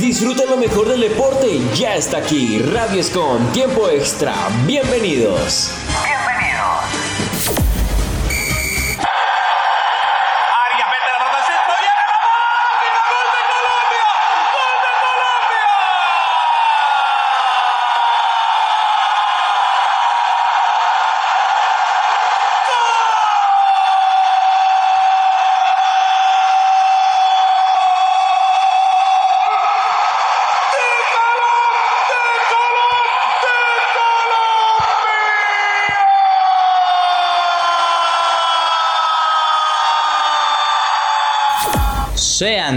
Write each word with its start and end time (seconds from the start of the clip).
Disfruta 0.00 0.44
lo 0.44 0.58
mejor 0.58 0.88
del 0.90 1.00
deporte, 1.00 1.58
ya 1.74 1.96
está 1.96 2.18
aquí, 2.18 2.58
Radio 2.58 3.00
Escon, 3.00 3.50
tiempo 3.54 3.88
extra, 3.88 4.34
bienvenidos. 4.66 5.85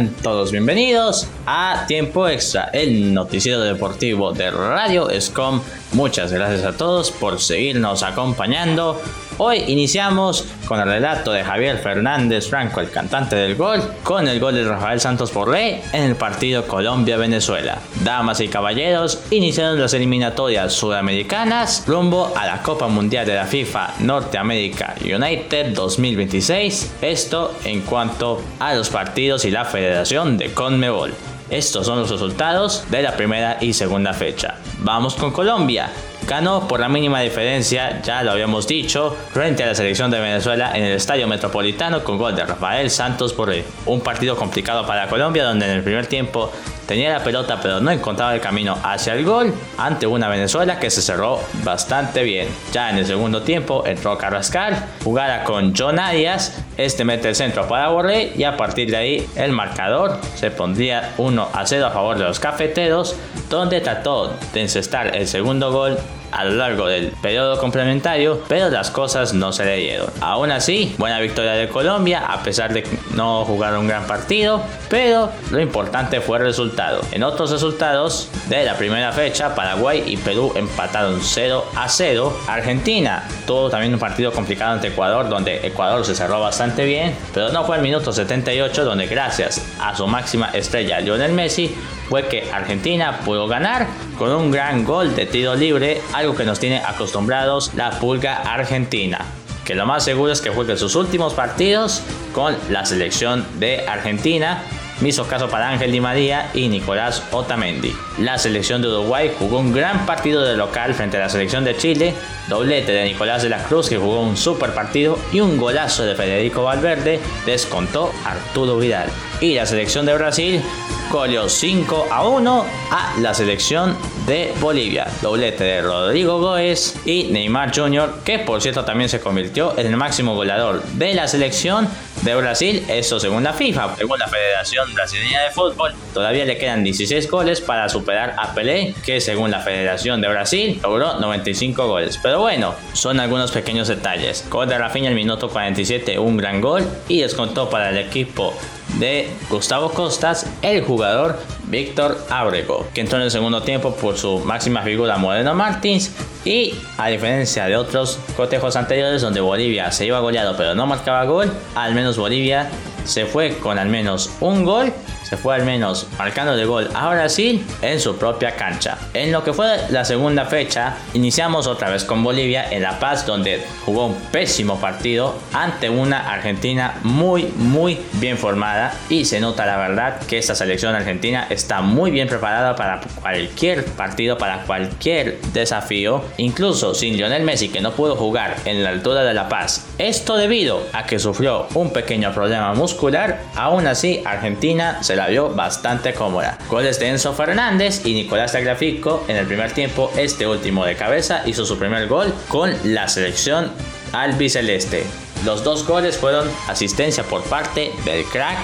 Todos 0.07 0.51
bienvenidos 0.51 1.27
a 1.45 1.85
Tiempo 1.87 2.27
Extra, 2.27 2.69
el 2.73 3.13
noticiero 3.13 3.59
deportivo 3.61 4.31
de 4.31 4.49
Radio 4.49 5.09
Escom. 5.09 5.61
Muchas 5.93 6.31
gracias 6.31 6.65
a 6.65 6.77
todos 6.77 7.09
por 7.09 7.41
seguirnos 7.41 8.03
acompañando. 8.03 9.01
Hoy 9.39 9.63
iniciamos 9.67 10.45
con 10.67 10.79
el 10.79 10.85
relato 10.85 11.31
de 11.31 11.43
Javier 11.43 11.79
Fernández 11.79 12.47
Franco, 12.47 12.79
el 12.79 12.91
cantante 12.91 13.35
del 13.35 13.55
gol, 13.55 13.81
con 14.03 14.27
el 14.27 14.39
gol 14.39 14.53
de 14.53 14.65
Rafael 14.65 14.99
Santos 14.99 15.31
Porré 15.31 15.81
en 15.91 16.03
el 16.03 16.15
partido 16.15 16.67
Colombia-Venezuela. 16.67 17.79
Damas 18.03 18.39
y 18.39 18.49
caballeros, 18.49 19.23
iniciaron 19.31 19.79
las 19.79 19.93
eliminatorias 19.93 20.73
sudamericanas 20.73 21.85
rumbo 21.87 22.33
a 22.35 22.45
la 22.45 22.61
Copa 22.61 22.87
Mundial 22.87 23.25
de 23.25 23.35
la 23.35 23.45
FIFA 23.45 23.95
Norteamérica 24.01 24.93
United 25.01 25.73
2026. 25.73 26.97
Esto 27.01 27.55
en 27.63 27.81
cuanto 27.81 28.41
a 28.59 28.75
los 28.75 28.89
partidos 28.89 29.43
y 29.45 29.51
la 29.51 29.65
federación 29.65 30.37
de 30.37 30.53
Conmebol. 30.53 31.15
Estos 31.49 31.85
son 31.85 31.99
los 31.99 32.09
resultados 32.09 32.85
de 32.91 33.01
la 33.01 33.15
primera 33.15 33.57
y 33.59 33.73
segunda 33.73 34.13
fecha. 34.13 34.55
Vamos 34.79 35.15
con 35.15 35.31
Colombia. 35.31 35.89
Ganó 36.27 36.67
por 36.67 36.79
la 36.79 36.89
mínima 36.89 37.21
diferencia, 37.21 38.01
ya 38.03 38.21
lo 38.21 38.31
habíamos 38.31 38.67
dicho, 38.67 39.17
frente 39.31 39.63
a 39.63 39.67
la 39.67 39.75
selección 39.75 40.11
de 40.11 40.19
Venezuela 40.19 40.71
en 40.75 40.83
el 40.83 40.93
Estadio 40.93 41.27
Metropolitano 41.27 42.03
con 42.03 42.19
gol 42.19 42.35
de 42.35 42.45
Rafael 42.45 42.91
Santos 42.91 43.33
por 43.33 43.51
un 43.87 44.01
partido 44.01 44.35
complicado 44.35 44.85
para 44.85 45.07
Colombia 45.07 45.43
donde 45.43 45.65
en 45.65 45.71
el 45.71 45.83
primer 45.83 46.05
tiempo 46.05 46.51
tenía 46.89 47.13
la 47.13 47.23
pelota 47.23 47.59
pero 47.61 47.79
no 47.79 47.91
encontraba 47.91 48.33
el 48.33 48.41
camino 48.41 48.75
hacia 48.81 49.13
el 49.13 49.23
gol 49.23 49.53
ante 49.77 50.07
una 50.07 50.27
Venezuela 50.27 50.79
que 50.79 50.89
se 50.89 51.03
cerró 51.03 51.39
bastante 51.63 52.23
bien. 52.23 52.47
Ya 52.73 52.89
en 52.89 52.97
el 52.97 53.05
segundo 53.05 53.43
tiempo 53.43 53.83
entró 53.85 54.17
Carrascal, 54.17 54.87
jugara 55.03 55.43
con 55.43 55.75
John 55.77 55.99
Arias, 55.99 56.65
este 56.77 57.05
mete 57.05 57.29
el 57.29 57.35
centro 57.35 57.67
para 57.67 57.89
Borré 57.89 58.33
y 58.35 58.43
a 58.43 58.57
partir 58.57 58.89
de 58.89 58.97
ahí 58.97 59.29
el 59.35 59.51
marcador 59.51 60.17
se 60.33 60.49
pondría 60.49 61.13
1 61.19 61.49
a 61.53 61.67
0 61.67 61.85
a 61.85 61.91
favor 61.91 62.17
de 62.17 62.23
los 62.23 62.39
cafeteros 62.39 63.15
donde 63.51 63.81
trató 63.81 64.35
de 64.51 64.61
encestar 64.61 65.15
el 65.15 65.27
segundo 65.27 65.71
gol 65.71 65.95
a 66.31 66.45
lo 66.45 66.51
largo 66.51 66.87
del 66.87 67.07
periodo 67.21 67.59
complementario, 67.59 68.41
pero 68.47 68.69
las 68.69 68.91
cosas 68.91 69.33
no 69.33 69.51
se 69.51 69.65
le 69.65 69.77
dieron. 69.77 70.09
Aún 70.21 70.51
así, 70.51 70.95
buena 70.97 71.19
victoria 71.19 71.53
de 71.53 71.69
Colombia, 71.69 72.25
a 72.27 72.43
pesar 72.43 72.73
de 72.73 72.83
no 73.13 73.45
jugar 73.45 73.77
un 73.77 73.87
gran 73.87 74.05
partido, 74.05 74.61
pero 74.89 75.29
lo 75.51 75.59
importante 75.59 76.21
fue 76.21 76.37
el 76.37 76.45
resultado. 76.45 77.01
En 77.11 77.23
otros 77.23 77.51
resultados 77.51 78.29
de 78.47 78.63
la 78.63 78.75
primera 78.75 79.11
fecha, 79.11 79.55
Paraguay 79.55 80.03
y 80.05 80.17
Perú 80.17 80.53
empataron 80.55 81.19
0 81.21 81.65
a 81.75 81.89
0. 81.89 82.37
Argentina 82.47 83.23
tuvo 83.45 83.69
también 83.69 83.93
un 83.93 83.99
partido 83.99 84.31
complicado 84.31 84.73
ante 84.73 84.87
Ecuador, 84.87 85.29
donde 85.29 85.65
Ecuador 85.65 86.05
se 86.05 86.15
cerró 86.15 86.39
bastante 86.39 86.85
bien, 86.85 87.15
pero 87.33 87.49
no 87.51 87.63
fue 87.65 87.77
el 87.77 87.81
minuto 87.81 88.11
78, 88.11 88.85
donde 88.85 89.07
gracias 89.07 89.65
a 89.79 89.95
su 89.95 90.07
máxima 90.07 90.49
estrella 90.53 90.99
Lionel 90.99 91.33
Messi, 91.33 91.75
fue 92.09 92.27
que 92.27 92.51
Argentina 92.51 93.19
pudo 93.23 93.47
ganar 93.47 93.87
con 94.17 94.31
un 94.31 94.51
gran 94.51 94.83
gol 94.83 95.15
de 95.15 95.27
tiro 95.27 95.55
libre, 95.55 96.01
algo 96.13 96.35
que 96.35 96.43
nos 96.43 96.59
tiene 96.59 96.79
acostumbrados 96.79 97.71
la 97.75 97.91
pulga 97.91 98.41
argentina. 98.41 99.19
Que 99.63 99.75
lo 99.75 99.85
más 99.85 100.03
seguro 100.03 100.31
es 100.31 100.41
que 100.41 100.49
juegue 100.49 100.75
sus 100.75 100.95
últimos 100.95 101.35
partidos 101.35 102.01
con 102.33 102.57
la 102.71 102.85
selección 102.85 103.45
de 103.59 103.87
Argentina. 103.87 104.63
Me 104.99 105.09
hizo 105.09 105.27
caso 105.27 105.47
para 105.47 105.69
Ángel 105.69 105.91
Di 105.91 106.01
María 106.01 106.49
y 106.55 106.67
Nicolás 106.67 107.23
Otamendi. 107.31 107.95
La 108.17 108.37
selección 108.39 108.81
de 108.81 108.87
Uruguay 108.89 109.31
jugó 109.37 109.59
un 109.59 109.71
gran 109.71 110.05
partido 110.07 110.43
de 110.43 110.57
local 110.57 110.95
frente 110.95 111.17
a 111.17 111.21
la 111.21 111.29
selección 111.29 111.63
de 111.63 111.77
Chile, 111.77 112.15
doblete 112.49 112.91
de 112.91 113.05
Nicolás 113.05 113.43
de 113.43 113.49
la 113.49 113.63
Cruz 113.63 113.87
que 113.87 113.97
jugó 113.97 114.21
un 114.21 114.35
super 114.35 114.73
partido 114.73 115.17
y 115.31 115.39
un 115.39 115.57
golazo 115.57 116.03
de 116.03 116.15
Federico 116.15 116.63
Valverde 116.63 117.19
descontó 117.45 118.11
Arturo 118.25 118.77
Vidal. 118.77 119.07
Y 119.39 119.53
la 119.53 119.67
selección 119.67 120.05
de 120.07 120.15
Brasil 120.15 120.61
goleó 121.09 121.49
5 121.49 122.07
a 122.11 122.27
1 122.27 122.65
a 122.91 123.19
la 123.19 123.33
selección 123.33 123.97
de 124.25 124.53
Bolivia. 124.59 125.07
Doblete 125.21 125.63
de 125.63 125.81
Rodrigo 125.81 126.39
Góez 126.39 126.95
y 127.05 127.25
Neymar 127.25 127.75
Jr., 127.75 128.19
que 128.23 128.39
por 128.39 128.61
cierto 128.61 128.85
también 128.85 129.09
se 129.09 129.19
convirtió 129.19 129.77
en 129.77 129.87
el 129.87 129.97
máximo 129.97 130.35
goleador 130.35 130.83
de 130.83 131.13
la 131.13 131.27
selección 131.27 131.87
de 132.21 132.35
Brasil, 132.35 132.85
eso 132.89 133.19
según 133.19 133.43
la 133.43 133.53
FIFA. 133.53 133.95
Según 133.95 134.19
la 134.19 134.27
Federación 134.27 134.93
Brasileña 134.93 135.41
de 135.43 135.51
Fútbol, 135.51 135.93
todavía 136.13 136.45
le 136.45 136.57
quedan 136.57 136.83
16 136.83 137.29
goles 137.29 137.61
para 137.61 137.87
superar 137.87 138.35
a 138.37 138.53
Pelé, 138.53 138.93
que 139.05 139.21
según 139.21 139.51
la 139.51 139.59
Federación 139.59 140.21
de 140.21 140.27
Brasil 140.27 140.79
logró 140.83 141.19
95 141.19 141.87
goles. 141.87 142.19
Pero 142.21 142.39
bueno, 142.39 142.75
son 142.93 143.19
algunos 143.19 143.51
pequeños 143.51 143.87
detalles. 143.87 144.45
Gol 144.49 144.67
de 144.67 144.77
Rafinha 144.77 145.09
el 145.09 145.15
minuto 145.15 145.49
47, 145.49 146.19
un 146.19 146.37
gran 146.37 146.61
gol 146.61 146.85
y 147.07 147.21
descontó 147.21 147.69
para 147.69 147.89
el 147.89 147.97
equipo 147.97 148.53
de 148.97 149.29
Gustavo 149.49 149.91
Costas, 149.91 150.47
el 150.61 150.83
jugador 150.83 151.39
Víctor 151.69 152.17
Abrego, 152.29 152.87
que 152.93 153.01
entró 153.01 153.17
en 153.17 153.25
el 153.25 153.31
segundo 153.31 153.61
tiempo 153.61 153.95
por 153.95 154.17
su 154.17 154.39
máxima 154.39 154.81
figura 154.81 155.17
Moreno 155.17 155.53
Martins 155.53 156.11
y 156.43 156.73
a 156.97 157.07
diferencia 157.09 157.65
de 157.65 157.77
otros 157.77 158.19
cotejos 158.35 158.75
anteriores 158.75 159.21
donde 159.21 159.39
Bolivia 159.39 159.91
se 159.91 160.05
iba 160.05 160.19
goleado 160.19 160.55
pero 160.57 160.73
no 160.73 160.87
marcaba 160.87 161.23
gol, 161.25 161.51
al 161.75 161.93
menos 161.93 162.17
Bolivia 162.17 162.69
se 163.05 163.25
fue 163.25 163.57
con 163.57 163.77
al 163.77 163.87
menos 163.87 164.31
un 164.39 164.65
gol 164.65 164.91
se 165.29 165.37
fue 165.37 165.55
al 165.55 165.63
menos 165.63 166.07
marcando 166.17 166.55
de 166.55 166.65
gol 166.65 166.89
a 166.95 167.09
Brasil 167.09 167.65
en 167.81 167.99
su 167.99 168.17
propia 168.17 168.55
cancha. 168.55 168.97
En 169.13 169.31
lo 169.31 169.43
que 169.43 169.53
fue 169.53 169.77
la 169.89 170.03
segunda 170.03 170.45
fecha, 170.45 170.95
iniciamos 171.13 171.67
otra 171.67 171.89
vez 171.89 172.03
con 172.03 172.23
Bolivia 172.23 172.69
en 172.71 172.81
La 172.81 172.99
Paz, 172.99 173.25
donde 173.25 173.63
jugó 173.85 174.07
un 174.07 174.15
pésimo 174.31 174.79
partido 174.79 175.35
ante 175.53 175.89
una 175.89 176.31
Argentina 176.31 176.95
muy, 177.03 177.43
muy 177.57 177.99
bien 178.13 178.37
formada. 178.37 178.93
Y 179.09 179.25
se 179.25 179.39
nota 179.39 179.65
la 179.65 179.77
verdad 179.77 180.19
que 180.21 180.37
esta 180.37 180.55
selección 180.55 180.95
argentina 180.95 181.45
está 181.49 181.81
muy 181.81 182.09
bien 182.09 182.27
preparada 182.27 182.75
para 182.75 183.01
cualquier 183.21 183.85
partido, 183.85 184.37
para 184.37 184.63
cualquier 184.63 185.39
desafío, 185.53 186.23
incluso 186.37 186.95
sin 186.95 187.17
Lionel 187.17 187.43
Messi 187.43 187.69
que 187.69 187.81
no 187.81 187.91
pudo 187.91 188.15
jugar 188.15 188.55
en 188.65 188.83
la 188.83 188.89
altura 188.89 189.23
de 189.23 189.33
La 189.33 189.47
Paz. 189.47 189.85
Esto 189.99 190.37
debido 190.37 190.81
a 190.93 191.05
que 191.05 191.19
sufrió 191.19 191.67
un 191.75 191.91
pequeño 191.91 192.33
problema 192.33 192.73
muscular, 192.73 193.41
aún 193.55 193.85
así 193.85 194.23
Argentina 194.25 195.03
se 195.03 195.18
la 195.19 195.27
vio 195.27 195.49
bastante 195.49 196.13
cómoda. 196.13 196.57
Goles 196.69 196.97
de 196.97 197.09
Enzo 197.09 197.33
Fernández 197.33 198.05
y 198.05 198.13
Nicolás 198.13 198.53
Tagliafico 198.53 199.25
en 199.27 199.35
el 199.35 199.45
primer 199.45 199.73
tiempo, 199.73 200.09
este 200.15 200.47
último 200.47 200.85
de 200.85 200.95
cabeza 200.95 201.43
hizo 201.45 201.65
su 201.65 201.77
primer 201.77 202.07
gol 202.07 202.33
con 202.47 202.73
la 202.85 203.09
selección 203.09 203.69
albiceleste. 204.13 205.03
Los 205.43 205.65
dos 205.65 205.85
goles 205.85 206.17
fueron 206.17 206.49
asistencia 206.69 207.25
por 207.25 207.43
parte 207.43 207.91
del 208.05 208.23
crack 208.23 208.59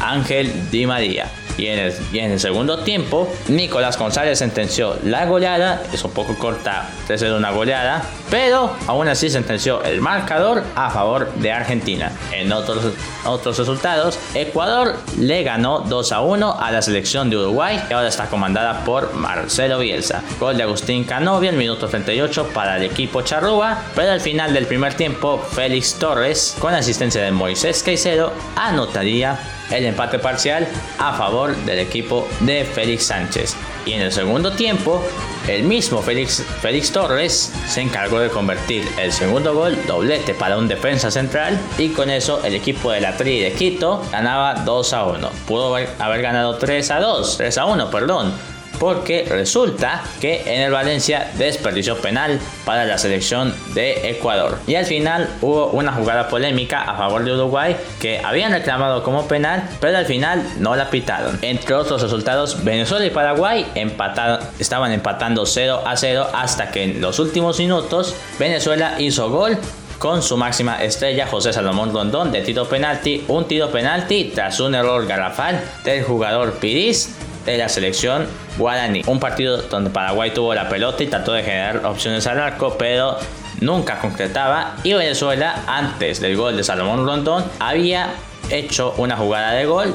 Ángel 0.00 0.68
Di 0.72 0.84
María. 0.84 1.30
Y 1.56 1.66
en, 1.66 1.78
el, 1.78 2.40
segundo 2.40 2.80
tiempo, 2.80 3.28
Nicolás 3.48 3.98
González 3.98 4.38
sentenció 4.38 4.96
la 5.04 5.26
goleada. 5.26 5.82
Es 5.92 6.04
un 6.04 6.12
poco 6.12 6.34
corta 6.36 6.88
ser 7.06 7.32
una 7.32 7.50
goleada. 7.50 8.02
Pero 8.30 8.72
aún 8.86 9.08
así 9.08 9.28
sentenció 9.28 9.82
el 9.82 10.00
marcador 10.00 10.62
a 10.76 10.90
favor 10.90 11.32
de 11.34 11.52
Argentina. 11.52 12.12
En 12.32 12.52
otros, 12.52 12.92
otros 13.24 13.58
resultados, 13.58 14.18
Ecuador 14.34 14.96
le 15.18 15.42
ganó 15.42 15.80
2 15.80 16.12
a 16.12 16.20
1 16.20 16.60
a 16.60 16.70
la 16.70 16.82
selección 16.82 17.28
de 17.30 17.36
Uruguay. 17.36 17.82
Que 17.88 17.94
ahora 17.94 18.08
está 18.08 18.26
comandada 18.26 18.84
por 18.84 19.14
Marcelo 19.14 19.78
Bielsa. 19.78 20.22
Gol 20.38 20.56
de 20.56 20.62
Agustín 20.62 21.04
Canovia, 21.04 21.50
el 21.50 21.56
minuto 21.56 21.88
38 21.88 22.50
para 22.54 22.76
el 22.76 22.84
equipo 22.84 23.22
charrúa. 23.22 23.82
Pero 23.94 24.12
al 24.12 24.20
final 24.20 24.54
del 24.54 24.66
primer 24.66 24.94
tiempo, 24.94 25.38
Félix 25.38 25.94
Torres, 25.94 26.56
con 26.58 26.74
asistencia 26.74 27.22
de 27.22 27.32
Moisés 27.32 27.82
Caicedo, 27.82 28.32
anotaría 28.56 29.38
el 29.70 29.84
empate 29.84 30.18
parcial 30.18 30.66
a 30.98 31.12
favor 31.14 31.39
del 31.48 31.78
equipo 31.78 32.28
de 32.40 32.64
Félix 32.64 33.04
Sánchez. 33.04 33.56
Y 33.86 33.92
en 33.92 34.02
el 34.02 34.12
segundo 34.12 34.52
tiempo, 34.52 35.02
el 35.48 35.62
mismo 35.62 36.02
Félix, 36.02 36.44
Félix 36.60 36.92
Torres 36.92 37.52
se 37.66 37.80
encargó 37.80 38.20
de 38.20 38.28
convertir 38.28 38.86
el 38.98 39.12
segundo 39.12 39.54
gol, 39.54 39.76
doblete 39.86 40.34
para 40.34 40.58
un 40.58 40.68
defensa 40.68 41.10
central, 41.10 41.58
y 41.78 41.88
con 41.88 42.10
eso 42.10 42.44
el 42.44 42.54
equipo 42.54 42.92
de 42.92 43.00
la 43.00 43.16
Tri 43.16 43.40
de 43.40 43.52
Quito 43.52 44.02
ganaba 44.12 44.54
2 44.54 44.92
a 44.92 45.04
1. 45.04 45.30
Pudo 45.46 45.76
haber 45.76 46.22
ganado 46.22 46.56
3 46.56 46.90
a 46.90 47.00
2, 47.00 47.36
3 47.38 47.58
a 47.58 47.64
1, 47.66 47.90
perdón 47.90 48.49
porque 48.80 49.26
resulta 49.28 50.02
que 50.20 50.42
en 50.46 50.62
el 50.62 50.72
Valencia 50.72 51.30
desperdició 51.36 51.98
penal 51.98 52.40
para 52.64 52.86
la 52.86 52.96
selección 52.98 53.54
de 53.74 54.10
Ecuador. 54.10 54.58
Y 54.66 54.74
al 54.74 54.86
final 54.86 55.28
hubo 55.42 55.66
una 55.66 55.92
jugada 55.92 56.28
polémica 56.28 56.80
a 56.80 56.96
favor 56.96 57.22
de 57.22 57.34
Uruguay 57.34 57.76
que 58.00 58.18
habían 58.24 58.52
reclamado 58.52 59.04
como 59.04 59.28
penal, 59.28 59.68
pero 59.80 59.98
al 59.98 60.06
final 60.06 60.42
no 60.58 60.74
la 60.74 60.88
pitaron. 60.88 61.38
Entre 61.42 61.74
otros 61.74 62.00
resultados, 62.00 62.64
Venezuela 62.64 63.04
y 63.04 63.10
Paraguay 63.10 63.66
empataron, 63.74 64.40
estaban 64.58 64.92
empatando 64.92 65.44
0 65.44 65.82
a 65.84 65.96
0 65.96 66.28
hasta 66.32 66.70
que 66.70 66.84
en 66.84 67.00
los 67.02 67.18
últimos 67.18 67.58
minutos 67.58 68.16
Venezuela 68.38 68.94
hizo 68.98 69.28
gol 69.30 69.58
con 70.00 70.22
su 70.22 70.38
máxima 70.38 70.82
estrella 70.82 71.26
José 71.26 71.52
Salomón 71.52 71.92
Rondón 71.92 72.32
de 72.32 72.40
tiro 72.40 72.66
penalti, 72.66 73.22
un 73.28 73.46
tiro 73.46 73.70
penalti 73.70 74.32
tras 74.34 74.58
un 74.58 74.74
error 74.74 75.06
garrafal 75.06 75.62
del 75.84 76.02
jugador 76.04 76.54
Piris 76.54 77.16
de 77.46 77.58
la 77.58 77.68
selección 77.68 78.26
guaraní. 78.58 79.02
Un 79.06 79.20
partido 79.20 79.58
donde 79.62 79.90
Paraguay 79.90 80.32
tuvo 80.32 80.54
la 80.54 80.68
pelota 80.68 81.02
y 81.02 81.06
trató 81.06 81.32
de 81.32 81.42
generar 81.42 81.84
opciones 81.86 82.26
al 82.26 82.40
arco, 82.40 82.76
pero 82.78 83.18
nunca 83.60 83.98
concretaba. 83.98 84.76
Y 84.82 84.92
Venezuela, 84.92 85.62
antes 85.66 86.20
del 86.20 86.36
gol 86.36 86.56
de 86.56 86.64
Salomón 86.64 87.06
Rondón, 87.06 87.44
había 87.58 88.10
hecho 88.50 88.94
una 88.96 89.16
jugada 89.16 89.52
de 89.52 89.64
gol 89.64 89.94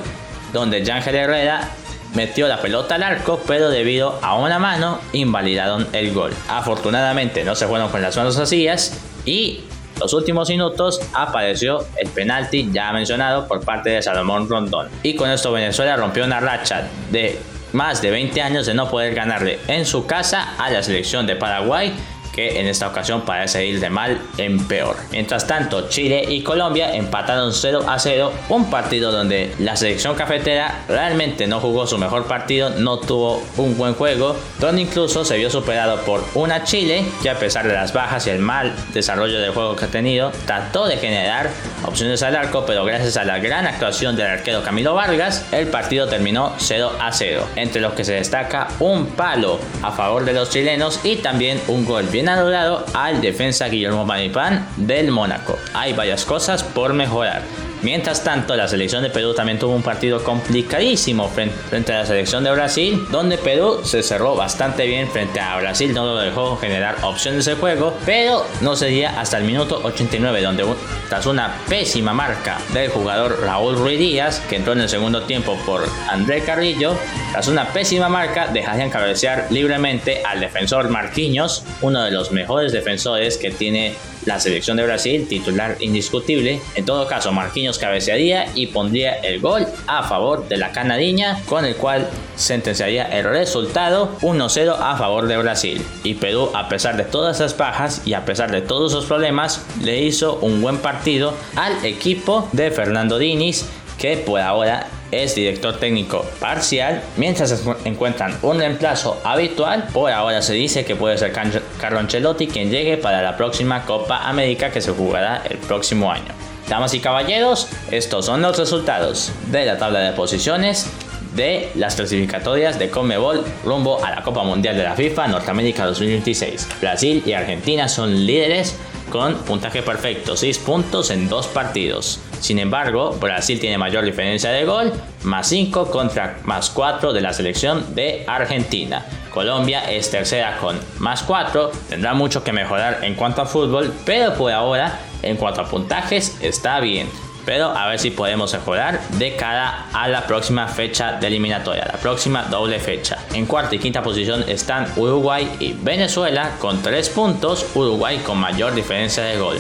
donde 0.54 0.84
Yángel 0.84 1.16
Herrera 1.16 1.70
metió 2.14 2.48
la 2.48 2.62
pelota 2.62 2.96
al 2.96 3.04
arco, 3.04 3.42
pero 3.46 3.70
debido 3.70 4.18
a 4.22 4.36
una 4.36 4.58
mano 4.58 5.00
invalidaron 5.12 5.88
el 5.92 6.14
gol. 6.14 6.34
Afortunadamente 6.48 7.44
no 7.44 7.56
se 7.56 7.68
fueron 7.68 7.90
con 7.90 8.02
las 8.02 8.16
manos 8.16 8.38
vacías 8.38 8.98
y 9.26 9.66
los 10.00 10.14
últimos 10.14 10.50
minutos 10.50 11.00
apareció 11.14 11.86
el 11.98 12.10
penalti 12.10 12.70
ya 12.72 12.92
mencionado 12.92 13.48
por 13.48 13.64
parte 13.64 13.90
de 13.90 14.02
Salomón 14.02 14.50
Rondón. 14.50 14.90
Y 15.04 15.16
con 15.16 15.30
esto 15.30 15.52
Venezuela 15.52 15.96
rompió 15.96 16.26
una 16.26 16.40
racha 16.40 16.88
de 17.12 17.40
más 17.74 18.02
de 18.02 18.12
20 18.12 18.42
años 18.42 18.66
de 18.66 18.74
no 18.74 18.90
poder 18.90 19.14
ganarle 19.14 19.60
en 19.68 19.86
su 19.86 20.06
casa 20.06 20.56
a 20.58 20.70
la 20.70 20.82
selección 20.82 21.28
de 21.28 21.36
Paraguay 21.36 21.94
que 22.36 22.60
en 22.60 22.68
esta 22.68 22.88
ocasión 22.88 23.22
parece 23.22 23.66
ir 23.66 23.80
de 23.80 23.90
mal 23.90 24.22
en 24.38 24.68
peor. 24.68 24.98
Mientras 25.12 25.48
tanto, 25.48 25.88
Chile 25.88 26.26
y 26.28 26.44
Colombia 26.44 26.94
empataron 26.94 27.54
0 27.54 27.86
a 27.88 27.98
0, 27.98 28.34
un 28.50 28.70
partido 28.70 29.12
donde 29.12 29.54
la 29.60 29.78
selección 29.78 30.16
cafetera 30.16 30.84
realmente 30.90 31.48
no 31.48 31.62
jugó 31.62 31.88
su 31.88 31.98
mejor 31.98 32.26
partido, 32.26 32.72
no 32.72 33.00
tuvo 33.00 33.42
un 33.56 33.78
buen 33.78 33.94
juego, 33.94 34.36
donde 34.60 34.82
incluso 34.82 35.24
se 35.24 35.38
vio 35.38 35.50
superado 35.50 36.02
por 36.02 36.26
una 36.34 36.66
Chile 36.66 37.06
que 37.24 37.30
a 37.30 37.40
pesar 37.40 37.68
de 37.68 37.74
las 37.74 37.94
bajas 37.94 38.28
y 38.28 38.32
el 38.32 38.40
mal 38.40 38.74
desarrollo 38.94 39.40
del 39.40 39.52
juego 39.52 39.76
que 39.78 39.86
ha 39.86 39.90
tenido, 39.90 40.32
trató 40.46 40.88
de 40.88 40.98
generar 40.98 41.50
opciones 41.86 42.22
al 42.24 42.36
arco, 42.36 42.66
pero 42.66 42.84
gracias 42.84 43.16
a 43.16 43.24
la 43.24 43.40
gran 43.40 43.66
actuación 43.66 44.16
del 44.18 44.28
arquero 44.28 44.62
Camilo 44.62 44.94
Vargas, 44.94 45.46
el 45.54 45.68
partido 45.68 46.08
terminó 46.08 46.54
0 46.58 46.92
a 47.00 47.14
0, 47.14 47.48
entre 47.56 47.82
los 47.82 47.94
que 47.94 48.04
se 48.04 48.14
destaca 48.14 48.68
un 48.80 49.08
palo 49.08 49.60
a 49.82 49.92
favor 49.92 50.26
de 50.26 50.34
los 50.34 50.50
chilenos 50.50 51.00
y 51.04 51.18
también 51.18 51.62
un 51.68 51.86
gol 51.86 52.04
bien 52.08 52.25
anulado 52.30 52.86
al 52.94 53.22
defensa 53.22 53.68
Guillermo 53.68 54.06
Manipán 54.06 54.68
del 54.78 55.12
Mónaco. 55.12 55.58
Hay 55.74 55.94
varias 55.94 56.26
cosas 56.26 56.64
por 56.64 56.94
mejorar. 56.94 57.42
Mientras 57.82 58.24
tanto, 58.24 58.56
la 58.56 58.68
selección 58.68 59.04
de 59.04 59.10
Perú 59.10 59.34
también 59.34 59.60
tuvo 59.60 59.76
un 59.76 59.84
partido 59.84 60.24
complicadísimo 60.24 61.30
frente 61.30 61.94
a 61.94 62.00
la 62.00 62.06
selección 62.06 62.44
de 62.44 62.52
Brasil, 62.52 63.06
donde 63.12 63.38
Perú 63.38 63.82
se 63.84 64.02
cerró 64.02 64.36
bastante 64.36 64.86
bien 64.86 65.10
frente 65.10 65.40
a 65.40 65.58
Brasil, 65.58 65.94
no 65.94 66.06
lo 66.06 66.18
dejó 66.18 66.58
generar 66.58 66.98
opciones 67.04 67.46
de 67.46 67.56
juego, 67.56 67.96
pero 68.06 68.46
no 68.62 68.76
sería 68.76 69.20
hasta 69.20 69.38
el 69.38 69.44
minuto 69.44 69.82
89, 69.84 70.42
donde 70.42 70.66
tras 71.10 71.26
una 71.26 71.56
pésima 71.70 72.14
marca 72.14 72.60
del 72.74 72.90
jugador 72.90 73.42
Raúl 73.42 73.76
Ruiz 73.76 74.00
Díaz, 74.00 74.42
que 74.50 74.56
entró 74.56 74.74
en 74.74 74.82
el 74.82 74.90
segundo 74.90 75.24
tiempo 75.24 75.58
por 75.66 75.88
André 76.10 76.42
Carrillo, 76.44 76.96
tras 77.32 77.48
una 77.48 77.68
pésima 77.68 78.10
marca 78.10 78.48
dejarían 78.48 78.90
cabecear 78.90 79.48
libremente 79.52 80.24
al 80.24 80.40
defensor 80.40 80.90
Marquinhos, 80.90 81.64
uno 81.82 82.04
de 82.04 82.12
los 82.12 82.32
mejores 82.32 82.72
defensores 82.72 83.38
que 83.38 83.52
tiene 83.52 83.96
la 84.26 84.40
selección 84.40 84.78
de 84.78 84.84
Brasil, 84.84 85.28
titular 85.28 85.78
indiscutible. 85.80 86.60
En 86.76 86.86
todo 86.86 87.08
caso, 87.08 87.32
Marquinhos 87.32 87.80
cabecearía 87.80 88.48
y 88.56 88.68
pondría 88.68 89.14
el 89.20 89.40
gol 89.40 89.68
a 89.88 90.04
favor 90.04 90.48
de 90.48 90.58
la 90.58 90.72
canadiña, 90.72 91.42
con 91.46 91.66
el 91.66 91.76
cual 91.76 92.10
sentenciaría 92.36 93.06
el 93.06 93.24
resultado 93.24 94.18
1-0 94.22 94.76
a 94.80 94.98
favor 94.98 95.28
de 95.28 95.38
Brasil. 95.38 95.86
Y 96.04 96.16
Perú, 96.16 96.50
a 96.54 96.70
pesar 96.70 96.98
de 96.98 97.04
todas 97.04 97.38
esas 97.38 97.58
bajas 97.58 98.02
y 98.06 98.14
a 98.14 98.26
pesar 98.26 98.52
de 98.52 98.62
todos 98.62 98.92
esos 98.92 99.06
problemas, 99.06 99.66
le 99.82 100.02
hizo 100.02 100.36
un 100.42 100.62
buen 100.62 100.78
partido 100.78 101.34
al 101.56 101.86
equipo 101.86 102.50
de 102.52 102.72
Fernando 102.72 103.18
Diniz, 103.18 103.66
que 103.98 104.18
por 104.18 104.42
ahora 104.42 104.88
es 105.12 105.36
director 105.36 105.78
técnico 105.80 106.26
parcial, 106.40 107.04
mientras 107.18 107.64
encuentran 107.86 108.38
un 108.42 108.58
reemplazo 108.60 109.20
habitual. 109.24 109.88
Por 109.94 110.12
ahora 110.12 110.42
se 110.42 110.54
dice 110.54 110.86
que 110.86 110.96
puede 110.96 111.18
ser 111.18 111.32
Carlo 111.32 112.00
Ancelotti 112.00 112.48
quien 112.48 112.70
llegue 112.70 112.98
para 112.98 113.22
la 113.22 113.38
próxima 113.38 113.86
Copa 113.86 114.28
América 114.28 114.72
que 114.72 114.82
se 114.82 114.92
jugará 114.92 115.42
el 115.50 115.58
próximo 115.58 116.12
año. 116.12 116.34
Damas 116.68 116.94
y 116.96 117.00
caballeros, 117.00 117.68
estos 117.92 118.26
son 118.26 118.42
los 118.42 118.58
resultados 118.58 119.32
de 119.52 119.66
la 119.66 119.78
tabla 119.78 120.00
de 120.00 120.14
posiciones 120.14 120.90
de 121.36 121.70
las 121.76 121.96
clasificatorias 121.96 122.80
de 122.80 122.90
Conmebol 122.90 123.44
rumbo 123.64 124.04
a 124.04 124.10
la 124.12 124.24
Copa 124.24 124.44
Mundial 124.44 124.78
de 124.78 124.84
la 124.84 124.96
FIFA 124.96 125.28
Norteamérica 125.28 125.86
2026. 125.86 126.68
Brasil 126.82 127.22
y 127.26 127.34
Argentina 127.34 127.88
son 127.88 128.26
líderes 128.26 128.76
con 129.12 129.36
puntaje 129.40 129.84
perfecto, 129.84 130.36
6 130.36 130.58
puntos 130.60 131.12
en 131.12 131.30
2 131.30 131.48
partidos. 131.48 132.20
Sin 132.40 132.60
embargo, 132.60 133.12
Brasil 133.20 133.60
tiene 133.60 133.78
mayor 133.78 134.06
diferencia 134.06 134.52
de 134.52 134.66
gol, 134.66 134.94
más 135.24 135.48
5 135.48 135.90
contra 135.92 136.40
más 136.44 136.70
4 136.70 137.14
de 137.14 137.22
la 137.22 137.34
selección 137.34 137.96
de 137.96 138.24
Argentina. 138.28 139.06
Colombia 139.34 139.92
es 139.92 140.10
tercera 140.10 140.58
con 140.60 140.80
más 141.00 141.24
4, 141.24 141.72
tendrá 141.90 142.14
mucho 142.14 142.44
que 142.44 142.54
mejorar 142.54 143.00
en 143.04 143.16
cuanto 143.16 143.42
a 143.42 143.46
fútbol, 143.46 143.94
pero 144.06 144.34
por 144.34 144.52
ahora, 144.52 145.00
en 145.22 145.36
cuanto 145.36 145.62
a 145.62 145.66
puntajes, 145.66 146.38
está 146.42 146.80
bien 146.80 147.08
pero 147.46 147.70
a 147.70 147.88
ver 147.88 148.00
si 148.00 148.10
podemos 148.10 148.52
mejorar 148.54 149.00
de 149.12 149.36
cara 149.36 149.86
a 149.94 150.08
la 150.08 150.26
próxima 150.26 150.68
fecha 150.68 151.14
de 151.14 151.28
eliminatoria, 151.28 151.86
la 151.86 152.00
próxima 152.00 152.44
doble 152.44 152.80
fecha. 152.80 153.20
En 153.34 153.46
cuarta 153.46 153.76
y 153.76 153.80
quinta 153.80 154.02
posición 154.02 154.44
están 154.48 154.92
Uruguay 154.96 155.50
y 155.60 155.74
Venezuela 155.74 156.56
con 156.60 156.82
3 156.82 157.10
puntos, 157.10 157.66
Uruguay 157.76 158.18
con 158.26 158.40
mayor 158.40 158.74
diferencia 158.74 159.24
de 159.24 159.38
gol. 159.38 159.60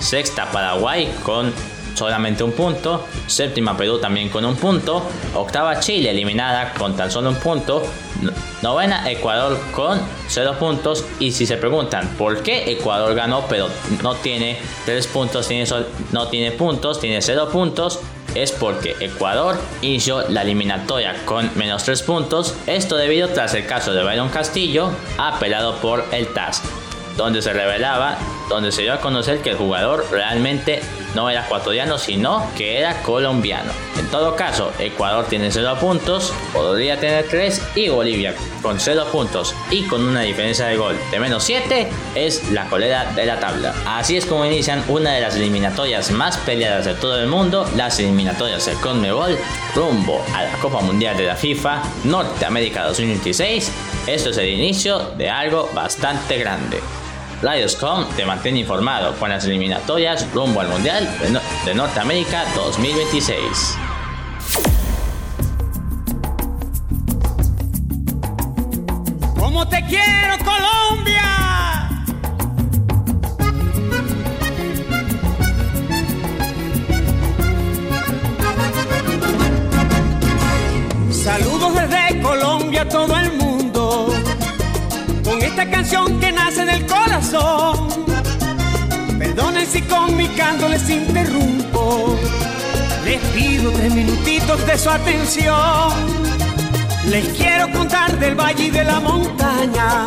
Sexta 0.00 0.50
Paraguay 0.50 1.12
con 1.22 1.52
solamente 1.96 2.44
un 2.44 2.52
punto, 2.52 3.06
séptima 3.26 3.76
Perú 3.76 3.98
también 3.98 4.28
con 4.28 4.44
un 4.44 4.56
punto, 4.56 5.02
octava 5.34 5.80
Chile 5.80 6.10
eliminada 6.10 6.74
con 6.74 6.94
tan 6.94 7.10
solo 7.10 7.30
un 7.30 7.36
punto, 7.36 7.82
novena 8.62 9.10
Ecuador 9.10 9.58
con 9.72 10.00
0 10.28 10.56
puntos 10.58 11.04
y 11.18 11.32
si 11.32 11.46
se 11.46 11.56
preguntan 11.56 12.08
por 12.18 12.42
qué 12.42 12.70
Ecuador 12.70 13.14
ganó 13.14 13.46
pero 13.48 13.68
no 14.02 14.14
tiene 14.16 14.58
3 14.84 15.06
puntos, 15.08 15.48
tiene 15.48 15.66
no 16.12 16.28
tiene 16.28 16.52
puntos, 16.52 17.00
tiene 17.00 17.22
0 17.22 17.48
puntos, 17.50 18.00
es 18.34 18.52
porque 18.52 18.96
Ecuador 19.00 19.58
inició 19.80 20.28
la 20.28 20.42
eliminatoria 20.42 21.14
con 21.24 21.50
menos 21.56 21.84
3 21.84 22.02
puntos, 22.02 22.54
esto 22.66 22.96
debido 22.96 23.28
tras 23.28 23.54
el 23.54 23.66
caso 23.66 23.92
de 23.94 24.02
Byron 24.02 24.28
Castillo 24.28 24.90
apelado 25.18 25.76
por 25.76 26.04
el 26.12 26.28
TAS 26.28 26.62
donde 27.16 27.40
se 27.40 27.52
revelaba, 27.52 28.18
donde 28.48 28.70
se 28.72 28.82
dio 28.82 28.92
a 28.92 29.00
conocer 29.00 29.40
que 29.40 29.50
el 29.50 29.56
jugador 29.56 30.06
realmente 30.10 30.82
no 31.16 31.30
era 31.30 31.46
ecuatoriano, 31.46 31.96
sino 31.96 32.46
que 32.56 32.78
era 32.78 33.02
colombiano. 33.02 33.72
En 33.98 34.06
todo 34.08 34.36
caso, 34.36 34.70
Ecuador 34.78 35.24
tiene 35.24 35.50
0 35.50 35.78
puntos, 35.80 36.34
podría 36.52 37.00
tener 37.00 37.26
3 37.28 37.62
y 37.74 37.88
Bolivia 37.88 38.34
con 38.62 38.78
0 38.78 39.06
puntos 39.10 39.54
y 39.70 39.84
con 39.84 40.06
una 40.06 40.20
diferencia 40.20 40.66
de 40.66 40.76
gol 40.76 40.94
de 41.10 41.18
menos 41.18 41.42
7 41.44 41.88
es 42.14 42.50
la 42.50 42.66
colera 42.66 43.12
de 43.16 43.24
la 43.24 43.40
tabla. 43.40 43.74
Así 43.86 44.18
es 44.18 44.26
como 44.26 44.44
inician 44.44 44.84
una 44.88 45.14
de 45.14 45.22
las 45.22 45.36
eliminatorias 45.36 46.10
más 46.10 46.36
peleadas 46.36 46.84
de 46.84 46.94
todo 46.94 47.18
el 47.18 47.28
mundo, 47.28 47.66
las 47.74 47.98
eliminatorias 47.98 48.66
del 48.66 48.76
CONMEBOL 48.76 49.38
rumbo 49.74 50.22
a 50.34 50.42
la 50.44 50.52
Copa 50.58 50.80
Mundial 50.82 51.16
de 51.16 51.24
la 51.24 51.36
FIFA 51.36 51.82
Norteamérica 52.04 52.84
2026. 52.84 53.72
Esto 54.06 54.30
es 54.30 54.36
el 54.36 54.50
inicio 54.50 54.98
de 55.16 55.30
algo 55.30 55.70
bastante 55.74 56.36
grande. 56.36 56.80
Radioscom 57.42 58.06
te 58.16 58.24
mantiene 58.24 58.60
informado 58.60 59.14
con 59.16 59.28
las 59.28 59.44
eliminatorias 59.44 60.26
rumbo 60.32 60.60
al 60.60 60.68
Mundial 60.68 61.08
de, 61.64 61.74
Norteamérica 61.74 62.44
2026. 62.54 63.76
¡Como 69.38 69.68
te 69.68 69.84
quiero, 69.86 70.38
Colombia! 70.44 70.76
Colombia, 82.22 82.82
a 82.82 82.88
todo 82.88 83.16
el 83.16 83.30
mundo, 83.32 83.45
esta 85.56 85.70
canción 85.70 86.20
que 86.20 86.32
nace 86.32 86.66
del 86.66 86.84
corazón. 86.84 87.88
Perdonen 89.18 89.66
si 89.66 89.80
con 89.80 90.14
mi 90.14 90.28
canto 90.28 90.68
les 90.68 90.86
interrumpo, 90.90 92.14
les 93.06 93.18
pido 93.32 93.70
tres 93.70 93.94
minutitos 93.94 94.66
de 94.66 94.76
su 94.76 94.90
atención. 94.90 95.94
Les 97.06 97.26
quiero 97.38 97.72
contar 97.72 98.18
del 98.18 98.34
valle 98.34 98.64
y 98.64 98.70
de 98.70 98.84
la 98.84 99.00
montaña, 99.00 100.06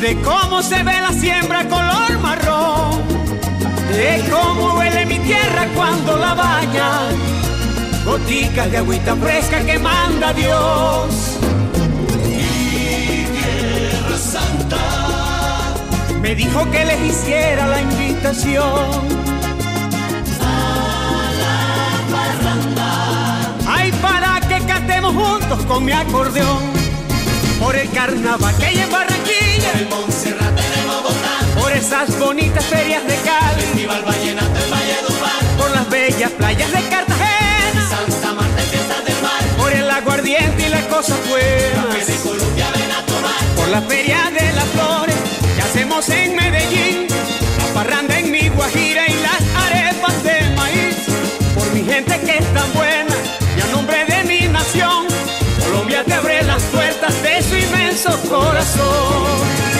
de 0.00 0.20
cómo 0.22 0.60
se 0.60 0.82
ve 0.82 1.00
la 1.02 1.12
siembra 1.12 1.68
color 1.68 2.18
marrón, 2.20 3.00
de 3.92 4.24
cómo 4.28 4.74
huele 4.74 5.06
mi 5.06 5.20
tierra 5.20 5.68
cuando 5.76 6.16
la 6.16 6.34
bañan 6.34 7.14
goticas 8.04 8.72
de 8.72 8.78
agüita 8.78 9.14
fresca 9.14 9.60
que 9.60 9.78
manda 9.78 10.32
Dios. 10.32 11.37
Santa 14.68 16.20
me 16.20 16.34
dijo 16.34 16.70
que 16.70 16.84
les 16.84 17.00
hiciera 17.00 17.66
la 17.66 17.80
invitación. 17.80 19.18
A 20.40 21.30
la 21.40 22.16
parranda. 22.16 23.56
Ay, 23.66 23.92
para 24.02 24.40
que 24.48 24.64
cantemos 24.66 25.14
juntos 25.14 25.64
con 25.66 25.84
mi 25.84 25.92
acordeón. 25.92 26.62
Por 27.60 27.76
el 27.76 27.90
carnaval 27.90 28.54
que 28.56 28.66
hay 28.66 28.78
en 28.78 28.90
Barranquilla. 28.90 29.72
El 29.78 29.88
Montserrat 29.88 30.58
en 30.58 30.86
Bogotá. 30.86 31.60
Por 31.60 31.72
esas 31.72 32.18
bonitas 32.18 32.64
ferias 32.64 33.04
de 33.04 33.16
Cali. 33.16 33.62
Festival 33.62 34.02
Vallenato 34.04 34.64
en 34.64 34.70
Valledupar. 34.70 35.44
Por 35.58 35.70
las 35.70 35.88
bellas 35.90 36.30
playas 36.32 36.72
de 36.72 36.82
Cartagena 36.88 37.08
y 40.58 40.68
las 40.68 40.84
cosas 40.84 41.18
buenas. 41.28 42.06
de 42.06 42.16
Colombia 42.16 42.38
ven 42.38 42.38
a 42.38 42.38
tomar. 42.38 42.47
La 43.70 43.82
feria 43.82 44.30
de 44.32 44.52
las 44.52 44.64
flores 44.66 45.14
que 45.54 45.62
hacemos 45.62 46.08
en 46.08 46.34
Medellín. 46.34 47.06
La 47.58 47.74
parranda 47.74 48.18
en 48.18 48.30
mi 48.30 48.48
Guajira 48.48 49.06
y 49.06 49.14
las 49.20 49.42
arepas 49.66 50.22
de 50.22 50.40
maíz. 50.56 50.96
Por 51.54 51.70
mi 51.74 51.84
gente 51.84 52.18
que 52.20 52.38
es 52.38 52.54
tan 52.54 52.72
buena 52.72 53.14
y 53.56 53.60
a 53.60 53.66
nombre 53.66 54.04
de 54.06 54.24
mi 54.24 54.48
nación. 54.48 55.06
Colombia 55.64 56.02
te 56.02 56.14
abre 56.14 56.42
las 56.44 56.62
puertas 56.64 57.22
de 57.22 57.42
su 57.42 57.56
inmenso 57.56 58.18
corazón. 58.28 59.77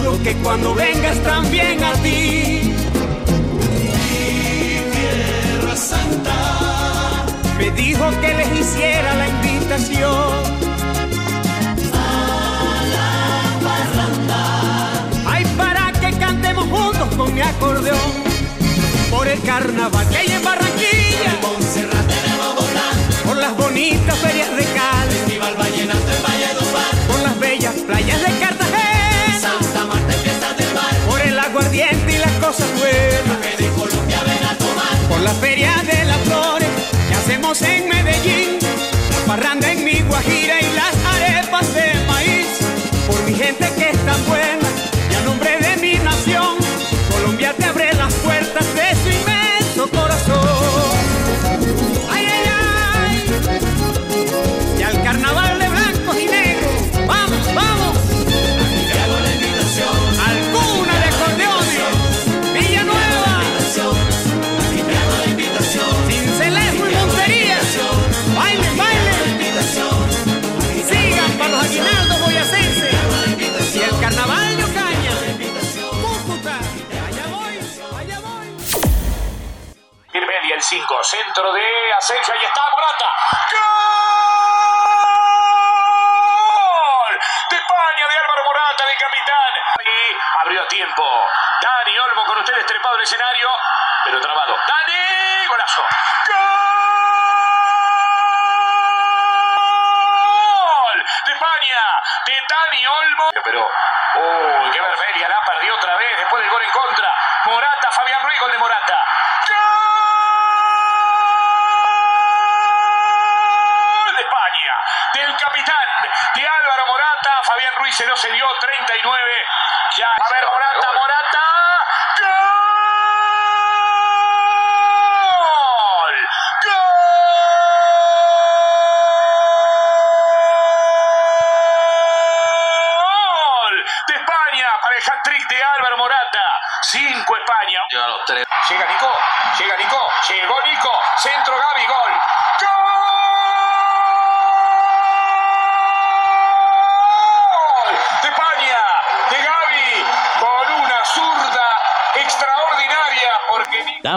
Juro 0.00 0.22
que 0.22 0.34
cuando 0.36 0.74
vengas 0.74 1.18
también 1.22 1.82
a 1.82 1.92
ti 1.94 2.74
me 7.58 7.70
dijo 7.72 8.10
que 8.20 8.34
les 8.34 8.60
hiciera 8.60 9.14
la 9.16 9.28
invitación. 9.28 10.60
A 11.92 12.82
la 12.94 13.68
parranda. 13.68 14.42
Ay, 15.26 15.44
para 15.56 15.92
que 15.92 16.16
cantemos 16.18 16.64
juntos 16.64 17.08
con 17.16 17.34
mi 17.34 17.42
acordeón. 17.42 18.10
Por 19.10 19.28
el 19.28 19.40
carnaval 19.42 20.08
que 20.08 20.16
hay 20.16 20.32
en 20.32 20.44
Barranquilla. 20.44 21.32
Montserrat. 21.42 22.10
Por 23.26 23.36
las 23.36 23.56
bonitas 23.56 24.18
ferias 24.18 24.50
de 24.56 24.64
Cali. 24.64 25.12
Festival 25.12 25.54
Vallenato 25.56 26.10
en 26.16 26.22
Valledupar. 26.22 26.94
Por 27.08 27.20
las 27.20 27.38
bellas 27.38 27.74
playas 27.86 28.20
de 28.20 28.38
Cartagena. 28.38 28.79
Por 35.08 35.20
la 35.20 35.30
feria 35.34 35.70
de 35.86 36.04
las 36.04 36.18
flores 36.22 36.68
hacemos 37.16 37.62
en 37.62 37.88
Medellín, 37.88 38.58
la 39.08 39.24
parranda 39.24 39.70
en 39.70 39.84
mi 39.84 40.00
Guajira 40.00 40.60
y 40.60 40.72
las 40.74 40.96
arepas 41.14 41.72
de 41.72 41.94
maíz. 42.08 42.48
Por 43.06 43.22
mi 43.22 43.34
gente 43.34 43.70
que 43.78 43.90
es 43.90 44.04
tan 44.04 44.26
buena 44.26 44.59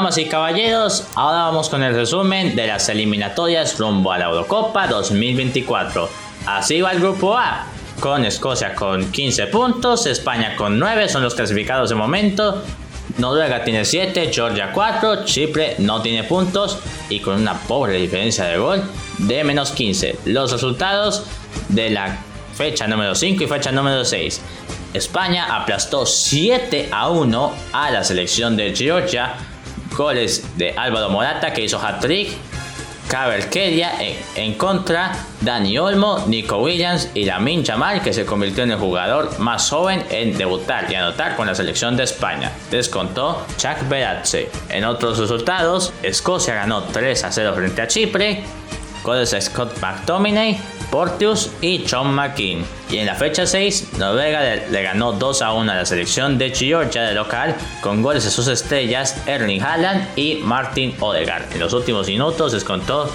Damas 0.03 0.17
y 0.17 0.25
caballeros, 0.25 1.07
ahora 1.15 1.43
vamos 1.43 1.69
con 1.69 1.81
el 1.81 1.95
resumen 1.95 2.57
de 2.57 2.67
las 2.67 2.89
eliminatorias 2.89 3.79
rumbo 3.79 4.11
a 4.11 4.17
la 4.17 4.25
Eurocopa 4.25 4.85
2024. 4.87 6.09
Así 6.45 6.81
va 6.81 6.91
el 6.91 6.99
grupo 6.99 7.37
A, 7.37 7.67
con 8.01 8.25
Escocia 8.25 8.75
con 8.75 9.13
15 9.13 9.47
puntos, 9.47 10.05
España 10.05 10.57
con 10.57 10.77
9, 10.77 11.07
son 11.07 11.23
los 11.23 11.35
clasificados 11.35 11.87
de 11.87 11.95
momento, 11.95 12.61
Noruega 13.17 13.63
tiene 13.63 13.85
7, 13.85 14.29
Georgia 14.33 14.73
4, 14.73 15.23
Chipre 15.23 15.75
no 15.77 16.01
tiene 16.01 16.25
puntos 16.25 16.79
y 17.07 17.21
con 17.21 17.39
una 17.39 17.57
pobre 17.59 17.93
diferencia 17.93 18.43
de 18.43 18.57
gol 18.57 18.83
de 19.19 19.41
menos 19.45 19.71
15. 19.71 20.17
Los 20.25 20.51
resultados 20.51 21.23
de 21.69 21.91
la 21.91 22.17
fecha 22.55 22.87
número 22.87 23.15
5 23.15 23.41
y 23.41 23.47
fecha 23.47 23.71
número 23.71 24.03
6. 24.03 24.41
España 24.93 25.55
aplastó 25.55 26.05
7 26.05 26.89
a 26.91 27.09
1 27.09 27.53
a 27.71 27.89
la 27.89 28.03
selección 28.03 28.57
de 28.57 28.75
Georgia. 28.75 29.35
Goles 29.95 30.57
de 30.57 30.73
Álvaro 30.77 31.09
Morata 31.09 31.53
que 31.53 31.63
hizo 31.63 31.79
hat-trick 31.79 32.37
Caber 33.07 33.47
Kedia 33.47 33.91
en, 34.35 34.55
contra, 34.55 35.11
Dani 35.41 35.77
Olmo, 35.77 36.23
Nico 36.25 36.57
Williams 36.57 37.11
y 37.13 37.25
Lamin 37.25 37.63
Jamal 37.63 38.01
que 38.01 38.11
se 38.11 38.25
convirtió 38.25 38.63
en 38.63 38.71
el 38.71 38.79
jugador 38.79 39.37
más 39.39 39.69
joven 39.69 40.03
en 40.09 40.35
debutar 40.35 40.91
y 40.91 40.95
anotar 40.95 41.35
con 41.35 41.45
la 41.45 41.53
selección 41.53 41.95
de 41.95 42.05
España. 42.05 42.51
Descontó 42.71 43.45
Chuck 43.57 43.87
Beratze. 43.87 44.49
En 44.69 44.83
otros 44.85 45.19
resultados, 45.19 45.93
Escocia 46.01 46.55
ganó 46.55 46.85
3 46.85 47.23
a 47.23 47.31
0 47.31 47.53
frente 47.55 47.81
a 47.83 47.87
Chipre, 47.87 48.43
goles 49.03 49.31
de 49.31 49.41
Scott 49.41 49.77
McTominay, 49.81 50.59
Portius 50.89 51.51
y 51.61 51.85
John 51.89 52.13
McKean. 52.13 52.65
Y 52.89 52.97
en 52.97 53.05
la 53.05 53.15
fecha 53.15 53.45
6, 53.45 53.93
Noruega 53.97 54.41
le, 54.69 54.83
ganó 54.83 55.11
2 55.13 55.41
a 55.41 55.53
1 55.53 55.71
a 55.71 55.75
la 55.75 55.85
selección 55.85 56.37
de 56.37 56.49
Georgia 56.51 57.03
de 57.03 57.13
local 57.13 57.55
con 57.81 58.01
goles 58.01 58.23
de 58.23 58.31
sus 58.31 58.47
estrellas 58.47 59.21
Erling 59.27 59.61
Haaland 59.61 60.07
y 60.17 60.35
Martin 60.35 60.95
Odegaard. 60.99 61.51
En 61.53 61.59
los 61.59 61.73
últimos 61.73 62.07
minutos 62.07 62.51
descontó 62.51 63.11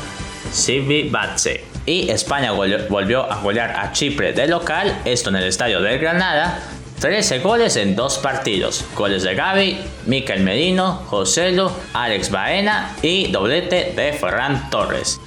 Sibi 0.52 1.08
Batse. 1.08 1.64
Y 1.86 2.10
España 2.10 2.52
volvió 2.52 3.32
a 3.32 3.40
golear 3.40 3.70
a 3.70 3.92
Chipre 3.92 4.34
de 4.34 4.46
local, 4.46 5.00
esto 5.06 5.30
en 5.30 5.36
el 5.36 5.44
estadio 5.44 5.80
del 5.80 5.98
Granada, 5.98 6.60
13 7.00 7.38
goles 7.38 7.76
en 7.76 7.94
dos 7.94 8.18
partidos. 8.18 8.84
Goles 8.94 9.22
de 9.22 9.34
Gaby, 9.34 9.78
Mikel 10.06 10.40
Merino, 10.40 11.02
Joselo, 11.06 11.72
Alex 11.94 12.30
Baena 12.30 12.94
y 13.02 13.30
doblete 13.30 13.92
de 13.96 14.12
Ferran 14.12 14.68
Torres. 14.68 15.20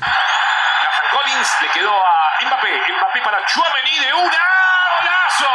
A 1.82 2.46
Mbappé. 2.46 2.70
Mbappé 2.94 3.22
para 3.22 3.44
Chouameni 3.44 4.00
de 4.00 4.14
una. 4.14 4.38
¡Golazo! 5.02 5.50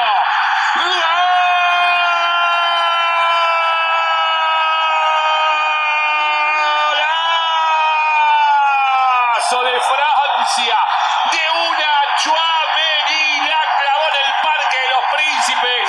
¡Golazo 9.15 9.63
de 9.63 9.81
Francia! 9.81 10.79
De 11.31 11.51
una 11.71 11.93
Chouameni 12.19 13.47
la 13.47 13.63
clavó 13.79 14.07
en 14.11 14.17
el 14.27 14.33
Parque 14.43 14.79
de 14.79 14.91
los 14.91 15.05
Príncipes. 15.15 15.89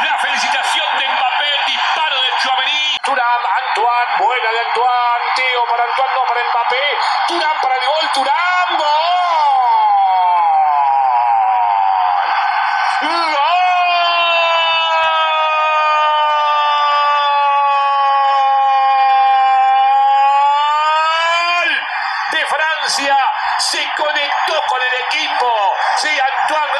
La 0.00 0.18
felicitación 0.18 0.98
de 0.98 1.08
Mbappé, 1.08 1.48
el 1.60 1.64
disparo 1.64 2.14
de 2.14 2.30
Chouameni. 2.42 2.98
Turam, 3.04 3.42
Antoine, 3.62 4.16
buena 4.18 4.50
de 4.50 4.60
Antoine. 4.68 5.32
Teo 5.34 5.64
para 5.70 5.84
Antoine, 5.84 6.14
no 6.14 6.22
para 6.28 6.44
Mbappé. 6.44 6.98
Turam 7.28 7.58
para 7.62 7.74
el 7.76 7.86
gol, 7.86 8.10
Turam, 8.12 8.76
gol. 8.76 8.86
¡Gol! 13.00 13.08
De 22.32 22.44
Francia 22.46 23.16
se 23.58 23.88
conectó 23.96 24.60
con 24.66 24.82
el 24.82 24.94
equipo. 25.04 25.76
Sí, 25.98 26.08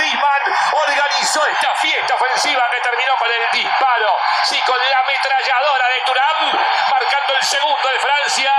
Griezmann 0.09 0.45
organizó 0.73 1.41
esta 1.47 1.75
fiesta 1.77 2.15
ofensiva 2.15 2.65
que 2.73 2.81
terminó 2.81 3.13
con 3.19 3.29
el 3.29 3.45
disparo. 3.53 4.17
Sí, 4.45 4.57
con 4.67 4.77
la 4.79 4.99
ametralladora 5.05 5.87
de 5.89 6.01
Turam, 6.07 6.41
marcando 6.89 7.35
el 7.39 7.45
segundo 7.47 7.89
de 7.93 8.01
Francia, 8.01 8.53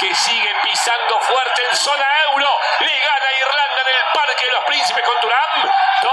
que 0.00 0.14
sigue 0.14 0.50
pisando 0.62 1.20
fuerte 1.20 1.62
en 1.70 1.76
zona 1.76 2.04
euro. 2.32 2.48
Le 2.80 2.92
gana 2.92 3.28
Irlanda 3.40 3.80
en 3.80 3.96
el 3.96 4.04
Parque 4.12 4.44
de 4.44 4.52
los 4.52 4.64
Príncipes 4.64 5.04
con 5.04 5.20
Turam. 5.20 5.70
2 6.02 6.12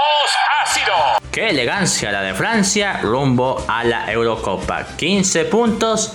a 0.60 0.66
0. 0.66 1.18
Qué 1.32 1.50
elegancia 1.50 2.10
la 2.10 2.22
de 2.22 2.34
Francia 2.34 3.00
rumbo 3.02 3.64
a 3.68 3.84
la 3.84 4.10
Eurocopa. 4.10 4.86
15 4.96 5.44
puntos 5.46 6.14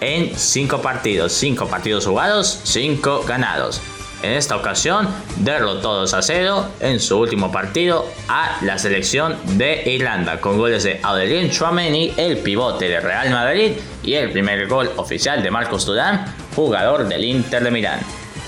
en 0.00 0.38
5 0.38 0.80
partidos. 0.80 1.32
5 1.34 1.68
partidos 1.68 2.06
jugados, 2.06 2.60
5 2.64 3.24
ganados. 3.24 3.82
En 4.24 4.32
esta 4.32 4.56
ocasión 4.56 5.06
derrotó 5.36 5.92
2 5.96 6.14
a 6.14 6.22
0 6.22 6.68
en 6.80 6.98
su 6.98 7.18
último 7.18 7.52
partido 7.52 8.06
a 8.26 8.56
la 8.62 8.78
selección 8.78 9.36
de 9.58 9.82
Irlanda 9.84 10.40
con 10.40 10.56
goles 10.56 10.82
de 10.82 10.98
Aurelien 11.02 11.50
Chouameni, 11.50 12.14
el 12.16 12.38
pivote 12.38 12.88
de 12.88 13.00
Real 13.00 13.28
Madrid 13.28 13.72
y 14.02 14.14
el 14.14 14.32
primer 14.32 14.66
gol 14.66 14.90
oficial 14.96 15.42
de 15.42 15.50
Marcos 15.50 15.84
Durán, 15.84 16.24
jugador 16.56 17.06
del 17.06 17.22
Inter 17.22 17.62
de 17.62 17.70
Milán. 17.70 18.00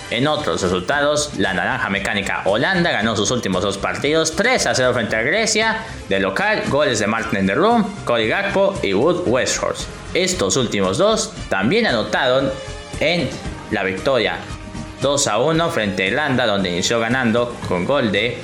En 0.09 0.27
otros 0.27 0.63
resultados, 0.63 1.33
la 1.37 1.53
naranja 1.53 1.91
mecánica 1.91 2.41
Holanda 2.47 2.91
ganó 2.91 3.15
sus 3.15 3.31
últimos 3.31 3.63
dos 3.63 3.77
partidos 3.77 4.35
3 4.35 4.69
a 4.69 4.75
0 4.75 4.95
frente 4.95 5.17
a 5.17 5.23
Grecia. 5.23 5.85
De 6.09 6.19
local, 6.21 6.63
goles 6.71 7.01
de 7.01 7.07
Martin 7.07 7.47
de 7.47 7.55
Room, 7.55 7.85
Cody 8.07 8.29
Gakpo 8.29 8.79
y 8.83 8.95
Wood 8.95 9.29
Westhorst. 9.29 9.89
Estos 10.15 10.57
últimos 10.57 10.97
dos 10.97 11.35
también 11.51 11.87
anotaron 11.87 12.51
en 13.01 13.29
la 13.73 13.83
victoria 13.83 14.39
2 15.01 15.27
a 15.27 15.39
1 15.39 15.71
frente 15.71 16.05
a 16.05 16.07
Irlanda, 16.07 16.47
donde 16.47 16.71
inició 16.71 17.01
ganando 17.01 17.55
con 17.69 17.85
gol 17.85 18.13
de 18.13 18.39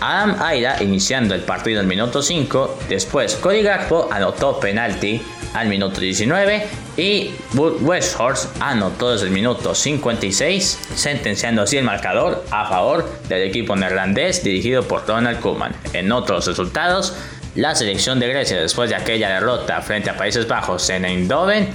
Adam 0.00 0.36
Aira 0.42 0.82
iniciando 0.82 1.34
el 1.34 1.40
partido 1.42 1.80
al 1.80 1.86
minuto 1.86 2.22
5. 2.22 2.78
Después, 2.88 3.34
Cody 3.36 3.62
Gakpo 3.62 4.08
anotó 4.10 4.60
penalti 4.60 5.22
al 5.54 5.68
minuto 5.68 6.00
19 6.00 6.66
y 6.98 7.30
Westhorst 7.54 8.60
anotó 8.60 9.12
desde 9.12 9.26
el 9.26 9.32
minuto 9.32 9.74
56, 9.74 10.78
sentenciando 10.94 11.62
así 11.62 11.78
el 11.78 11.84
marcador 11.84 12.44
a 12.50 12.68
favor 12.68 13.08
del 13.28 13.42
equipo 13.42 13.74
neerlandés 13.74 14.44
dirigido 14.44 14.82
por 14.82 15.06
Ronald 15.06 15.40
Koeman. 15.40 15.74
En 15.94 16.12
otros 16.12 16.46
resultados, 16.46 17.14
la 17.54 17.74
selección 17.74 18.20
de 18.20 18.28
Grecia 18.28 18.60
después 18.60 18.90
de 18.90 18.96
aquella 18.96 19.30
derrota 19.30 19.80
frente 19.80 20.10
a 20.10 20.16
Países 20.16 20.46
Bajos 20.46 20.90
en 20.90 21.06
Eindhoven 21.06 21.70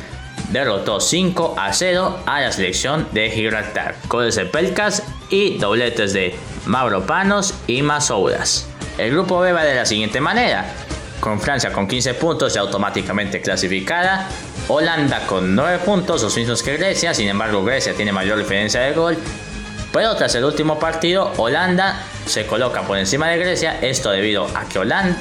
derrotó 0.52 1.00
5 1.00 1.56
a 1.58 1.74
0 1.74 2.20
a 2.26 2.42
la 2.42 2.52
selección 2.52 3.08
de 3.12 3.30
Gibraltar, 3.30 3.96
goles 4.08 4.36
de 4.36 4.46
Pelkas 4.46 5.04
y 5.30 5.58
dobletes 5.58 6.14
de 6.14 6.36
Mauro 6.66 7.06
Panos 7.06 7.54
y 7.68 7.82
Masouras. 7.82 8.68
El 8.98 9.12
grupo 9.12 9.40
B 9.40 9.54
va 9.54 9.64
de 9.64 9.76
la 9.76 9.86
siguiente 9.86 10.20
manera, 10.20 10.66
con 11.20 11.40
Francia 11.40 11.72
con 11.72 11.88
15 11.88 12.14
puntos 12.16 12.56
y 12.56 12.60
automáticamente 12.60 13.42
clasificada, 13.42 14.28
Holanda 14.68 15.26
con 15.28 15.56
9 15.56 15.80
puntos, 15.86 16.22
los 16.22 16.36
mismos 16.36 16.62
que 16.62 16.78
Grecia, 16.78 17.14
sin 17.14 17.28
embargo 17.28 17.64
Grecia 17.64 17.94
tiene 17.94 18.12
mayor 18.12 18.38
diferencia 18.38 18.82
de 18.82 18.94
gol, 18.94 19.18
pero 19.94 20.16
tras 20.16 20.36
el 20.36 20.44
último 20.44 20.80
partido, 20.80 21.32
Holanda 21.38 22.04
se 22.26 22.46
coloca 22.46 22.82
por 22.82 22.98
encima 22.98 23.28
de 23.30 23.38
Grecia, 23.38 23.80
esto 23.82 24.12
debido 24.12 24.48
a 24.56 24.66
que 24.66 24.80
Holanda 24.80 25.18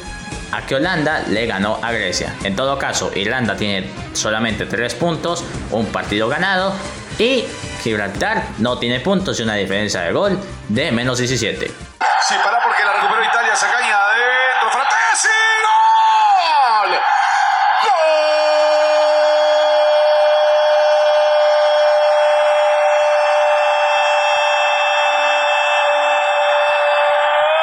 a 0.52 0.62
que 0.66 0.74
Holanda 0.74 1.24
le 1.28 1.46
ganó 1.46 1.78
a 1.82 1.92
Grecia. 1.92 2.34
En 2.44 2.56
todo 2.56 2.78
caso, 2.78 3.10
Irlanda 3.14 3.56
tiene 3.56 3.90
solamente 4.12 4.66
3 4.66 4.94
puntos, 4.94 5.44
un 5.70 5.86
partido 5.86 6.28
ganado 6.28 6.74
y 7.18 7.44
Gibraltar 7.82 8.44
no 8.58 8.78
tiene 8.78 9.00
puntos 9.00 9.38
y 9.40 9.42
una 9.42 9.54
diferencia 9.54 10.00
de 10.02 10.12
gol 10.12 10.38
de 10.68 10.92
menos 10.92 11.18
17. 11.18 11.70
Se 12.22 12.34
para 12.40 12.62
porque 12.62 12.84
la 12.84 12.92
recuperó 12.94 13.24
Italia, 13.24 13.56
Sacaña 13.56 13.96
adentro, 13.96 14.70
Fratesi, 14.70 15.28
¡gol! 15.64 17.00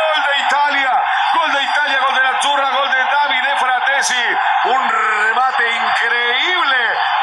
¡Gol 0.09 0.23
de 0.23 0.33
Italia! 0.41 0.91
Gol 1.35 1.51
de 1.53 1.63
Italia, 1.63 1.99
gol 2.05 2.15
de 2.15 2.23
la 2.23 2.39
Churra, 2.39 2.69
gol 2.71 2.89
de 2.89 2.97
Davide 2.97 3.55
Fratesi. 3.57 4.23
Un 4.65 4.89
remate 4.89 5.63
increíble 5.69 6.77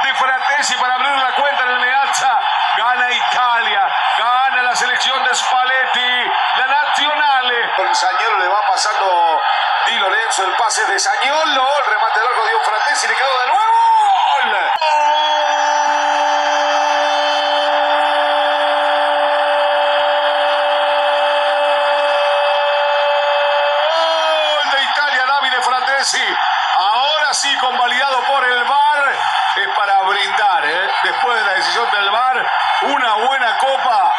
de 0.05 0.15
Fratesi 0.15 0.75
para 0.77 0.95
abrir 0.95 1.17
la 1.17 1.33
cuenta 1.35 1.63
en 1.65 1.69
el 1.71 1.81
Meazza. 1.81 2.39
Gana 2.77 3.11
Italia, 3.11 3.83
gana 4.19 4.63
la 4.63 4.75
selección 4.77 5.23
de 5.25 5.35
Spalletti, 5.35 6.31
la 6.57 6.67
Nazionale. 6.67 7.71
El 7.79 7.95
Sañolo 7.95 8.39
le 8.39 8.49
va 8.49 8.61
pasando 8.67 9.41
Di 9.87 9.97
Lorenzo, 9.99 10.45
el 10.45 10.55
pase 10.57 10.85
de 10.87 10.99
Sañolo, 10.99 11.69
el 11.79 11.87
remate 11.93 12.21
largo 12.21 12.47
de 12.47 12.55
un 12.55 12.63
Fratesi, 12.65 13.07
le 13.09 13.15
quedó 13.15 13.41
de 13.41 13.47
nuevo. 13.47 13.61
¡Gol! 14.45 14.85
Gol 24.51 24.71
de 24.73 24.83
Italia, 24.83 25.27
Davide 25.27 25.63
Fratesi. 25.63 26.37
Ahora 26.77 27.33
sí, 27.35 27.57
convalidado 27.59 28.21
por 28.25 28.45
el 28.45 28.65
VAR. 28.65 29.15
es 29.57 29.69
para 29.77 30.03
brindar, 30.03 30.65
¿eh? 30.65 30.91
después 31.05 31.37
de 31.39 31.45
la 31.45 31.53
decisión 31.55 31.89
del 31.91 32.11
VAR, 32.11 32.51
una 32.83 33.15
buena 33.15 33.57
copa 33.59 34.13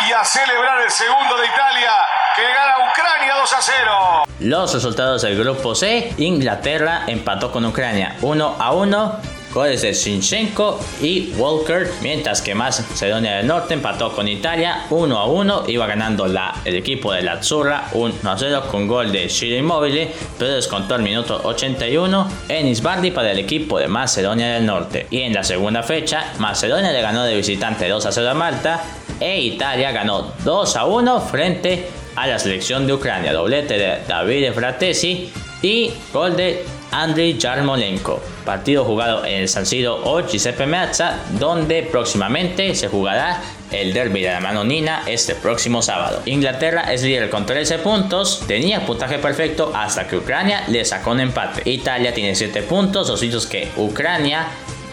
y 0.00 0.12
a 0.12 0.24
celebrar 0.24 0.80
el 0.80 0.90
segundo 0.90 1.36
de 1.36 1.46
Italia 1.46 1.92
que 2.34 2.52
gana 2.52 2.74
Ucrania 2.88 3.34
2 3.34 3.52
a 3.52 3.62
0. 3.62 4.24
Los 4.48 4.72
resultados 4.72 5.20
del 5.20 5.38
grupo 5.38 5.74
C, 5.74 6.10
Inglaterra 6.16 7.02
empató 7.06 7.52
con 7.52 7.66
Ucrania 7.66 8.16
1 8.22 8.56
a 8.58 8.72
1 8.72 9.16
goles 9.52 9.82
de 9.82 9.92
Shinchenko 9.92 10.80
y 11.02 11.34
Walker, 11.36 11.86
mientras 12.00 12.40
que 12.40 12.54
Macedonia 12.54 13.36
del 13.36 13.46
Norte 13.46 13.74
empató 13.74 14.10
con 14.10 14.26
Italia 14.26 14.86
1 14.88 15.18
a 15.18 15.26
1, 15.26 15.64
iba 15.68 15.86
ganando 15.86 16.26
la, 16.26 16.62
el 16.64 16.76
equipo 16.76 17.12
de 17.12 17.20
la 17.20 17.32
Azzurra 17.32 17.90
1 17.92 18.14
a 18.24 18.38
0 18.38 18.62
con 18.70 18.88
gol 18.88 19.12
de 19.12 19.26
Chile 19.26 19.58
Immobile, 19.58 20.12
pero 20.38 20.54
descontó 20.54 20.94
el 20.94 21.02
minuto 21.02 21.42
81 21.44 22.28
en 22.48 22.68
Isbardi 22.68 23.10
para 23.10 23.30
el 23.30 23.40
equipo 23.40 23.78
de 23.78 23.86
Macedonia 23.86 24.54
del 24.54 24.64
Norte. 24.64 25.08
Y 25.10 25.20
en 25.20 25.34
la 25.34 25.44
segunda 25.44 25.82
fecha, 25.82 26.32
Macedonia 26.38 26.90
le 26.90 27.02
ganó 27.02 27.24
de 27.24 27.36
visitante 27.36 27.86
2 27.86 28.06
a 28.06 28.12
0 28.12 28.30
a 28.30 28.34
Malta 28.34 28.82
e 29.20 29.40
Italia 29.40 29.90
ganó 29.92 30.32
2 30.44 30.76
a 30.76 30.84
1 30.86 31.20
frente 31.20 31.90
a 32.18 32.26
la 32.26 32.38
selección 32.38 32.86
de 32.86 32.94
Ucrania, 32.94 33.32
doblete 33.32 33.78
de 33.78 33.98
David 34.08 34.52
Fratesi 34.52 35.30
y 35.62 35.92
gol 36.12 36.36
de 36.36 36.64
Andriy 36.90 37.38
Yarmolenko. 37.38 38.20
Partido 38.44 38.84
jugado 38.84 39.24
en 39.24 39.42
el 39.42 39.48
San 39.48 39.66
Siro 39.66 40.00
o 40.04 40.26
Giuseppe 40.26 40.66
Meazza, 40.66 41.18
donde 41.38 41.84
próximamente 41.84 42.74
se 42.74 42.88
jugará 42.88 43.40
el 43.70 43.92
derby 43.92 44.22
de 44.22 44.32
la 44.32 44.40
mano 44.40 44.64
Nina 44.64 45.02
este 45.06 45.34
próximo 45.34 45.80
sábado. 45.80 46.22
Inglaterra 46.24 46.92
es 46.92 47.02
líder 47.02 47.30
con 47.30 47.46
13 47.46 47.78
puntos, 47.78 48.42
tenía 48.48 48.84
puntaje 48.84 49.18
perfecto 49.18 49.70
hasta 49.74 50.08
que 50.08 50.16
Ucrania 50.16 50.64
le 50.68 50.84
sacó 50.84 51.12
un 51.12 51.20
empate. 51.20 51.70
Italia 51.70 52.12
tiene 52.14 52.34
7 52.34 52.62
puntos, 52.62 53.08
los 53.08 53.20
sitios 53.20 53.46
que 53.46 53.68
Ucrania 53.76 54.46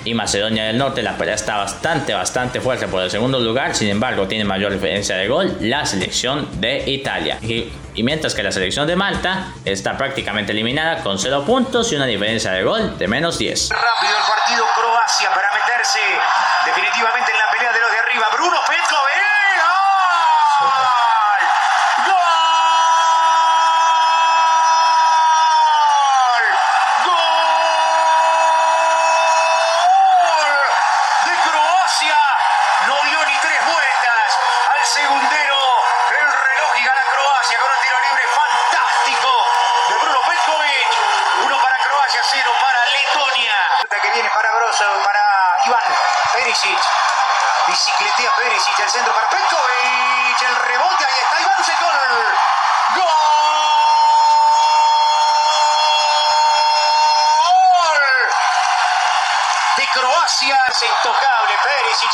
y 0.05 0.13
Macedonia 0.13 0.65
del 0.65 0.77
Norte. 0.77 1.01
La 1.01 1.17
pelea 1.17 1.35
está 1.35 1.57
bastante, 1.57 2.13
bastante 2.13 2.61
fuerte 2.61 2.87
por 2.87 3.03
el 3.03 3.11
segundo 3.11 3.39
lugar. 3.39 3.75
Sin 3.75 3.89
embargo, 3.89 4.27
tiene 4.27 4.45
mayor 4.45 4.71
diferencia 4.71 5.17
de 5.17 5.27
gol 5.27 5.57
la 5.59 5.85
selección 5.85 6.47
de 6.61 6.89
Italia. 6.89 7.37
Y, 7.41 7.71
y 7.95 8.03
mientras 8.03 8.33
que 8.33 8.43
la 8.43 8.51
selección 8.51 8.87
de 8.87 8.95
Malta 8.95 9.53
está 9.65 9.97
prácticamente 9.97 10.51
eliminada 10.51 11.03
con 11.03 11.19
0 11.19 11.43
puntos 11.45 11.91
y 11.91 11.95
una 11.95 12.05
diferencia 12.05 12.51
de 12.51 12.63
gol 12.63 12.97
de 12.97 13.07
menos 13.07 13.37
10. 13.37 13.69
Rápido 13.69 14.17
el 14.17 14.23
partido 14.23 14.65
Croacia 14.75 15.29
para 15.33 15.49
meterse 15.53 15.99
definitivamente 16.65 17.31
en 17.31 17.37
la 17.37 17.44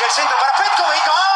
Perisic, 0.01 0.03
el 0.03 0.11
centro 0.11 0.37
para 0.39 0.51
Petkovic. 0.57 1.30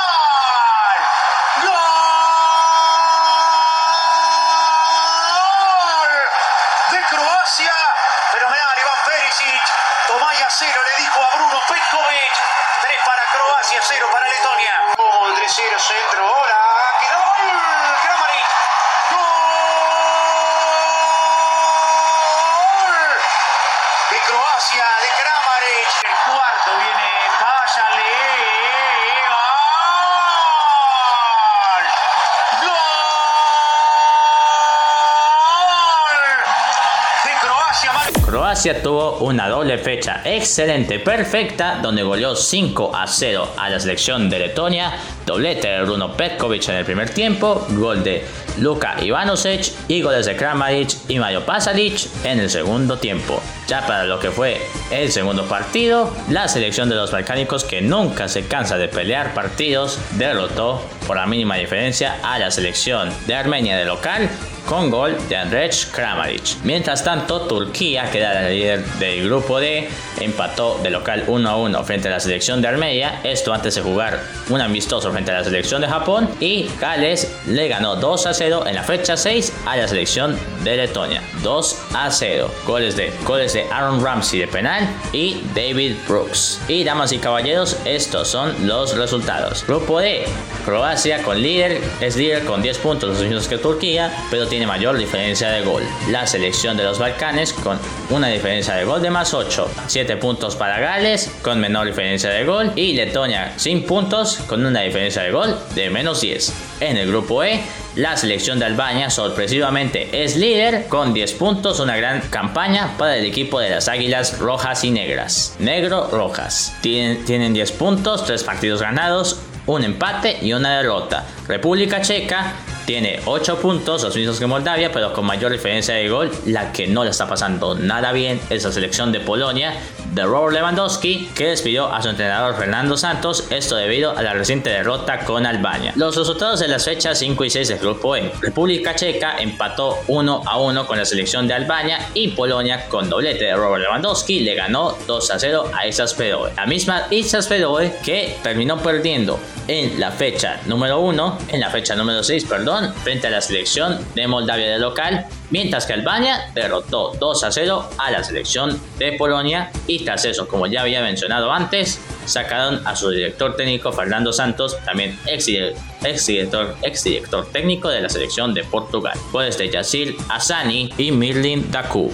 Croacia 38.56 38.82
tuvo 38.82 39.18
una 39.18 39.50
doble 39.50 39.78
fecha 39.78 40.22
excelente, 40.24 40.98
perfecta, 41.00 41.80
donde 41.84 42.04
goleó 42.04 42.38
5 42.38 42.96
a 42.96 43.06
0 43.06 43.50
a 43.58 43.70
la 43.70 43.82
selección 43.82 44.30
de 44.30 44.40
Letonia, 44.40 44.94
doblete 45.26 45.68
de 45.68 45.82
Bruno 45.82 46.16
Petkovic 46.16 46.70
en 46.70 46.76
el 46.76 46.86
primer 46.86 47.10
tiempo, 47.10 47.68
gol 47.72 48.02
de 48.02 48.24
Luka 48.60 48.96
Ivanovic 49.02 49.74
y 49.90 50.02
goles 50.02 50.26
de 50.26 50.38
Kramaric 50.38 50.96
y 51.10 51.20
Mario 51.20 51.46
Pasalic 51.46 52.08
en 52.24 52.40
el 52.40 52.50
segundo 52.50 52.98
tiempo. 52.98 53.44
Ya 53.68 53.86
para 53.86 54.06
lo 54.06 54.22
que 54.22 54.32
fue 54.32 54.62
el 54.90 55.12
segundo 55.12 55.44
partido, 55.50 56.16
la 56.30 56.48
selección 56.48 56.88
de 56.88 56.96
los 56.96 57.12
balcánicos 57.12 57.66
que 57.66 57.82
nunca 57.82 58.30
se 58.30 58.48
cansa 58.48 58.78
de 58.78 58.88
pelear 58.88 59.34
partidos 59.34 60.00
derrotó 60.12 60.82
por 61.06 61.18
la 61.18 61.26
mínima 61.26 61.58
diferencia 61.58 62.20
a 62.24 62.40
la 62.40 62.52
selección 62.52 63.10
de 63.28 63.36
Armenia 63.36 63.76
de 63.76 63.84
local 63.84 64.30
con 64.66 64.90
gol 64.90 65.16
de 65.30 65.36
Andrej 65.36 65.92
Kramaric. 65.92 66.58
Mientras 66.64 67.04
tanto, 67.04 67.42
Turquía, 67.42 68.10
que 68.12 68.20
era 68.20 68.34
la 68.34 68.50
líder 68.50 68.84
del 69.00 69.26
grupo 69.26 69.60
D, 69.60 69.88
empató 70.20 70.80
de 70.82 70.90
local 70.90 71.24
1 71.28 71.50
a 71.50 71.58
1 71.58 71.84
frente 71.84 72.08
a 72.08 72.12
la 72.12 72.20
selección 72.20 72.62
de 72.62 72.68
Armenia, 72.68 73.20
esto 73.24 73.54
antes 73.54 73.76
de 73.76 73.82
jugar 73.82 74.20
un 74.50 74.62
amistoso 74.62 75.12
frente 75.12 75.32
a 75.32 75.36
la 75.36 75.44
selección 75.44 75.82
de 75.82 75.88
Japón, 75.88 76.30
y 76.40 76.70
Gales 76.80 77.32
le 77.48 77.68
ganó 77.68 77.96
2 77.96 78.26
a 78.26 78.34
0 78.34 78.64
en 78.68 78.76
la 78.76 78.84
fecha 78.84 79.18
6 79.18 79.54
a 79.66 79.78
la 79.78 79.88
selección 79.88 80.38
de 80.64 80.78
Letonia. 80.78 81.22
2 81.44 81.82
a 81.94 82.10
0. 82.10 82.52
Goles 82.66 82.96
de, 82.96 83.14
goles 83.26 83.54
de 83.54 83.64
Aaron 83.72 84.04
Ramsey 84.04 84.40
de 84.40 84.48
penal 84.48 84.88
y 85.14 85.42
David 85.54 85.96
Brooks. 86.08 86.62
Y 86.68 86.84
damas 86.84 87.12
y 87.12 87.20
caballeros, 87.20 87.78
estos 87.86 88.28
son 88.28 88.68
los 88.68 88.96
resultados. 88.98 89.66
Grupo 89.68 90.00
D, 90.00 90.26
Croacia 90.64 91.22
con 91.22 91.42
líder, 91.42 91.82
es 92.02 92.16
líder 92.16 92.46
con 92.46 92.62
10 92.62 92.78
puntos, 92.80 93.10
los 93.10 93.22
mismos 93.22 93.48
que 93.48 93.58
Turquía, 93.58 94.12
pero 94.32 94.48
tiene 94.48 94.55
mayor 94.66 94.98
diferencia 94.98 95.50
de 95.50 95.62
gol. 95.64 95.84
La 96.10 96.26
selección 96.26 96.78
de 96.78 96.84
los 96.84 97.00
Balcanes 97.00 97.52
con 97.52 97.78
una 98.10 98.28
diferencia 98.28 98.76
de 98.76 98.86
gol 98.86 99.02
de 99.02 99.10
más 99.10 99.34
8. 99.34 99.70
7 99.88 100.18
puntos 100.18 100.56
para 100.56 100.80
Gales 100.80 101.32
con 101.42 101.60
menor 101.60 101.88
diferencia 101.88 102.30
de 102.30 102.46
gol. 102.46 102.72
Y 102.76 102.94
Letonia 102.94 103.54
sin 103.58 103.84
puntos 103.86 104.38
con 104.48 104.66
una 104.66 104.82
diferencia 104.82 105.24
de 105.24 105.32
gol 105.32 105.58
de 105.74 105.90
menos 105.90 106.22
10. 106.22 106.54
En 106.80 106.98
el 106.98 107.08
grupo 107.08 107.44
E, 107.44 107.62
la 107.96 108.18
selección 108.18 108.60
de 108.60 108.66
Albania 108.66 109.10
sorpresivamente 109.10 110.24
es 110.24 110.36
líder 110.36 110.88
con 110.88 111.14
10 111.14 111.34
puntos, 111.34 111.80
una 111.80 111.96
gran 111.98 112.22
campaña 112.30 112.98
para 112.98 113.18
el 113.18 113.26
equipo 113.26 113.60
de 113.60 113.70
las 113.70 113.88
Águilas 113.88 114.40
Rojas 114.40 114.84
y 114.84 114.92
Negras. 114.92 115.56
Negro-Rojas. 115.60 116.76
Tienen, 116.82 117.26
tienen 117.26 117.54
10 117.54 117.72
puntos, 117.74 118.26
3 118.26 118.44
partidos 118.44 118.82
ganados, 118.82 119.40
un 119.66 119.84
empate 119.84 120.38
y 120.42 120.54
una 120.54 120.78
derrota. 120.78 121.26
República 121.48 122.02
Checa 122.02 122.54
tiene 122.86 123.20
8 123.26 123.60
puntos, 123.60 124.04
los 124.04 124.16
mismos 124.16 124.40
que 124.40 124.46
Moldavia, 124.46 124.92
pero 124.92 125.12
con 125.12 125.26
mayor 125.26 125.52
diferencia 125.52 125.96
de 125.96 126.08
gol. 126.08 126.32
La 126.46 126.72
que 126.72 126.88
no 126.88 127.04
le 127.04 127.10
está 127.10 127.28
pasando 127.28 127.76
nada 127.76 128.12
bien 128.12 128.40
es 128.50 128.64
la 128.64 128.72
selección 128.72 129.12
de 129.12 129.20
Polonia 129.20 129.74
de 130.14 130.24
Robert 130.24 130.54
Lewandowski, 130.54 131.32
que 131.36 131.48
despidió 131.48 131.92
a 131.94 132.02
su 132.02 132.10
entrenador 132.10 132.56
Fernando 132.56 132.96
Santos, 132.96 133.48
esto 133.50 133.76
debido 133.76 134.16
a 134.16 134.22
la 134.22 134.34
reciente 134.34 134.70
derrota 134.70 135.20
con 135.26 135.46
Albania. 135.46 135.94
Los 135.96 136.16
resultados 136.16 136.60
de 136.60 136.68
las 136.68 136.86
fechas 136.86 137.20
5 137.20 137.44
y 137.44 137.50
6 137.50 137.68
del 137.68 137.80
grupo 137.80 138.16
E. 138.16 138.32
República 138.40 138.96
Checa 138.96 139.38
empató 139.40 140.00
1 140.08 140.44
a 140.46 140.58
1 140.58 140.88
con 140.88 140.98
la 140.98 141.06
selección 141.06 141.48
de 141.48 141.56
Albania 141.56 142.00
y 142.14 142.30
Polonia 142.30 142.88
con 142.88 143.10
doblete 143.10 143.46
de 143.46 143.56
Robert 143.56 143.84
Lewandowski 143.84 144.40
le 144.40 144.56
ganó 144.56 144.96
2 145.06 145.32
a 145.32 145.40
0 145.40 145.72
a 145.74 145.88
Isas 145.88 146.16
Feroe. 146.16 146.54
La 146.56 146.66
misma 146.66 147.08
Isas 147.10 147.48
Feroe 147.48 147.98
que 148.04 148.38
terminó 148.42 148.78
perdiendo 148.78 149.40
en 149.68 150.00
la 150.00 150.12
fecha 150.12 150.62
número 150.66 151.00
1, 151.00 151.35
en 151.50 151.60
la 151.60 151.70
fecha 151.70 151.96
número 151.96 152.24
6, 152.24 152.46
perdón, 152.46 152.94
frente 153.04 153.28
a 153.28 153.30
la 153.30 153.42
selección 153.42 154.06
de 154.16 154.28
Moldavia 154.28 154.72
de 154.72 154.80
local, 154.80 155.26
mientras 155.50 155.86
que 155.86 155.94
Albania 155.94 156.52
derrotó 156.54 157.14
2 157.20 157.44
a 157.44 157.52
0 157.52 157.90
a 157.98 158.12
la 158.12 158.24
selección 158.24 158.82
de 158.98 159.14
Polonia 159.14 159.72
y 159.88 160.04
tras 160.04 160.26
eso, 160.26 160.48
como 160.48 160.68
ya 160.68 160.82
había 160.82 161.02
mencionado 161.02 161.52
antes, 161.52 162.00
sacaron 162.26 162.86
a 162.88 162.96
su 162.96 163.10
director 163.10 163.56
técnico 163.56 163.92
Fernando 163.92 164.34
Santos, 164.34 164.78
también 164.86 165.20
ex, 165.26 165.48
ex, 165.48 166.26
director, 166.26 166.76
ex 166.82 167.04
director 167.04 167.46
técnico 167.52 167.90
de 167.90 168.02
la 168.02 168.10
selección 168.10 168.54
de 168.54 168.64
Portugal, 168.64 169.18
pues 169.32 169.58
de 169.58 169.70
Yacir 169.70 170.18
Asani 170.30 170.94
y 170.98 171.12
Mirlin 171.12 171.72
Daku. 171.72 172.12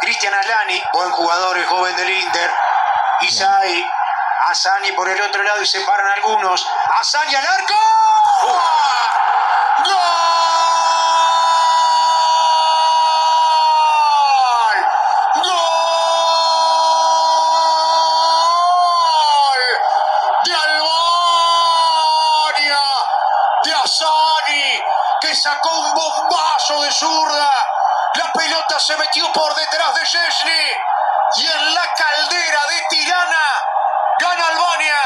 Cristian 0.00 0.34
Aslani, 0.34 0.80
buen 0.92 1.10
jugador, 1.10 1.58
el 1.58 1.64
joven 1.64 1.96
del 1.96 2.10
Inter. 2.10 2.50
Isai, 3.22 3.84
Asani 4.50 4.92
por 4.92 5.08
el 5.08 5.20
otro 5.20 5.42
lado 5.42 5.62
y 5.62 5.66
se 5.66 5.80
paran 5.80 6.06
algunos. 6.16 6.66
Asani 7.00 7.34
al 7.34 7.46
arco. 7.46 8.13
Albania, 21.84 22.78
de 23.64 23.74
Asani, 23.74 24.82
que 25.20 25.34
sacó 25.34 25.70
un 25.78 25.94
bombazo 25.94 26.82
de 26.82 26.92
zurda. 26.92 27.50
La 28.14 28.32
pelota 28.32 28.78
se 28.78 28.96
metió 28.96 29.32
por 29.32 29.54
detrás 29.54 29.94
de 29.94 30.06
Szczesny 30.06 30.72
y 31.36 31.46
en 31.46 31.74
la 31.74 31.86
caldera 31.96 32.60
de 32.68 32.82
Tirana 32.90 33.64
gana 34.18 34.46
Albania 34.46 35.00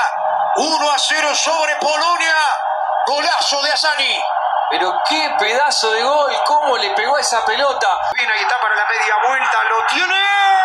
1 0.57 0.91
a 0.91 0.99
0 0.99 1.35
sobre 1.35 1.77
Polonia. 1.77 2.68
Golazo 3.09 3.63
de 3.63 3.73
Asani. 3.73 4.23
Pero 4.69 5.01
qué 5.09 5.35
pedazo 5.39 5.91
de 5.93 6.03
gol, 6.03 6.31
cómo 6.45 6.77
le 6.77 6.91
pegó 6.91 7.17
a 7.17 7.21
esa 7.21 7.43
pelota. 7.43 7.89
Bien, 8.13 8.31
ahí 8.31 8.43
está 8.43 8.61
para 8.61 8.75
la 8.75 8.85
media 8.85 9.15
vuelta. 9.27 9.65
Lo 9.65 9.87
tiene. 9.87 10.58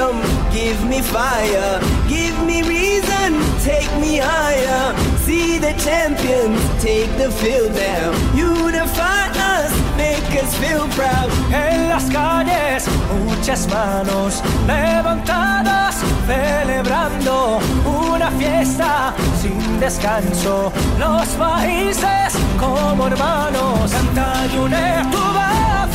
Freedom, 0.00 0.20
give 0.52 0.82
me 0.88 1.00
fire, 1.02 1.80
give 2.08 2.36
me 2.46 2.62
reason, 2.62 3.34
take 3.62 3.90
me 4.00 4.18
higher. 4.18 4.96
See 5.18 5.58
the 5.58 5.72
champions 5.74 6.60
take 6.82 7.10
the 7.18 7.30
field 7.30 7.72
now. 7.74 8.12
Unify 8.34 9.28
us, 9.28 9.72
make 9.96 10.42
us 10.42 10.54
feel 10.56 10.86
proud. 10.96 11.30
En 11.52 11.88
las 11.88 12.04
calles, 12.10 12.86
muchas 13.24 13.68
manos 13.68 14.42
levantadas, 14.66 15.96
celebrando 16.26 17.58
una 17.84 18.30
fiesta 18.32 19.14
sin 19.40 19.80
descanso. 19.80 20.72
Los 20.98 21.28
países 21.38 22.34
como 22.58 23.06
hermanos, 23.06 23.90
canta 23.90 24.46
y 24.52 24.58
une 24.58 25.10
tu 25.10 25.18
voz. 25.18 25.90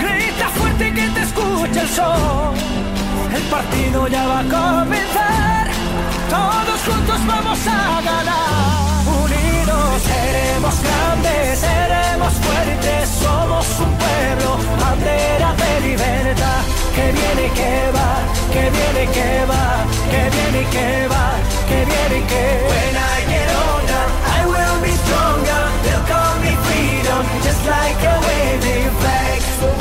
Grita 0.00 0.48
fuerte 0.58 0.92
que 0.92 1.08
te 1.08 1.20
escuche 1.22 1.80
el 1.80 1.88
sol. 1.88 2.77
El 3.34 3.42
partido 3.42 4.08
ya 4.08 4.26
va 4.26 4.40
a 4.40 4.44
comenzar. 4.44 5.68
Todos 6.30 6.80
juntos 6.86 7.26
vamos 7.26 7.58
a 7.66 8.00
ganar. 8.00 8.78
Unidos 9.22 10.02
seremos 10.02 10.74
grandes, 10.82 11.58
seremos 11.58 12.32
fuertes. 12.44 13.08
Somos 13.22 13.66
un 13.80 13.92
pueblo, 14.02 14.58
bandera 14.80 15.54
de 15.54 15.88
libertad. 15.88 16.62
Que 16.94 17.12
viene 17.12 17.46
y 17.46 17.50
que 17.50 17.74
va, 17.96 18.10
que 18.52 18.64
viene 18.76 19.04
y 19.04 19.08
que 19.16 19.46
va, 19.50 19.64
que 20.10 20.22
viene 20.34 20.60
y 20.62 20.66
que 20.74 21.08
va, 21.12 21.26
que 21.68 21.78
viene 21.84 22.16
y 22.18 22.22
que 22.30 22.44
When 22.68 22.96
I 22.96 23.18
get 23.32 23.50
older, 23.68 24.06
I 24.36 24.40
will 24.52 24.78
be 24.82 24.92
stronger. 25.04 25.62
They'll 25.84 26.06
call 26.10 26.34
me 26.42 26.52
freedom, 26.66 27.22
just 27.44 27.62
like 27.66 28.00
a 28.02 28.14
waving 28.26 28.90
flag. 29.00 29.77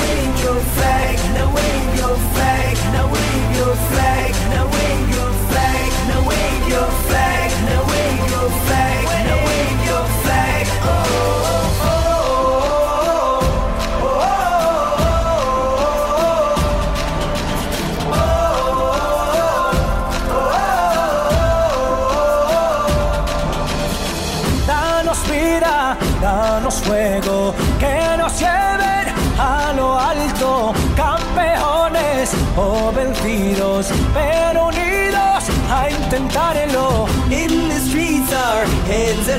Your 0.48 0.56
flag, 0.56 1.18
now 1.36 1.54
wave 1.54 1.96
your 2.00 2.16
flag, 2.34 2.78
now 2.94 3.06
wave 3.12 3.58
your 3.58 3.76
flag, 3.90 4.32
now 4.56 4.66
wave 4.76 5.10
your 5.18 5.34
flag, 5.50 5.92
now 6.08 6.22
wave 6.30 6.68
your 6.70 6.90
flag, 7.08 7.52
now 7.68 7.82
wave 7.92 8.32
your 8.32 8.50
flag, 8.66 8.97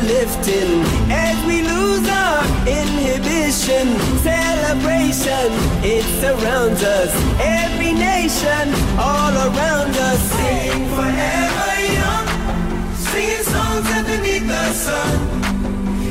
lifting 0.01 0.83
as 1.11 1.37
we 1.47 1.63
lose 1.63 2.07
our 2.09 2.45
inhibition. 2.67 3.87
Celebration, 4.23 5.49
it 5.83 6.05
surrounds 6.21 6.83
us. 6.83 7.11
Every 7.41 7.93
nation, 7.93 8.65
all 8.99 9.33
around 9.33 9.95
us. 9.97 10.21
Sing 10.37 10.87
forever 10.97 11.71
young, 11.99 12.27
singing 12.95 13.45
songs 13.55 13.87
underneath 13.99 14.47
the 14.47 14.67
sun. 14.73 15.15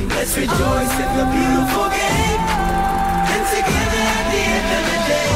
Let's 0.09 0.35
rejoice 0.35 0.93
in 1.03 1.11
the 1.19 1.27
beautiful 1.35 1.87
game. 1.93 2.41
And 3.33 3.43
together 3.53 4.03
at 4.17 4.25
the 4.33 4.41
end 4.57 4.69
of 4.79 4.83
the 4.91 4.99
day, 5.13 5.33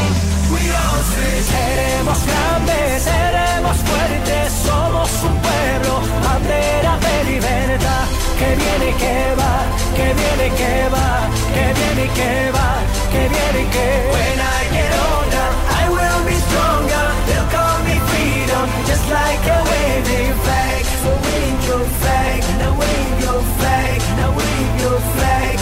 we 0.54 0.62
all 0.82 1.02
say. 1.14 1.34
Seremos 1.52 2.20
grandes, 2.28 3.04
seremos 3.04 3.78
fuertes, 3.88 4.52
somos 4.66 5.10
un 5.24 5.36
pueblo, 5.46 6.02
bandera 6.24 6.98
de 7.00 7.16
libertad, 7.32 8.08
que 8.42 8.56
viene 8.56 8.90
y 8.90 8.94
que 9.04 9.18
va, 9.40 9.54
que 9.96 10.08
viene 10.20 10.46
y 10.48 10.52
que 10.60 10.74
va, 10.94 11.10
que 11.56 11.66
viene 11.78 12.04
y 12.06 12.10
que 12.18 12.34
va, 12.58 12.70
que 13.14 13.22
viene 13.34 13.60
y 13.62 13.68
que 13.76 13.88
When 14.14 14.38
I 14.58 14.62
get 14.76 14.92
older, 15.10 15.50
I 15.82 15.84
will 15.96 16.22
be 16.26 16.36
stronger. 16.48 17.08
They'll 17.28 17.50
call 17.56 17.78
me 17.88 17.96
freedom, 18.10 18.66
just 18.90 19.06
like 19.20 19.44
a 19.46 19.60
waving 19.70 20.34
flag. 20.44 20.84
So 21.04 21.12
wave 21.26 21.62
your 21.70 21.86
flag, 22.02 22.40
now 22.62 22.74
wave 22.82 23.16
your 23.26 23.42
flag, 23.58 23.98
now 24.18 24.32
wave 24.40 24.74
your 24.84 25.00
flag, 25.14 25.56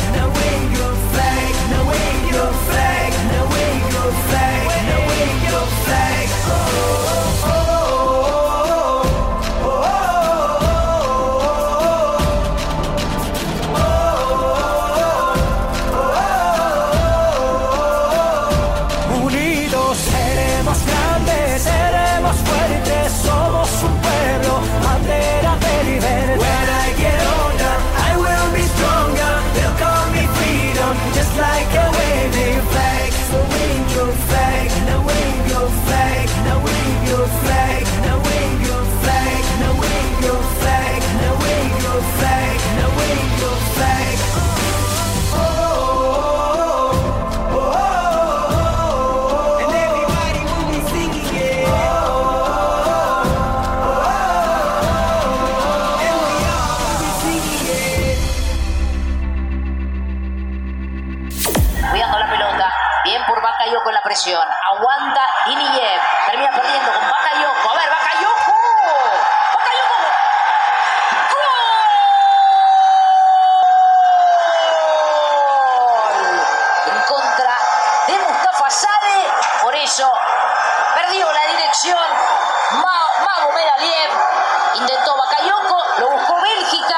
Sale. 78.70 79.26
Por 79.62 79.76
eso 79.76 80.12
perdió 80.96 81.26
la 81.32 81.52
dirección. 81.52 81.98
Ma- 82.74 83.08
Mago 83.26 83.52
Medaliev. 83.54 84.12
Intentó 84.76 85.16
Bakayoko. 85.18 85.78
Lo 86.00 86.10
buscó 86.12 86.36
Bélgica. 86.42 86.98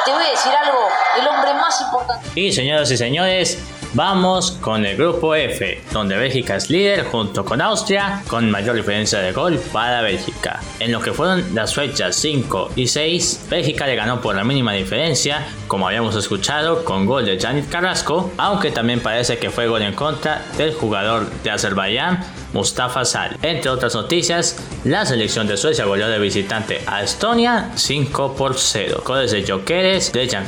Y 0.00 0.04
te 0.04 0.12
voy 0.12 0.26
a 0.26 0.30
decir 0.30 0.52
algo. 0.56 0.88
El 1.16 1.28
hombre 1.28 1.54
más 1.54 1.80
importante. 1.80 2.28
Y 2.34 2.52
señoras 2.52 2.90
y 2.90 2.96
señores, 2.96 3.58
vamos 3.94 4.52
con 4.60 4.84
el 4.86 4.96
grupo 4.96 5.34
F, 5.34 5.82
donde 5.92 6.16
Bélgica 6.16 6.56
es 6.56 6.70
líder 6.70 7.04
junto 7.06 7.44
con 7.44 7.60
Austria, 7.60 8.22
con 8.28 8.50
mayor 8.50 8.76
diferencia 8.76 9.18
de 9.18 9.32
gol 9.32 9.58
para 9.72 10.02
Bélgica. 10.02 10.60
En 10.80 10.92
lo 10.92 11.00
que 11.00 11.12
fueron 11.12 11.54
las 11.54 11.74
fechas 11.74 12.16
5 12.16 12.70
y 12.76 12.86
6, 12.86 13.46
Bélgica 13.50 13.86
le 13.86 13.96
ganó 13.96 14.20
por 14.20 14.34
la 14.34 14.44
mínima 14.44 14.72
diferencia, 14.72 15.46
como 15.68 15.86
habíamos 15.86 16.16
escuchado, 16.16 16.84
con 16.84 17.06
gol 17.06 17.26
de 17.26 17.38
Janet 17.38 17.68
Carrasco, 17.68 18.32
aunque 18.36 18.70
también 18.70 19.00
parece 19.00 19.38
que 19.38 19.50
fue 19.50 19.66
gol 19.66 19.82
en 19.82 19.94
contra 19.94 20.44
del 20.56 20.74
jugador 20.74 21.30
de 21.42 21.50
Azerbaiyán, 21.50 22.24
Mustafa 22.52 23.04
Sal. 23.04 23.36
Entre 23.42 23.70
otras 23.70 23.94
noticias, 23.94 24.56
la 24.84 25.06
selección 25.06 25.46
de 25.46 25.56
Suecia 25.56 25.84
goleó 25.84 26.08
de 26.08 26.18
visitante 26.18 26.80
a 26.86 27.02
Estonia 27.02 27.70
5 27.74 28.34
por 28.34 28.58
0. 28.58 29.02
Goles 29.04 29.30
de 29.32 29.44
Jokeres, 29.46 30.12
de 30.12 30.28
Jan 30.28 30.46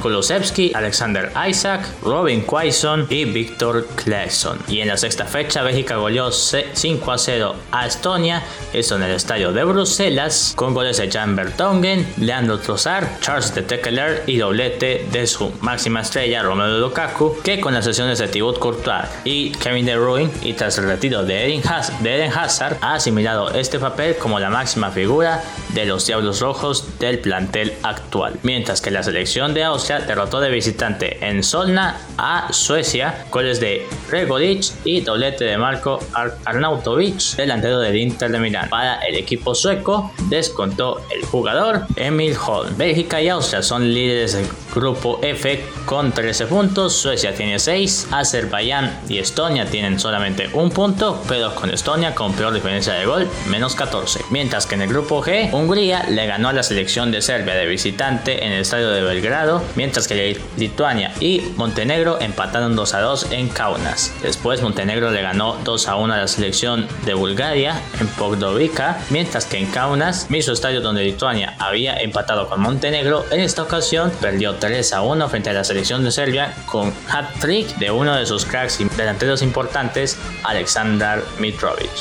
Alexander 0.74 1.32
Isaac, 1.48 1.86
Robin 2.02 2.42
Quaison 2.42 3.06
y 3.10 3.24
Víctor 3.24 3.86
Claesson. 3.96 4.58
Y 4.68 4.80
en 4.80 4.88
la 4.88 4.96
sexta 4.96 5.24
fecha, 5.24 5.62
Bélgica 5.62 5.96
goleó 5.96 6.30
5 6.30 7.12
a 7.12 7.18
0 7.18 7.54
a 7.72 7.86
Estonia, 7.86 8.42
esto 8.72 8.96
en 8.96 9.02
el 9.04 9.12
estadio 9.12 9.52
de 9.52 9.64
Bruselas, 9.64 10.52
con 10.56 10.74
goles 10.74 10.98
de 10.98 11.10
Jan 11.10 11.36
Bertongen, 11.36 12.06
Leandro 12.18 12.58
Trossard, 12.58 13.06
Charles 13.20 13.54
de 13.54 13.62
Tekkeler 13.62 14.22
y 14.26 14.36
doblete 14.38 15.06
de 15.10 15.26
su 15.26 15.52
máxima 15.60 16.00
estrella 16.00 16.42
Romelu 16.42 16.78
Lukaku, 16.78 17.38
que 17.42 17.60
con 17.60 17.74
las 17.74 17.84
sesiones 17.84 18.18
de 18.18 18.28
Thibaut 18.28 18.58
Courtois 18.58 19.06
y 19.24 19.50
Kevin 19.52 19.86
De 19.86 19.96
Bruyne 19.96 20.30
y 20.42 20.52
tras 20.54 20.78
el 20.78 20.86
retiro 20.86 21.22
de 21.24 21.46
Eden, 21.46 21.62
Haz- 21.62 21.92
de 22.00 22.16
Eden 22.16 22.32
Hazard 22.32 22.76
ha 22.80 22.94
asimilado 22.94 23.50
este 23.54 23.78
papel 23.78 24.16
como 24.16 24.38
la 24.40 24.50
máxima 24.50 24.90
figura 24.90 25.42
de 25.70 25.84
los 25.86 26.06
Diablos 26.06 26.40
Rojos 26.40 26.98
del 26.98 27.18
plantel 27.18 27.72
actual. 27.82 28.34
Mientras 28.42 28.80
que 28.80 28.90
la 28.90 29.02
selección 29.02 29.54
de 29.54 29.64
Austria 29.64 30.00
derrotó 30.00 30.40
de 30.40 30.50
visitante 30.50 31.18
en 31.26 31.42
Solna 31.42 31.96
a 32.18 32.52
Suecia, 32.52 33.24
goles 33.30 33.60
de 33.60 33.86
Regolic 34.10 34.64
y 34.84 35.00
doblete 35.00 35.44
de 35.44 35.56
Marco 35.58 35.98
Ar- 36.12 36.36
Arnautovic, 36.44 37.18
delantero 37.36 37.80
del 37.80 37.96
Inter 37.96 38.30
de 38.30 38.38
Milán. 38.38 38.68
Para 38.68 39.00
el 39.00 39.16
equipo 39.16 39.54
sueco 39.54 40.12
descontó 40.28 41.00
el 41.14 41.24
jugador 41.24 41.86
Emil 41.96 42.36
Holm. 42.46 42.76
Bélgica 42.76 43.20
y 43.20 43.28
Austria 43.28 43.62
son 43.62 43.92
líderes 43.92 44.34
del 44.34 44.46
grupo 44.74 45.18
F 45.22 45.64
con 45.86 46.12
13 46.12 46.46
puntos, 46.46 46.92
Suecia 46.94 47.34
tiene 47.34 47.58
6, 47.58 48.08
Azerbaiyán 48.10 49.00
y 49.08 49.18
Estonia 49.18 49.66
tienen 49.66 49.98
solamente 50.00 50.48
un 50.52 50.70
punto, 50.70 51.22
pero 51.28 51.54
con 51.54 51.70
Estonia 51.84 52.14
con 52.14 52.32
peor 52.32 52.54
diferencia 52.54 52.94
de 52.94 53.04
gol, 53.04 53.28
menos 53.46 53.74
14. 53.74 54.24
Mientras 54.30 54.64
que 54.64 54.74
en 54.74 54.80
el 54.80 54.88
grupo 54.88 55.22
G, 55.22 55.52
Hungría 55.52 56.06
le 56.08 56.26
ganó 56.26 56.48
a 56.48 56.54
la 56.54 56.62
selección 56.62 57.12
de 57.12 57.20
Serbia 57.20 57.54
de 57.56 57.66
visitante 57.66 58.46
en 58.46 58.52
el 58.52 58.62
estadio 58.62 58.88
de 58.88 59.02
Belgrado, 59.02 59.62
mientras 59.76 60.08
que 60.08 60.40
Lituania 60.56 61.12
y 61.20 61.42
Montenegro 61.56 62.18
empataron 62.22 62.74
2 62.74 62.94
a 62.94 63.00
2 63.02 63.32
en 63.32 63.50
Kaunas. 63.50 64.14
Después 64.22 64.62
Montenegro 64.62 65.10
le 65.10 65.20
ganó 65.20 65.58
2 65.62 65.88
a 65.88 65.96
1 65.96 66.14
a 66.14 66.16
la 66.16 66.26
selección 66.26 66.88
de 67.04 67.12
Bulgaria 67.12 67.78
en 68.00 68.06
Podgorica, 68.08 69.00
mientras 69.10 69.44
que 69.44 69.58
en 69.58 69.66
Kaunas, 69.66 70.30
mismo 70.30 70.54
estadio 70.54 70.80
donde 70.80 71.04
Lituania 71.04 71.54
había 71.58 72.00
empatado 72.00 72.48
con 72.48 72.62
Montenegro, 72.62 73.26
en 73.30 73.40
esta 73.40 73.62
ocasión 73.62 74.10
perdió 74.22 74.54
3 74.54 74.90
a 74.94 75.02
1 75.02 75.28
frente 75.28 75.50
a 75.50 75.52
la 75.52 75.64
selección 75.64 76.02
de 76.02 76.12
Serbia 76.12 76.54
con 76.64 76.94
hat-trick 77.10 77.76
de 77.76 77.90
uno 77.90 78.16
de 78.16 78.24
sus 78.24 78.46
cracks 78.46 78.80
y 78.80 78.84
delanteros 78.84 79.42
importantes, 79.42 80.16
Aleksandar 80.44 81.22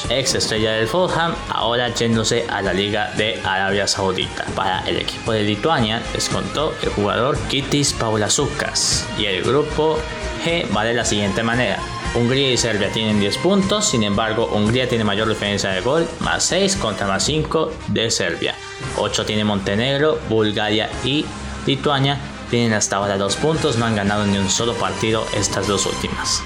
Ex 0.10 0.36
estrella 0.36 0.74
del 0.74 0.88
Fulham, 0.88 1.34
ahora 1.50 1.94
yéndose 1.94 2.46
a 2.50 2.62
la 2.62 2.74
Liga 2.74 3.12
de 3.18 3.40
Arabia 3.44 3.88
Saudita. 3.88 4.46
Para 4.56 4.82
el 4.88 4.98
equipo 4.98 5.32
de 5.32 5.44
Lituania 5.44 6.02
descontó 6.14 6.74
el 6.82 6.90
jugador 6.90 7.38
Kitis 7.48 7.94
Paulasukas 7.94 9.08
y 9.18 9.26
el 9.26 9.44
grupo 9.44 10.00
G 10.46 10.66
va 10.76 10.84
de 10.84 10.94
la 10.94 11.06
siguiente 11.06 11.44
manera. 11.44 11.80
Hungría 12.16 12.52
y 12.52 12.58
Serbia 12.58 12.92
tienen 12.92 13.20
10 13.20 13.38
puntos, 13.40 13.86
sin 13.86 14.04
embargo 14.04 14.46
Hungría 14.54 14.88
tiene 14.88 15.04
mayor 15.04 15.28
diferencia 15.28 15.72
de 15.72 15.82
gol, 15.82 16.08
más 16.20 16.44
6 16.44 16.76
contra 16.76 17.08
más 17.08 17.24
5 17.24 17.72
de 17.88 18.12
Serbia. 18.12 18.56
8 18.98 19.26
tiene 19.26 19.44
Montenegro, 19.44 20.20
Bulgaria 20.30 20.90
y 21.04 21.26
Lituania 21.66 22.20
tienen 22.52 22.74
hasta 22.74 22.98
ahora 22.98 23.18
2 23.18 23.36
puntos, 23.38 23.78
no 23.78 23.86
han 23.86 23.96
ganado 23.96 24.26
ni 24.28 24.38
un 24.38 24.50
solo 24.50 24.76
partido 24.76 25.26
estas 25.34 25.68
dos 25.68 25.88
últimas. 25.88 26.44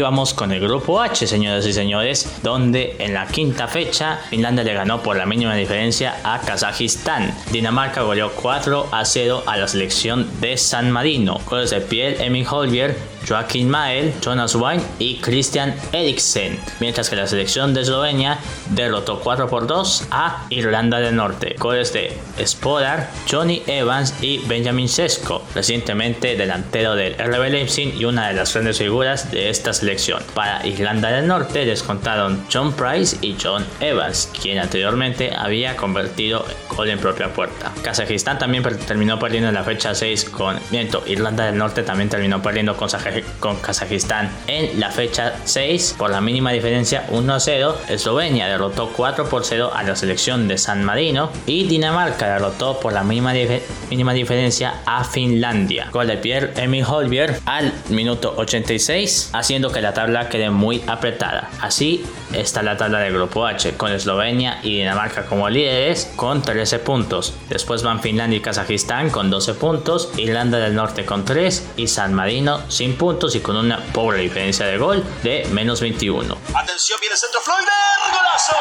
Vamos 0.00 0.34
con 0.34 0.52
el 0.52 0.60
grupo 0.60 1.00
H, 1.00 1.26
señoras 1.26 1.66
y 1.66 1.72
señores, 1.72 2.40
donde 2.42 2.96
en 2.98 3.14
la 3.14 3.26
quinta 3.26 3.68
fecha 3.68 4.20
Finlandia 4.30 4.64
le 4.64 4.74
ganó 4.74 5.02
por 5.02 5.16
la 5.16 5.26
mínima 5.26 5.54
diferencia 5.54 6.16
a 6.24 6.40
Kazajistán. 6.40 7.34
Dinamarca 7.52 8.02
goleó 8.02 8.32
4 8.32 8.88
a 8.90 9.04
0 9.04 9.44
a 9.46 9.56
la 9.56 9.68
selección 9.68 10.28
de 10.40 10.56
San 10.56 10.90
Marino. 10.90 11.40
Goles 11.48 11.70
de 11.70 11.80
Pierre 11.80 12.24
Emil 12.24 12.46
Holger, 12.50 12.96
Joaquín 13.26 13.68
Mael, 13.70 14.12
Jonas 14.20 14.54
Wine 14.54 14.82
y 14.98 15.16
Christian 15.20 15.74
Eriksen. 15.92 16.58
Mientras 16.80 17.08
que 17.10 17.16
la 17.16 17.26
selección 17.26 17.74
de 17.74 17.82
Eslovenia 17.82 18.38
derrotó 18.70 19.20
4 19.20 19.48
por 19.48 19.66
2 19.66 20.08
a 20.10 20.46
Irlanda 20.50 21.00
del 21.00 21.16
Norte. 21.16 21.56
Goles 21.58 21.92
de 21.92 22.16
Spodar, 22.44 23.10
Johnny 23.30 23.62
Evans 23.66 24.14
y 24.20 24.38
Benjamin 24.46 24.88
Sesko, 24.88 25.42
recientemente 25.54 26.36
delantero 26.36 26.94
del 26.94 27.14
RB 27.14 27.50
Leipzig 27.50 27.94
y 27.98 28.04
una 28.04 28.28
de 28.28 28.34
las 28.34 28.52
grandes 28.52 28.78
figuras 28.78 29.30
de 29.30 29.50
esta 29.50 29.72
selección. 29.72 30.22
Para 30.34 30.66
Irlanda 30.66 31.10
del 31.10 31.26
Norte 31.26 31.64
descontaron 31.64 32.44
John 32.52 32.72
Price 32.72 33.16
y 33.22 33.36
John 33.42 33.64
Evans, 33.80 34.30
quien 34.40 34.58
anteriormente 34.58 35.32
había 35.36 35.76
convertido 35.76 36.44
gol 36.76 36.90
en 36.90 36.98
propia 36.98 37.28
puerta. 37.32 37.72
Kazajistán 37.82 38.38
también 38.38 38.62
terminó 38.86 39.18
perdiendo 39.18 39.48
en 39.48 39.54
la 39.54 39.64
fecha 39.64 39.94
6 39.94 40.24
con 40.30 40.58
miento. 40.70 41.02
Irlanda 41.06 41.46
del 41.46 41.56
Norte 41.56 41.82
también 41.82 42.08
terminó 42.08 42.42
perdiendo 42.42 42.76
con, 42.76 42.88
Saja- 42.90 43.13
con 43.40 43.56
Kazajistán 43.56 44.30
en 44.46 44.80
la 44.80 44.90
fecha 44.90 45.34
6 45.44 45.94
por 45.98 46.10
la 46.10 46.20
mínima 46.20 46.52
diferencia 46.52 47.06
1 47.10 47.34
a 47.34 47.40
0. 47.40 47.76
Eslovenia 47.88 48.46
derrotó 48.48 48.90
4 48.96 49.28
por 49.28 49.44
0 49.44 49.70
a 49.74 49.82
la 49.82 49.96
selección 49.96 50.48
de 50.48 50.58
San 50.58 50.84
Marino 50.84 51.30
y 51.46 51.64
Dinamarca 51.64 52.26
derrotó 52.32 52.80
por 52.80 52.92
la 52.92 53.02
mínima, 53.04 53.34
dif- 53.34 53.60
mínima 53.90 54.12
diferencia 54.12 54.74
a 54.86 55.04
Finlandia. 55.04 55.88
Gol 55.92 56.06
de 56.06 56.16
Pierre 56.16 56.52
Emil 56.56 56.84
Holbier 56.84 57.38
al 57.46 57.72
minuto 57.90 58.34
86, 58.36 59.30
haciendo 59.32 59.70
que 59.70 59.80
la 59.80 59.92
tabla 59.94 60.28
quede 60.28 60.50
muy 60.50 60.82
apretada. 60.86 61.50
Así 61.60 62.04
está 62.32 62.62
la 62.62 62.76
tabla 62.76 62.98
del 62.98 63.12
grupo 63.14 63.46
H, 63.46 63.74
con 63.76 63.92
Eslovenia 63.92 64.58
y 64.62 64.78
Dinamarca 64.78 65.26
como 65.26 65.48
líderes 65.48 66.10
con 66.16 66.42
13 66.42 66.78
puntos. 66.80 67.34
Después 67.48 67.82
van 67.82 68.00
Finlandia 68.00 68.38
y 68.38 68.40
Kazajistán 68.40 69.10
con 69.10 69.30
12 69.30 69.54
puntos, 69.54 70.10
Irlanda 70.16 70.58
del 70.58 70.74
Norte 70.74 71.04
con 71.04 71.24
3 71.24 71.70
y 71.76 71.86
San 71.86 72.12
Marino 72.14 72.60
sin 72.68 72.94
puntos 72.94 73.03
y 73.12 73.40
con 73.40 73.54
una 73.56 73.84
pobre 73.92 74.20
diferencia 74.20 74.64
de 74.64 74.78
gol 74.78 75.04
de 75.22 75.44
menos 75.50 75.78
21. 75.82 76.38
Atención, 76.54 76.98
viene 77.00 77.12
el 77.12 77.18
centro 77.18 77.38
Floyder, 77.42 77.68
golazo. 78.10 78.56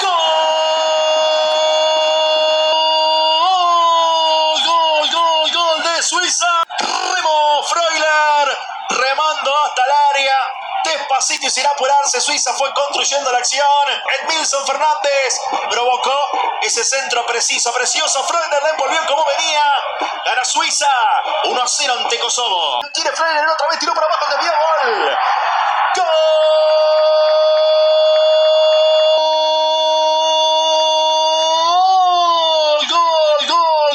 Gol, 0.00 0.10
gol, 4.64 5.10
gol, 5.12 5.50
gol 5.52 5.82
de 5.82 6.02
Suiza. 6.02 6.62
Remo 6.80 7.62
Freuler, 7.68 8.56
remando 8.88 9.52
hasta 9.66 9.82
el 9.84 9.92
área. 10.16 10.63
Despacito 10.94 11.46
y 11.46 11.50
sin 11.50 11.66
apurarse, 11.66 12.20
Suiza 12.20 12.52
fue 12.54 12.72
construyendo 12.72 13.32
la 13.32 13.38
acción. 13.38 13.64
Edmilson 14.20 14.64
Fernández 14.64 15.40
provocó 15.68 16.16
ese 16.62 16.84
centro 16.84 17.26
preciso, 17.26 17.72
precioso. 17.72 18.22
Freuder 18.22 18.62
la 18.62 18.70
envolvió 18.70 19.04
como 19.06 19.24
venía. 19.36 19.64
Gana 20.24 20.44
Suiza 20.44 20.88
1-0 21.44 21.98
ante 21.98 22.18
Kosovo. 22.20 22.80
Quiere 22.92 23.10
Freuder 23.10 23.48
otra 23.48 23.68
vez, 23.68 23.78
tiró 23.80 23.92
para 23.92 24.06
abajo, 24.06 24.26
desvió 24.36 24.52
gol. 24.52 25.18
¡Gol! 25.96 26.14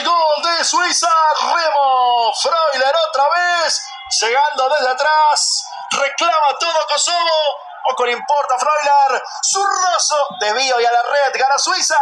gol 0.03 0.43
de 0.43 0.63
Suiza, 0.65 1.09
Remo 1.41 2.33
Freuler 2.41 2.95
otra 3.09 3.23
vez, 3.35 3.81
llegando 4.19 4.69
desde 4.69 4.91
atrás, 4.91 5.68
Reclama 5.91 6.57
todo 6.59 6.87
Kosovo. 6.87 7.59
Poco 7.83 8.05
le 8.05 8.11
importa 8.11 8.55
Freuler. 8.57 9.23
Zurroso. 9.43 10.27
Desvío 10.39 10.79
y 10.79 10.85
a 10.85 10.91
la 10.91 11.01
red. 11.03 11.39
Gana 11.39 11.57
Suiza. 11.57 11.99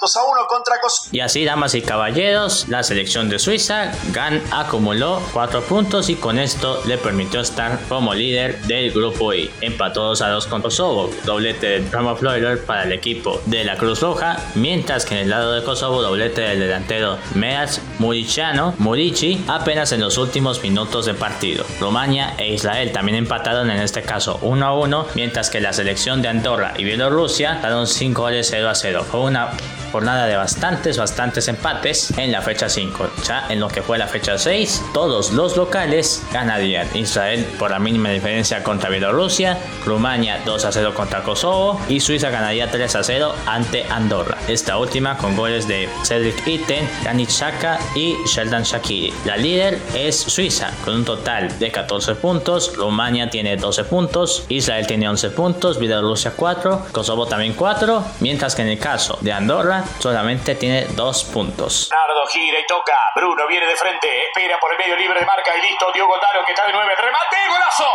2 0.00 0.16
a 0.16 0.24
1 0.24 0.46
contra 0.48 0.80
Kosovo. 0.80 1.10
Y 1.12 1.20
así, 1.20 1.44
damas 1.44 1.74
y 1.74 1.82
caballeros, 1.82 2.68
la 2.68 2.82
selección 2.82 3.28
de 3.28 3.38
Suiza 3.38 3.92
GAN 4.12 4.42
acumuló 4.50 5.20
4 5.32 5.62
puntos 5.62 6.08
y 6.08 6.16
con 6.16 6.38
esto 6.38 6.82
le 6.86 6.96
permitió 6.96 7.40
estar 7.40 7.78
como 7.88 8.14
líder 8.14 8.62
del 8.62 8.92
grupo 8.92 9.34
I. 9.34 9.50
Empató 9.60 10.04
2 10.04 10.22
a 10.22 10.28
2 10.30 10.46
con 10.46 10.62
Kosovo, 10.62 11.10
doblete 11.24 11.80
de 11.80 11.90
Ramo 11.90 12.16
Fleuler 12.16 12.64
para 12.64 12.84
el 12.84 12.92
equipo 12.92 13.40
de 13.46 13.64
la 13.64 13.76
Cruz 13.76 14.00
Roja, 14.00 14.38
mientras 14.54 15.04
que 15.04 15.14
en 15.14 15.20
el 15.22 15.30
lado 15.30 15.52
de 15.52 15.64
Kosovo, 15.64 16.00
doblete 16.00 16.40
del 16.40 16.60
delantero 16.60 17.18
Meaz 17.34 17.80
Muriciano, 17.98 18.74
Murici, 18.78 19.44
apenas 19.48 19.92
en 19.92 20.00
los 20.00 20.16
últimos 20.16 20.62
minutos 20.62 21.06
de 21.06 21.14
partido. 21.14 21.64
Rumania 21.78 22.34
e 22.38 22.54
Israel 22.54 22.92
también 22.92 23.18
empataron 23.18 23.70
en 23.70 23.80
este 23.80 24.02
caso 24.02 24.38
1 24.42 24.66
a 24.66 24.72
1, 24.72 25.06
mientras 25.14 25.50
que 25.50 25.60
la 25.60 25.72
selección 25.72 26.22
de 26.22 26.28
Andorra 26.28 26.72
y 26.78 26.84
Bielorrusia 26.84 27.58
daron 27.62 27.86
5 27.86 28.22
goles 28.22 28.48
0 28.50 28.68
a 28.70 28.74
0. 28.74 29.04
Fue 29.10 29.20
una 29.20 29.50
jornada 29.90 30.26
de 30.26 30.36
bastantes, 30.36 30.98
bastantes 30.98 31.48
empates 31.48 32.16
en 32.16 32.32
la 32.32 32.42
fecha 32.42 32.68
5. 32.68 33.10
Ya 33.26 33.46
en 33.48 33.60
lo 33.60 33.68
que 33.68 33.82
fue 33.82 33.98
la 33.98 34.06
fecha 34.06 34.38
6, 34.38 34.82
todos 34.92 35.32
los 35.32 35.56
locales 35.56 36.22
ganarían. 36.32 36.88
Israel 36.94 37.46
por 37.58 37.70
la 37.70 37.78
mínima 37.78 38.10
diferencia 38.10 38.62
contra 38.62 38.90
Bielorrusia, 38.90 39.58
Rumania 39.84 40.40
2 40.44 40.64
a 40.64 40.72
0 40.72 40.92
contra 40.94 41.22
Kosovo 41.22 41.80
y 41.88 42.00
Suiza 42.00 42.30
ganaría 42.30 42.70
3 42.70 42.96
a 42.96 43.02
0 43.02 43.34
ante 43.46 43.84
Andorra. 43.84 44.38
Esta 44.48 44.78
última 44.78 45.16
con 45.16 45.36
goles 45.36 45.66
de 45.66 45.88
Cedric 46.04 46.46
Itten, 46.46 46.88
Granit 47.02 47.30
Xhaka 47.30 47.78
y 47.94 48.16
Sheldon 48.26 48.62
Shakiri. 48.62 49.12
La 49.24 49.36
líder 49.36 49.80
es 49.94 50.16
Suiza 50.16 50.70
con 50.84 50.94
un 50.94 51.04
total 51.04 51.58
de 51.58 51.70
14 51.70 52.14
puntos, 52.16 52.76
Rumania 52.76 53.30
tiene 53.30 53.56
12 53.56 53.84
puntos, 53.84 54.44
Israel 54.48 54.86
tiene 54.86 55.08
11 55.08 55.30
puntos, 55.30 55.78
Bielorrusia 55.78 56.32
4, 56.36 56.86
Kosovo 56.92 57.26
también 57.26 57.54
4, 57.54 58.04
mientras 58.20 58.54
que 58.54 58.62
en 58.62 58.68
el 58.68 58.78
caso 58.78 59.18
de 59.20 59.32
Andorra 59.32 59.79
solamente 59.98 60.54
tiene 60.54 60.86
2 60.90 61.24
puntos. 61.24 61.88
Nardo 61.90 62.26
gira 62.26 62.58
y 62.58 62.66
toca. 62.66 62.96
Bruno 63.14 63.46
viene 63.46 63.66
de 63.66 63.76
frente. 63.76 64.26
Espera 64.26 64.58
por 64.58 64.72
el 64.72 64.78
medio 64.78 64.96
libre 64.96 65.20
de 65.20 65.26
marca 65.26 65.56
y 65.56 65.60
listo. 65.62 65.90
Diogo 65.92 66.18
Talo 66.18 66.44
que 66.44 66.52
está 66.52 66.66
de 66.66 66.72
9. 66.72 66.94
Remate. 66.96 67.48
Golazo. 67.48 67.92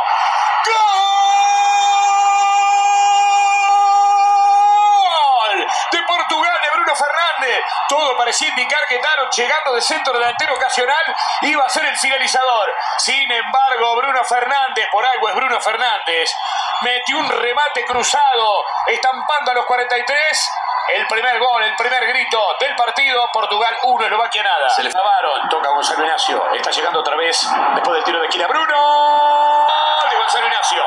¡Gol! 5.45 5.67
De 5.91 6.03
Portugal 6.03 6.59
de 6.61 6.69
Bruno 6.71 6.95
Fernández. 6.95 7.59
Todo 7.87 8.17
parecía 8.17 8.49
indicar 8.49 8.79
que 8.87 8.97
Taro, 8.97 9.29
llegando 9.29 9.73
de 9.73 9.81
centro 9.81 10.13
delantero 10.13 10.55
ocasional, 10.55 11.15
iba 11.41 11.63
a 11.63 11.69
ser 11.69 11.85
el 11.85 11.95
finalizador. 11.97 12.73
Sin 12.97 13.31
embargo, 13.31 13.95
Bruno 13.97 14.23
Fernández, 14.23 14.87
por 14.91 15.05
algo 15.05 15.29
es 15.29 15.35
Bruno 15.35 15.61
Fernández, 15.61 16.33
metió 16.81 17.19
un 17.19 17.29
remate 17.29 17.85
cruzado, 17.85 18.63
estampando 18.87 19.51
a 19.51 19.53
los 19.53 19.65
43 19.65 20.49
el 20.93 21.07
primer 21.07 21.39
gol, 21.39 21.63
el 21.63 21.75
primer 21.75 22.05
grito 22.07 22.39
del 22.59 22.75
partido. 22.75 23.27
Portugal 23.33 23.75
1, 23.83 24.05
Eslovaquia 24.05 24.43
nada. 24.43 24.69
Se 24.69 24.83
le 24.83 24.91
zabaron. 24.91 25.49
Toca 25.49 25.69
Gonzalo 25.69 26.03
Ignacio. 26.03 26.53
Está 26.53 26.71
llegando 26.71 26.99
otra 26.99 27.15
vez 27.15 27.49
después 27.73 27.95
del 27.95 28.03
tiro 28.03 28.19
de 28.19 28.27
esquina. 28.27 28.47
Bruno. 28.47 29.65
De 30.09 30.15
Gonzalo 30.15 30.45
Ignacio. 30.47 30.83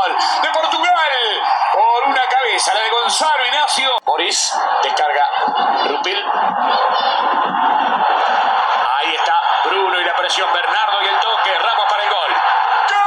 ¡Gol! 0.00 0.16
De 0.42 0.50
Portugal. 0.50 1.42
Por 1.72 2.04
una 2.08 2.26
cabeza. 2.26 2.74
La 2.74 2.80
de 2.80 2.90
Gonzalo 2.90 3.46
Ignacio. 3.46 3.90
Boris. 4.04 4.54
Descarga. 4.82 5.28
Rupil. 5.88 6.24
Ahí 8.96 9.14
está 9.14 9.34
Bruno 9.64 10.00
y 10.00 10.04
la 10.04 10.14
presión. 10.14 10.52
Bernardo 10.52 11.02
y 11.02 11.06
el 11.06 11.18
toque. 11.20 11.58
Ramos 11.58 11.86
para 11.88 12.02
el 12.02 12.08
gol. 12.08 12.32
¡Gol! 12.88 12.97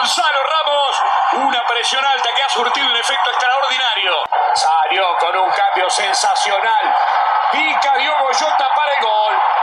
Gonzalo 0.00 0.40
Ramos. 0.42 1.46
Una 1.46 1.62
presión 1.66 2.02
alta 2.02 2.30
que 2.34 2.42
ha 2.42 2.48
surtido 2.48 2.88
un 2.88 2.96
efecto 2.96 3.30
extraordinario. 3.32 4.14
Salió 4.54 5.04
con 5.18 5.36
un 5.36 5.50
cambio 5.50 5.90
sensacional. 5.90 6.96
Pica 7.52 7.96
Diogo 7.98 8.30
Jota 8.32 8.68
para 8.74 8.94
el 8.94 9.02
gol. 9.02 9.59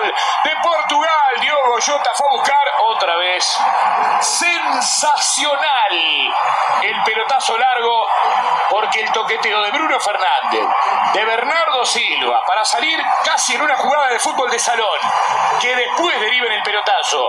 ¡Gol! 0.00 0.14
De 0.44 0.50
Portugal, 0.62 1.40
Diogo 1.40 1.78
Jota 1.84 2.10
fue 2.14 2.26
a 2.28 2.36
buscar 2.36 2.58
otra 2.88 3.16
vez. 3.16 3.58
Sensacional. 4.20 5.68
El 6.82 7.02
pelotazo 7.04 7.58
largo 7.58 8.06
porque 8.70 9.02
el 9.02 9.12
toqueteo 9.12 9.62
de 9.62 9.70
Bruno 9.72 9.98
Fernández, 9.98 10.66
de 11.12 11.24
Bernardo 11.24 11.84
Silva, 11.84 12.40
para 12.46 12.64
salir 12.64 12.98
casi 13.24 13.54
en 13.54 13.62
una 13.62 13.76
jugada 13.76 14.08
de 14.08 14.18
fútbol 14.18 14.50
de 14.50 14.58
salón, 14.58 14.86
que 15.60 15.74
después 15.74 16.20
deriva 16.20 16.46
en 16.46 16.52
el 16.52 16.62
pelotazo. 16.62 17.28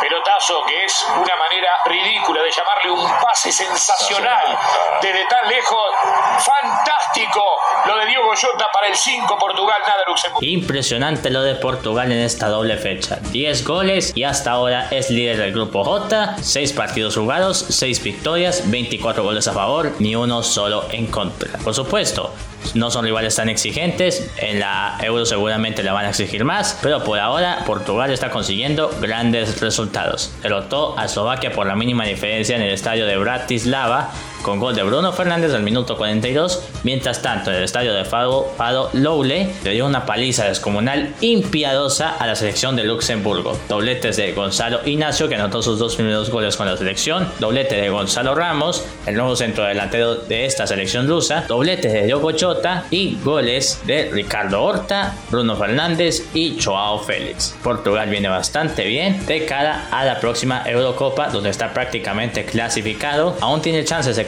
Pelotazo 0.00 0.64
que 0.66 0.84
es 0.84 1.06
una 1.16 1.36
manera 1.36 1.70
ridícula 1.86 2.42
de 2.42 2.50
llamarle 2.50 2.90
un 2.90 3.20
pase 3.20 3.50
sensacional 3.50 4.58
desde 5.00 5.26
tan 5.26 5.48
lejos. 5.48 5.94
Fantástico 6.38 7.42
lo 7.86 7.96
de 7.96 8.06
Diogo 8.06 8.32
Jota 8.40 8.70
para 8.72 8.88
el 8.88 8.96
5 8.96 9.38
Portugal, 9.38 9.76
nada 9.86 10.02
Luxemburgo. 10.06 10.46
Impresionante 10.46 11.30
lo 11.30 11.42
de 11.42 11.54
Portugal 11.54 11.95
en 12.04 12.12
esta 12.12 12.48
doble 12.48 12.76
fecha. 12.76 13.18
10 13.32 13.64
goles 13.64 14.12
y 14.14 14.24
hasta 14.24 14.52
ahora 14.52 14.88
es 14.90 15.10
líder 15.10 15.38
del 15.38 15.52
grupo 15.52 15.82
J. 15.84 16.36
6 16.40 16.72
partidos 16.72 17.16
jugados, 17.16 17.64
6 17.68 18.02
victorias, 18.02 18.62
24 18.70 19.22
goles 19.22 19.48
a 19.48 19.52
favor, 19.52 19.92
ni 19.98 20.14
uno 20.14 20.42
solo 20.42 20.84
en 20.90 21.06
contra. 21.06 21.58
Por 21.58 21.74
supuesto, 21.74 22.32
no 22.74 22.90
son 22.90 23.04
rivales 23.04 23.36
tan 23.36 23.48
exigentes, 23.48 24.30
en 24.38 24.60
la 24.60 24.98
Euro 25.02 25.24
seguramente 25.24 25.82
la 25.82 25.92
van 25.92 26.06
a 26.06 26.10
exigir 26.10 26.44
más, 26.44 26.78
pero 26.82 27.02
por 27.02 27.18
ahora 27.18 27.62
Portugal 27.66 28.10
está 28.10 28.30
consiguiendo 28.30 28.90
grandes 29.00 29.60
resultados. 29.60 30.32
Derrotó 30.42 30.98
a 30.98 31.06
Eslovaquia 31.06 31.52
por 31.52 31.66
la 31.66 31.76
mínima 31.76 32.04
diferencia 32.04 32.56
en 32.56 32.62
el 32.62 32.72
estadio 32.72 33.06
de 33.06 33.16
Bratislava 33.16 34.10
con 34.42 34.58
gol 34.58 34.74
de 34.74 34.82
Bruno 34.82 35.12
Fernández 35.12 35.52
al 35.52 35.62
minuto 35.62 35.96
42, 35.96 36.62
mientras 36.84 37.22
tanto 37.22 37.50
en 37.50 37.56
el 37.56 37.64
estadio 37.64 37.92
de 37.92 38.04
Fado, 38.04 38.52
Fado 38.56 38.90
Lowley 38.92 39.52
le 39.64 39.70
dio 39.72 39.86
una 39.86 40.06
paliza 40.06 40.44
descomunal 40.44 41.14
impiadosa 41.20 42.16
a 42.16 42.26
la 42.26 42.36
selección 42.36 42.76
de 42.76 42.84
Luxemburgo. 42.84 43.58
Dobletes 43.68 44.16
de 44.16 44.32
Gonzalo 44.32 44.80
Ignacio 44.84 45.28
que 45.28 45.34
anotó 45.34 45.62
sus 45.62 45.78
dos 45.78 45.96
primeros 45.96 46.30
goles 46.30 46.56
con 46.56 46.66
la 46.66 46.76
selección, 46.76 47.28
doblete 47.38 47.76
de 47.76 47.88
Gonzalo 47.88 48.34
Ramos, 48.34 48.84
el 49.06 49.16
nuevo 49.16 49.36
centro 49.36 49.64
delantero 49.64 50.16
de 50.16 50.44
esta 50.44 50.66
selección 50.66 51.08
rusa, 51.08 51.44
doblete 51.48 51.88
de 51.88 52.06
Diogo 52.06 52.30
Jota 52.38 52.84
y 52.90 53.18
goles 53.22 53.80
de 53.86 54.10
Ricardo 54.12 54.62
Horta, 54.62 55.14
Bruno 55.30 55.56
Fernández 55.56 56.26
y 56.34 56.58
Joao 56.62 56.98
Félix. 56.98 57.56
Portugal 57.62 58.08
viene 58.08 58.28
bastante 58.28 58.84
bien 58.84 59.24
de 59.26 59.44
cara 59.44 59.88
a 59.90 60.04
la 60.04 60.20
próxima 60.20 60.62
Eurocopa 60.66 61.28
donde 61.28 61.50
está 61.50 61.72
prácticamente 61.72 62.44
clasificado, 62.44 63.36
aún 63.40 63.62
tiene 63.62 63.84
chances 63.84 64.16
de 64.16 64.26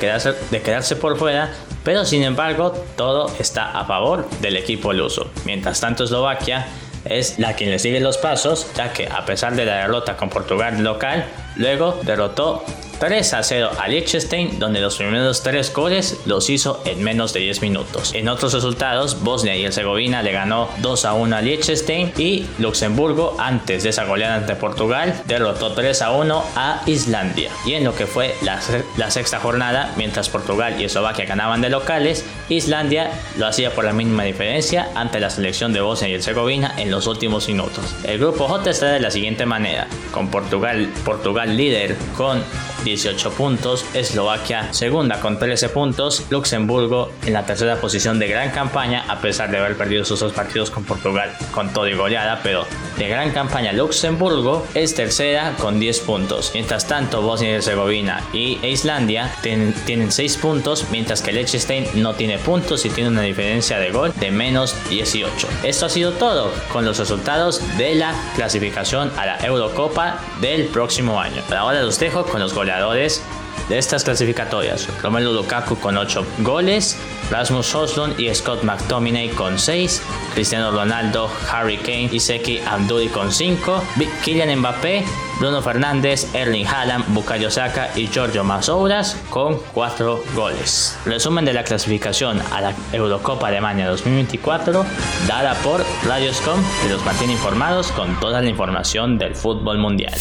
de 0.51 0.63
quedarse 0.63 0.97
por 0.97 1.17
fuera, 1.17 1.51
pero 1.85 2.05
sin 2.05 2.23
embargo 2.23 2.73
todo 2.97 3.31
está 3.39 3.79
a 3.79 3.85
favor 3.85 4.29
del 4.41 4.57
equipo 4.57 4.93
luso. 4.93 5.31
Mientras 5.45 5.81
tanto 5.81 6.05
Eslovaquia 6.05 6.67
es 7.05 7.39
la 7.39 7.55
quien 7.55 7.71
le 7.71 7.79
sigue 7.79 8.01
los 8.01 8.19
pasos, 8.19 8.67
ya 8.77 8.93
que 8.93 9.07
a 9.07 9.25
pesar 9.25 9.55
de 9.55 9.65
la 9.65 9.77
derrota 9.77 10.17
con 10.17 10.29
Portugal 10.29 10.83
local, 10.83 11.25
luego 11.59 12.01
derrotó 12.05 12.65
3 12.99 13.35
a 13.35 13.43
0 13.43 13.71
a 13.79 13.89
Liechtenstein, 13.89 14.59
donde 14.59 14.81
los 14.81 14.97
primeros 14.97 15.43
3 15.43 15.73
goles 15.73 16.21
los 16.27 16.51
hizo 16.51 16.83
en 16.85 17.03
menos 17.03 17.33
de 17.33 17.41
10 17.41 17.63
minutos. 17.63 18.13
En 18.15 18.29
otros 18.29 18.53
resultados, 18.53 19.23
Bosnia 19.23 19.57
y 19.57 19.65
Herzegovina 19.65 20.23
le 20.23 20.33
ganó 20.33 20.69
2 20.79 21.05
a 21.05 21.15
1 21.15 21.37
a 21.37 21.41
Liechtenstein 21.41 22.13
y 22.19 22.47
Luxemburgo, 22.59 23.37
antes 23.39 23.85
de 23.85 23.91
esa 23.91 24.05
goleada 24.05 24.37
ante 24.37 24.57
Portugal, 24.57 25.23
derrotó 25.27 25.73
3 25.73 26.03
a 26.03 26.11
1 26.13 26.45
a 26.57 26.83
Islandia. 26.87 27.51
Y 27.65 27.75
en 27.75 27.85
lo 27.85 27.95
que 27.95 28.07
fue 28.07 28.35
la, 28.43 28.61
la 28.97 29.11
sexta 29.11 29.39
jornada, 29.39 29.93
mientras 29.97 30.29
Portugal 30.29 30.81
y 30.81 30.85
Eslovaquia 30.85 31.25
ganaban 31.25 31.61
de 31.61 31.71
locales, 31.71 32.25
Islandia 32.49 33.11
lo 33.37 33.47
hacía 33.47 33.73
por 33.75 33.85
la 33.85 33.93
mínima 33.93 34.25
diferencia 34.25 34.89
ante 34.95 35.21
la 35.21 35.31
selección 35.31 35.73
de 35.73 35.81
Bosnia 35.81 36.09
y 36.09 36.15
Herzegovina 36.15 36.75
en 36.79 36.91
los 36.91 37.07
últimos 37.07 37.47
minutos. 37.49 37.95
El 38.05 38.19
grupo 38.19 38.49
J 38.49 38.71
está 38.71 38.87
de 38.87 39.01
la 39.01 39.11
siguiente 39.11 39.47
manera, 39.47 39.87
con 40.11 40.31
Portugal, 40.31 40.91
Portugal 41.05 41.48
Líder 41.57 41.97
con 42.17 42.43
18 42.85 43.33
puntos, 43.33 43.85
Eslovaquia 43.95 44.73
segunda 44.73 45.21
con 45.21 45.39
13 45.39 45.69
puntos, 45.69 46.25
Luxemburgo 46.31 47.11
en 47.27 47.33
la 47.33 47.45
tercera 47.45 47.77
posición 47.77 48.19
de 48.19 48.29
gran 48.29 48.51
campaña 48.51 49.05
a 49.09 49.21
pesar 49.21 49.51
de 49.51 49.59
haber 49.59 49.77
perdido 49.77 50.05
sus 50.05 50.21
dos 50.21 50.33
partidos 50.33 50.71
con 50.71 50.85
Portugal 50.85 51.31
con 51.53 51.73
todo 51.73 51.89
y 51.89 51.95
goleada, 51.95 52.41
pero 52.43 52.65
de 52.97 53.09
gran 53.09 53.31
campaña 53.31 53.73
Luxemburgo 53.73 54.67
es 54.75 54.95
tercera 54.95 55.55
con 55.59 55.81
10 55.81 56.01
puntos. 56.01 56.51
Mientras 56.55 56.87
tanto 56.87 57.23
Bosnia 57.23 57.51
y 57.51 57.55
Herzegovina 57.55 58.23
y 58.33 58.59
Islandia 58.67 59.33
tienen 59.43 60.13
6 60.13 60.37
puntos, 60.37 60.87
mientras 60.91 61.21
que 61.23 61.33
Liechtenstein 61.33 61.87
no 61.95 62.15
tiene 62.15 62.39
puntos 62.39 62.85
y 62.85 62.91
tiene 62.91 63.11
una 63.11 63.23
diferencia 63.23 63.79
de 63.79 63.91
gol 63.91 64.13
de 64.19 64.31
menos 64.31 64.75
18. 64.89 65.49
Esto 65.63 65.87
ha 65.87 65.89
sido 65.89 66.13
todo 66.13 66.53
con 66.73 66.85
los 66.85 66.99
resultados 66.99 67.63
de 67.77 67.95
la 67.95 68.15
clasificación 68.35 69.11
a 69.17 69.27
la 69.27 69.39
Eurocopa 69.39 70.21
del 70.41 70.67
próximo 70.67 71.21
año. 71.21 71.28
Pero 71.49 71.61
ahora 71.61 71.83
los 71.83 71.99
dejo 71.99 72.25
con 72.25 72.41
los 72.41 72.55
goleadores 72.55 73.23
de 73.69 73.79
estas 73.79 74.05
clasificatorias. 74.05 74.89
Romelu 75.03 75.33
Lukaku 75.33 75.77
con 75.77 75.97
8 75.97 76.25
goles, 76.39 76.97
Rasmus 77.31 77.75
Hoslund 77.75 78.19
y 78.19 78.35
Scott 78.35 78.63
McTominay 78.63 79.29
con 79.31 79.59
6, 79.59 80.03
Cristiano 80.35 80.71
Ronaldo, 80.71 81.31
Harry 81.51 81.77
Kane 81.77 82.09
y 82.11 82.21
Seki 82.21 82.61
Abdul 82.61 83.11
con 83.11 83.31
5, 83.31 83.83
Kylian 84.25 84.59
Mbappé, 84.59 85.05
Bruno 85.39 85.63
Fernández, 85.63 86.35
Erling 86.35 86.67
Haaland, 86.67 87.05
Bukayo 87.09 87.51
Saka 87.51 87.91
y 87.95 88.09
Giorgio 88.09 88.43
Masouras 88.43 89.17
con 89.31 89.59
4 89.75 90.23
goles. 90.35 90.99
Resumen 91.05 91.45
de 91.45 91.53
la 91.53 91.65
clasificación 91.65 92.41
a 92.53 92.61
la 92.61 92.75
Eurocopa 92.93 93.49
Alemania 93.49 93.89
2024 93.89 94.85
dada 95.27 95.55
por 95.63 95.85
Radioscom 96.07 96.61
que 96.83 96.89
los 96.89 97.05
mantiene 97.05 97.35
informados 97.35 97.93
con 97.93 98.19
toda 98.19 98.41
la 98.41 98.49
información 98.49 99.19
del 99.19 99.35
fútbol 99.35 99.79
mundial. 99.79 100.15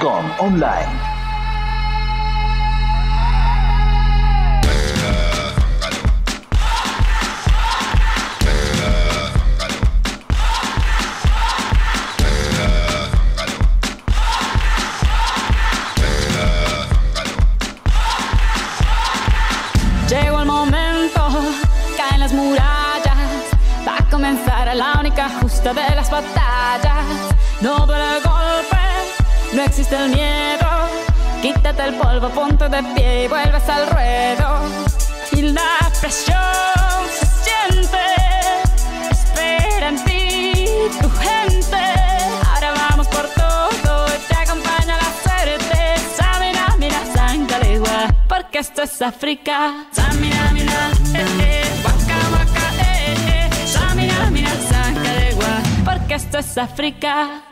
Este 0.00 0.08
es 0.08 0.14
un 0.14 0.20
podcast 0.20 0.40
de 0.40 0.40
Radioscom 0.40 0.54
Online. 0.54 0.99
Esto 48.60 48.82
es 48.82 49.00
África. 49.00 49.86
Samina, 49.90 50.50
mira, 50.52 50.90
eh, 51.14 51.24
eh, 51.40 51.64
waka, 51.82 52.18
waka, 52.30 52.66
eh, 52.78 53.48
eh. 53.48 53.66
Samina, 53.66 54.30
mira, 54.30 54.50
sangalegua, 54.68 55.62
porque 55.84 56.14
esto 56.14 56.38
es 56.38 56.58
África. 56.58 57.49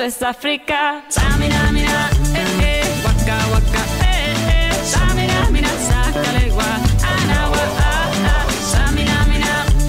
Esto 0.00 0.04
es 0.04 0.22
África. 0.22 1.02
Samina, 1.08 1.72
mira, 1.72 2.10
eh, 2.34 2.44
eh, 2.62 3.02
waka, 3.04 3.36
waka, 3.50 3.82
eh, 4.04 4.70
eh. 4.70 4.84
Samina, 4.84 5.50
mira, 5.50 5.68
sangalegua, 5.88 6.64
anawa, 7.02 7.56
eh, 7.56 8.28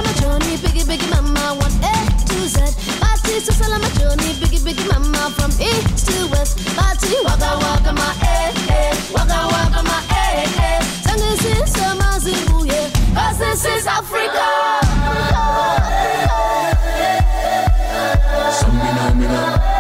My 0.04 0.12
journey, 0.20 0.56
biggie, 0.58 0.84
biggie, 0.84 1.08
mama, 1.08 1.54
one 1.54 1.80
A 1.82 1.94
to 2.26 2.48
Z. 2.48 2.60
All 3.02 3.72
on 3.72 3.80
my 3.80 3.88
journey, 3.98 4.34
biggie, 4.34 4.60
biggie, 4.60 4.86
mama, 4.88 5.30
from 5.36 5.50
east 5.60 6.06
to 6.08 6.26
west. 6.28 6.58
Tea, 7.00 7.16
waka, 7.24 7.56
waka, 7.62 7.92
my 7.92 8.12
eh, 8.22 8.52
eh, 8.68 8.94
waka, 9.14 9.46
waka, 9.48 9.82
my 9.82 10.02
eh, 10.10 10.44
eh. 10.58 10.99
this 13.40 13.64
is 13.64 13.86
Africa. 13.86 14.46
Some 18.52 18.78
mina. 19.18 19.79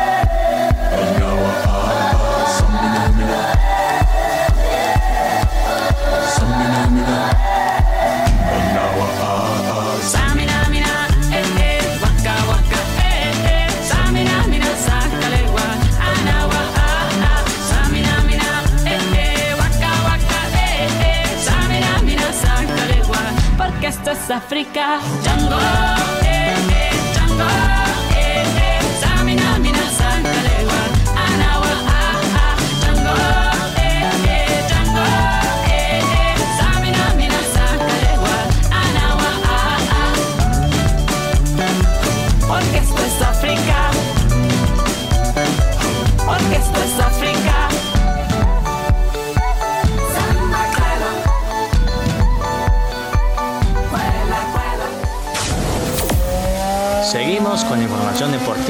África. 24.30 25.00
Django, 25.22 26.19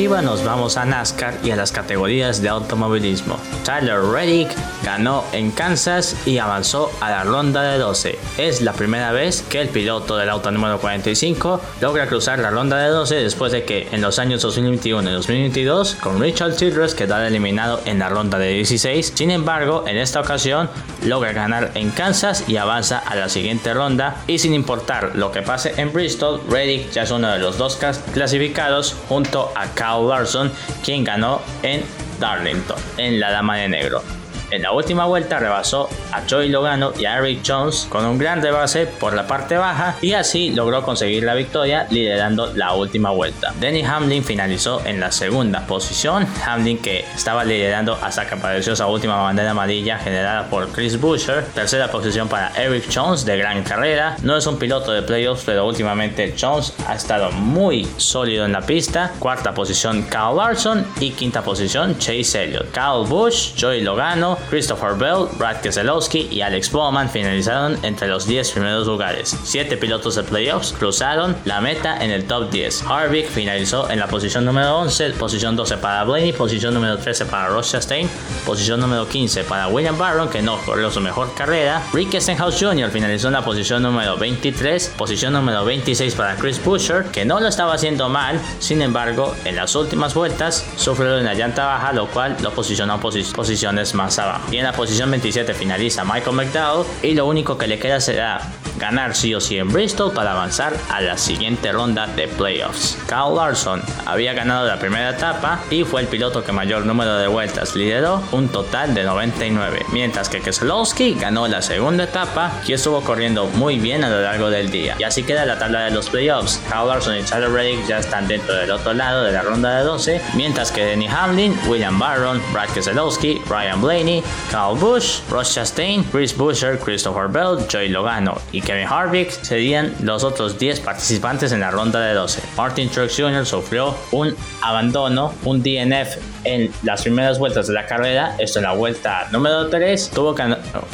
nos 0.08 0.42
vamos 0.42 0.78
a 0.78 0.86
NASCAR 0.86 1.34
y 1.44 1.50
a 1.50 1.56
las 1.56 1.72
categorías 1.72 2.40
de 2.40 2.48
automovilismo. 2.48 3.36
Tyler 3.64 4.00
Reddick 4.00 4.48
ganó 4.90 5.22
en 5.30 5.52
Kansas 5.52 6.16
y 6.26 6.38
avanzó 6.38 6.90
a 7.00 7.10
la 7.10 7.22
ronda 7.22 7.62
de 7.62 7.78
12. 7.78 8.18
Es 8.38 8.60
la 8.60 8.72
primera 8.72 9.12
vez 9.12 9.42
que 9.48 9.60
el 9.60 9.68
piloto 9.68 10.16
del 10.16 10.28
auto 10.28 10.50
número 10.50 10.80
45 10.80 11.60
logra 11.80 12.08
cruzar 12.08 12.40
la 12.40 12.50
ronda 12.50 12.76
de 12.78 12.88
12 12.88 13.14
después 13.14 13.52
de 13.52 13.62
que 13.62 13.86
en 13.92 14.00
los 14.00 14.18
años 14.18 14.42
2021 14.42 15.08
y 15.08 15.12
2022 15.12 15.94
con 15.94 16.20
Richard 16.20 16.56
Childress 16.56 16.96
quedara 16.96 17.28
eliminado 17.28 17.80
en 17.84 18.00
la 18.00 18.08
ronda 18.08 18.36
de 18.40 18.48
16. 18.48 19.12
Sin 19.14 19.30
embargo, 19.30 19.84
en 19.86 19.96
esta 19.96 20.20
ocasión 20.20 20.68
logra 21.04 21.32
ganar 21.32 21.70
en 21.74 21.92
Kansas 21.92 22.48
y 22.48 22.56
avanza 22.56 22.98
a 22.98 23.14
la 23.14 23.28
siguiente 23.28 23.72
ronda 23.72 24.24
y 24.26 24.40
sin 24.40 24.54
importar 24.54 25.12
lo 25.14 25.30
que 25.30 25.42
pase 25.42 25.72
en 25.76 25.92
Bristol, 25.92 26.40
Reddick 26.50 26.90
ya 26.90 27.04
es 27.04 27.12
uno 27.12 27.30
de 27.30 27.38
los 27.38 27.58
dos 27.58 27.78
clasificados 28.12 28.96
junto 29.08 29.52
a 29.54 29.68
Kyle 29.68 30.08
Larson 30.08 30.50
quien 30.82 31.04
ganó 31.04 31.40
en 31.62 31.84
Darlington 32.18 32.78
en 32.96 33.20
la 33.20 33.30
dama 33.30 33.56
de 33.56 33.68
negro. 33.68 34.19
En 34.50 34.62
la 34.62 34.72
última 34.72 35.06
vuelta 35.06 35.38
rebasó 35.38 35.88
a 36.12 36.22
Joey 36.28 36.48
Logano 36.48 36.92
y 36.98 37.04
a 37.04 37.18
Eric 37.18 37.42
Jones 37.46 37.86
con 37.88 38.04
un 38.04 38.18
gran 38.18 38.42
rebase 38.42 38.86
por 38.86 39.14
la 39.14 39.26
parte 39.26 39.56
baja 39.56 39.96
y 40.02 40.12
así 40.14 40.50
logró 40.50 40.82
conseguir 40.82 41.22
la 41.22 41.34
victoria 41.34 41.86
liderando 41.90 42.52
la 42.54 42.74
última 42.74 43.10
vuelta. 43.10 43.52
Denny 43.60 43.84
Hamlin 43.84 44.24
finalizó 44.24 44.84
en 44.84 44.98
la 44.98 45.12
segunda 45.12 45.66
posición, 45.66 46.26
Hamlin 46.46 46.78
que 46.78 47.04
estaba 47.14 47.44
liderando 47.44 47.96
hasta 48.02 48.26
que 48.26 48.34
apareció 48.34 48.72
esa 48.72 48.86
última 48.86 49.22
bandera 49.22 49.52
amarilla 49.52 49.98
generada 49.98 50.48
por 50.48 50.68
Chris 50.72 51.00
Buescher. 51.00 51.44
Tercera 51.54 51.90
posición 51.90 52.28
para 52.28 52.52
Eric 52.60 52.84
Jones 52.92 53.24
de 53.24 53.36
gran 53.36 53.62
carrera, 53.62 54.16
no 54.22 54.36
es 54.36 54.46
un 54.46 54.58
piloto 54.58 54.92
de 54.92 55.02
playoffs 55.02 55.44
pero 55.46 55.66
últimamente 55.66 56.34
Jones 56.38 56.72
ha 56.86 56.94
estado 56.94 57.30
muy 57.32 57.88
sólido 57.96 58.44
en 58.44 58.52
la 58.52 58.62
pista. 58.62 59.12
Cuarta 59.18 59.54
posición 59.54 60.02
Kyle 60.04 60.36
Larson 60.36 60.86
y 60.98 61.10
quinta 61.10 61.42
posición 61.42 61.98
Chase 61.98 62.44
Elliott. 62.44 62.72
Kyle 62.72 63.06
Busch, 63.08 63.54
Joey 63.58 63.82
Logano, 63.82 64.38
Christopher 64.48 64.94
Bell, 64.94 65.26
Brad 65.38 65.60
Keselowski 65.60 66.28
y 66.30 66.40
Alex 66.40 66.70
Bowman 66.70 67.10
finalizaron 67.10 67.78
entre 67.82 68.08
los 68.08 68.26
10 68.26 68.50
primeros 68.52 68.86
lugares. 68.86 69.36
Siete 69.44 69.76
pilotos 69.76 70.14
de 70.14 70.22
playoffs 70.22 70.72
cruzaron 70.72 71.36
la 71.44 71.60
meta 71.60 72.02
en 72.02 72.10
el 72.10 72.24
top 72.26 72.50
10. 72.50 72.84
Harvick 72.88 73.28
finalizó 73.28 73.90
en 73.90 73.98
la 73.98 74.06
posición 74.06 74.44
número 74.44 74.78
11, 74.78 75.10
posición 75.10 75.56
12 75.56 75.76
para 75.78 76.04
Blaney, 76.04 76.32
posición 76.32 76.74
número 76.74 76.98
13 76.98 77.26
para 77.26 77.48
Ross 77.48 77.72
Chastain, 77.72 78.08
posición 78.44 78.80
número 78.80 79.08
15 79.08 79.44
para 79.44 79.68
William 79.68 79.98
Barron 79.98 80.28
que 80.28 80.42
no 80.42 80.58
corrió 80.58 80.90
su 80.90 81.00
mejor 81.00 81.34
carrera. 81.34 81.82
Rick 81.92 82.18
Stenhouse 82.20 82.58
Jr. 82.58 82.90
finalizó 82.90 83.28
en 83.28 83.34
la 83.34 83.44
posición 83.44 83.82
número 83.82 84.16
23, 84.16 84.94
posición 84.96 85.32
número 85.32 85.64
26 85.64 86.14
para 86.14 86.36
Chris 86.36 86.62
Buescher 86.64 87.04
que 87.06 87.24
no 87.24 87.40
lo 87.40 87.48
estaba 87.48 87.74
haciendo 87.74 88.08
mal, 88.08 88.40
sin 88.58 88.82
embargo 88.82 89.34
en 89.44 89.56
las 89.56 89.74
últimas 89.74 90.14
vueltas 90.14 90.66
sufrió 90.76 91.18
una 91.18 91.34
llanta 91.34 91.66
baja 91.66 91.92
lo 91.92 92.06
cual 92.08 92.36
lo 92.42 92.50
posicionó 92.52 93.00
posiciones 93.00 93.94
más 93.94 94.18
abajo. 94.18 94.29
Y 94.50 94.58
en 94.58 94.64
la 94.64 94.72
posición 94.72 95.10
27 95.10 95.54
finaliza 95.54 96.04
Michael 96.04 96.36
McDowell 96.36 96.86
y 97.02 97.14
lo 97.14 97.26
único 97.26 97.56
que 97.56 97.66
le 97.66 97.78
queda 97.78 98.00
será 98.00 98.40
ganar 98.80 99.14
sí 99.14 99.34
o 99.34 99.40
sí 99.40 99.58
en 99.58 99.68
Bristol 99.68 100.12
para 100.12 100.32
avanzar 100.32 100.76
a 100.88 101.00
la 101.00 101.18
siguiente 101.18 101.70
ronda 101.70 102.06
de 102.06 102.26
playoffs. 102.26 102.98
Kyle 103.06 103.34
Larson 103.36 103.82
había 104.06 104.32
ganado 104.32 104.66
la 104.66 104.78
primera 104.78 105.10
etapa 105.10 105.60
y 105.70 105.84
fue 105.84 106.00
el 106.00 106.08
piloto 106.08 106.42
que 106.42 106.52
mayor 106.52 106.86
número 106.86 107.16
de 107.18 107.28
vueltas 107.28 107.76
lideró, 107.76 108.22
un 108.32 108.48
total 108.48 108.94
de 108.94 109.04
99, 109.04 109.86
mientras 109.92 110.28
que 110.28 110.40
Keselowski 110.40 111.14
ganó 111.14 111.46
la 111.46 111.62
segunda 111.62 112.04
etapa 112.04 112.60
y 112.66 112.72
estuvo 112.72 113.02
corriendo 113.02 113.46
muy 113.46 113.78
bien 113.78 114.02
a 114.02 114.08
lo 114.08 114.22
largo 114.22 114.50
del 114.50 114.70
día. 114.70 114.96
Y 114.98 115.04
así 115.04 115.22
queda 115.22 115.44
la 115.44 115.58
tabla 115.58 115.84
de 115.84 115.90
los 115.90 116.08
playoffs. 116.08 116.60
Kyle 116.68 116.86
Larson 116.86 117.18
y 117.18 117.22
Tyler 117.22 117.50
Reddick 117.50 117.86
ya 117.86 117.98
están 117.98 118.26
dentro 118.26 118.54
del 118.54 118.70
otro 118.70 118.94
lado 118.94 119.24
de 119.24 119.32
la 119.32 119.42
ronda 119.42 119.78
de 119.78 119.84
12, 119.84 120.22
mientras 120.34 120.72
que 120.72 120.84
Denny 120.84 121.06
Hamlin, 121.06 121.54
William 121.68 121.98
Barron, 121.98 122.40
Brad 122.52 122.70
Keselowski, 122.70 123.42
Ryan 123.48 123.80
Blaney, 123.82 124.22
Kyle 124.50 124.78
Busch, 124.78 125.20
Ross 125.28 125.54
Chastain, 125.54 126.02
Chris 126.04 126.36
Buescher, 126.36 126.78
Christopher 126.78 127.28
Bell, 127.28 127.66
Joey 127.70 127.88
Logano 127.88 128.40
y 128.52 128.62
Kevin 128.70 128.86
Harvick 128.86 129.30
serían 129.30 129.92
los 130.00 130.22
otros 130.22 130.56
10 130.56 130.78
participantes 130.78 131.50
en 131.50 131.58
la 131.58 131.72
ronda 131.72 131.98
de 131.98 132.14
12. 132.14 132.40
Martin 132.56 132.88
Truex 132.88 133.16
Jr. 133.16 133.44
sufrió 133.44 133.96
un 134.12 134.36
abandono, 134.62 135.34
un 135.42 135.60
DNF 135.60 136.18
en 136.44 136.70
las 136.84 137.02
primeras 137.02 137.40
vueltas 137.40 137.66
de 137.66 137.72
la 137.72 137.86
carrera, 137.86 138.36
esto 138.38 138.60
en 138.60 138.66
la 138.66 138.72
vuelta 138.72 139.26
número 139.32 139.68
3, 139.68 140.10
tuvo 140.14 140.36
que, 140.36 140.44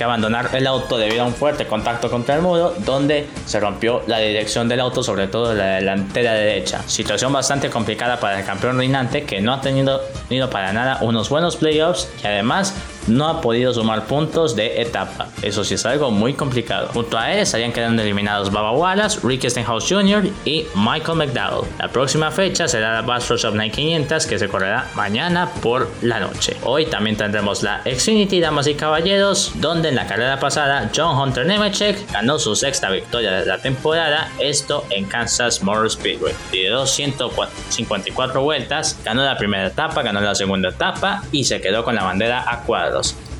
abandonar 0.02 0.48
el 0.54 0.66
auto 0.66 0.96
debido 0.96 1.24
a 1.24 1.26
un 1.26 1.34
fuerte 1.34 1.66
contacto 1.66 2.10
contra 2.10 2.36
el 2.36 2.40
muro, 2.40 2.72
donde 2.78 3.26
se 3.44 3.60
rompió 3.60 4.02
la 4.06 4.20
dirección 4.20 4.70
del 4.70 4.80
auto, 4.80 5.02
sobre 5.02 5.26
todo 5.26 5.52
la 5.52 5.74
delantera 5.74 6.32
derecha. 6.32 6.80
Situación 6.86 7.30
bastante 7.30 7.68
complicada 7.68 8.18
para 8.18 8.40
el 8.40 8.46
campeón 8.46 8.78
reinante 8.78 9.24
que 9.24 9.42
no 9.42 9.52
ha 9.52 9.60
tenido, 9.60 10.00
tenido 10.30 10.48
para 10.48 10.72
nada 10.72 11.00
unos 11.02 11.28
buenos 11.28 11.56
playoffs 11.56 12.08
y 12.24 12.26
además 12.26 12.72
no 13.06 13.28
ha 13.28 13.40
podido 13.40 13.72
sumar 13.72 14.06
puntos 14.06 14.56
de 14.56 14.80
etapa. 14.80 15.28
Eso 15.42 15.64
sí 15.64 15.74
es 15.74 15.86
algo 15.86 16.10
muy 16.10 16.34
complicado. 16.34 16.88
Junto 16.92 17.18
a 17.18 17.32
él 17.32 17.40
estarían 17.40 17.72
quedando 17.72 18.02
eliminados 18.02 18.52
Baba 18.52 18.72
Wallace, 18.72 19.20
Rick 19.22 19.48
Stenhouse 19.48 19.88
Jr. 19.88 20.28
y 20.44 20.66
Michael 20.74 21.18
McDowell. 21.18 21.68
La 21.78 21.88
próxima 21.88 22.30
fecha 22.30 22.68
será 22.68 23.00
la 23.00 23.02
Rush 23.02 23.44
of 23.44 23.54
9500 23.54 24.26
que 24.26 24.38
se 24.38 24.48
correrá 24.48 24.90
mañana 24.94 25.50
por 25.62 25.90
la 26.02 26.20
noche. 26.20 26.56
Hoy 26.62 26.86
también 26.86 27.16
tendremos 27.16 27.62
la 27.62 27.82
Xfinity 27.82 28.40
Damas 28.40 28.66
y 28.66 28.74
Caballeros, 28.74 29.52
donde 29.56 29.88
en 29.88 29.96
la 29.96 30.06
carrera 30.06 30.38
pasada 30.38 30.90
John 30.94 31.18
Hunter 31.18 31.46
Nemechek 31.46 32.10
ganó 32.12 32.38
su 32.38 32.54
sexta 32.56 32.90
victoria 32.90 33.32
de 33.32 33.46
la 33.46 33.58
temporada, 33.58 34.30
esto 34.38 34.84
en 34.90 35.06
Kansas 35.06 35.62
Motor 35.62 35.90
Speedway. 35.90 36.34
Lideró 36.52 36.86
154 36.86 38.40
vueltas, 38.40 38.98
ganó 39.04 39.24
la 39.24 39.36
primera 39.36 39.66
etapa, 39.66 40.02
ganó 40.02 40.20
la 40.20 40.34
segunda 40.34 40.70
etapa 40.70 41.22
y 41.32 41.44
se 41.44 41.60
quedó 41.60 41.84
con 41.84 41.94
la 41.94 42.04
bandera 42.04 42.44
a 42.46 42.62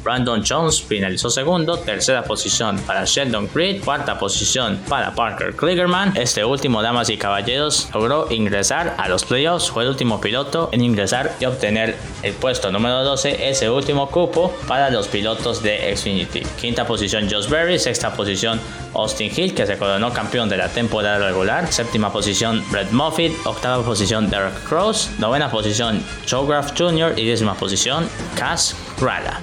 Brandon 0.07 0.45
Jones 0.49 0.83
finalizó 0.83 1.31
segundo, 1.31 1.79
tercera 1.79 2.23
posición 2.23 2.79
para 2.87 3.05
Sheldon 3.05 3.49
Creed, 3.49 3.83
cuarta 3.85 4.17
posición 4.21 4.79
para 4.89 5.13
Parker 5.17 5.57
Kligerman. 5.57 6.17
Este 6.17 6.45
último, 6.45 6.81
damas 6.81 7.11
y 7.11 7.17
caballeros, 7.17 7.89
logró 7.93 8.29
ingresar 8.31 8.95
a 8.99 9.09
los 9.09 9.25
playoffs, 9.25 9.69
fue 9.69 9.83
el 9.83 9.89
último 9.89 10.21
piloto 10.21 10.69
en 10.71 10.83
ingresar 10.83 11.35
y 11.41 11.45
obtener 11.45 11.97
el 12.23 12.35
puesto 12.35 12.71
número 12.71 13.03
12, 13.03 13.49
ese 13.49 13.69
último 13.69 14.09
cupo 14.09 14.55
para 14.69 14.91
los 14.91 15.09
pilotos 15.09 15.61
de 15.61 15.97
Xfinity. 15.97 16.43
Quinta 16.61 16.87
posición 16.87 17.29
Josh 17.29 17.49
Berry, 17.49 17.81
sexta 17.81 18.15
posición 18.15 18.61
Austin 18.95 19.31
Hill, 19.35 19.55
que 19.55 19.67
se 19.67 19.77
coronó 19.77 20.13
campeón 20.13 20.49
de 20.49 20.57
la 20.57 20.69
temporada 20.69 21.19
regular, 21.19 21.73
séptima 21.73 22.13
posición 22.13 22.65
Brett 22.71 22.93
Moffitt, 22.93 23.35
octava 23.45 23.85
posición 23.85 24.31
Derek 24.31 24.63
Cross, 24.69 25.11
novena 25.19 25.51
posición 25.51 26.03
Joe 26.31 26.47
Jr. 26.79 27.19
y 27.19 27.27
décima 27.27 27.55
posición 27.55 28.09
Cass 28.37 28.77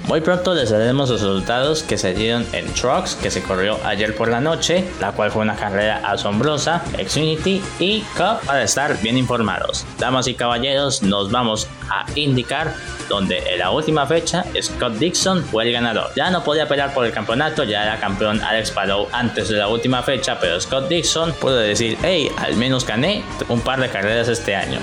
Muy 0.07 0.21
pronto 0.21 0.53
les 0.55 0.71
daremos 0.71 1.09
los 1.09 1.21
resultados 1.21 1.83
que 1.83 1.97
se 1.97 2.13
dieron 2.13 2.45
en 2.53 2.65
Trucks, 2.73 3.15
que 3.15 3.29
se 3.29 3.43
corrió 3.43 3.77
ayer 3.85 4.15
por 4.15 4.27
la 4.27 4.41
noche, 4.41 4.83
la 4.99 5.11
cual 5.11 5.31
fue 5.31 5.43
una 5.43 5.55
carrera 5.55 6.01
asombrosa, 6.03 6.81
Xfinity 6.97 7.61
y 7.79 8.01
Cup 8.17 8.45
para 8.45 8.63
estar 8.63 8.99
bien 9.01 9.17
informados. 9.17 9.85
Damas 9.99 10.27
y 10.27 10.33
caballeros, 10.33 11.03
nos 11.03 11.31
vamos 11.31 11.67
a 11.89 12.05
indicar 12.15 12.73
donde 13.09 13.37
en 13.47 13.59
la 13.59 13.69
última 13.69 14.07
fecha 14.07 14.43
Scott 14.59 14.93
Dixon 14.93 15.43
fue 15.43 15.65
el 15.65 15.73
ganador. 15.73 16.11
Ya 16.15 16.31
no 16.31 16.43
podía 16.43 16.67
pelear 16.67 16.93
por 16.93 17.05
el 17.05 17.11
campeonato, 17.11 17.63
ya 17.63 17.83
era 17.83 17.99
campeón 17.99 18.41
Alex 18.41 18.71
Palou 18.71 19.07
antes 19.11 19.49
de 19.49 19.57
la 19.57 19.67
última 19.67 20.01
fecha, 20.01 20.39
pero 20.39 20.59
Scott 20.59 20.87
Dixon 20.87 21.31
pudo 21.33 21.57
decir, 21.57 21.97
hey, 22.01 22.31
al 22.37 22.55
menos 22.55 22.85
gané 22.85 23.23
un 23.49 23.61
par 23.61 23.79
de 23.79 23.89
carreras 23.89 24.29
este 24.29 24.55
año. 24.55 24.79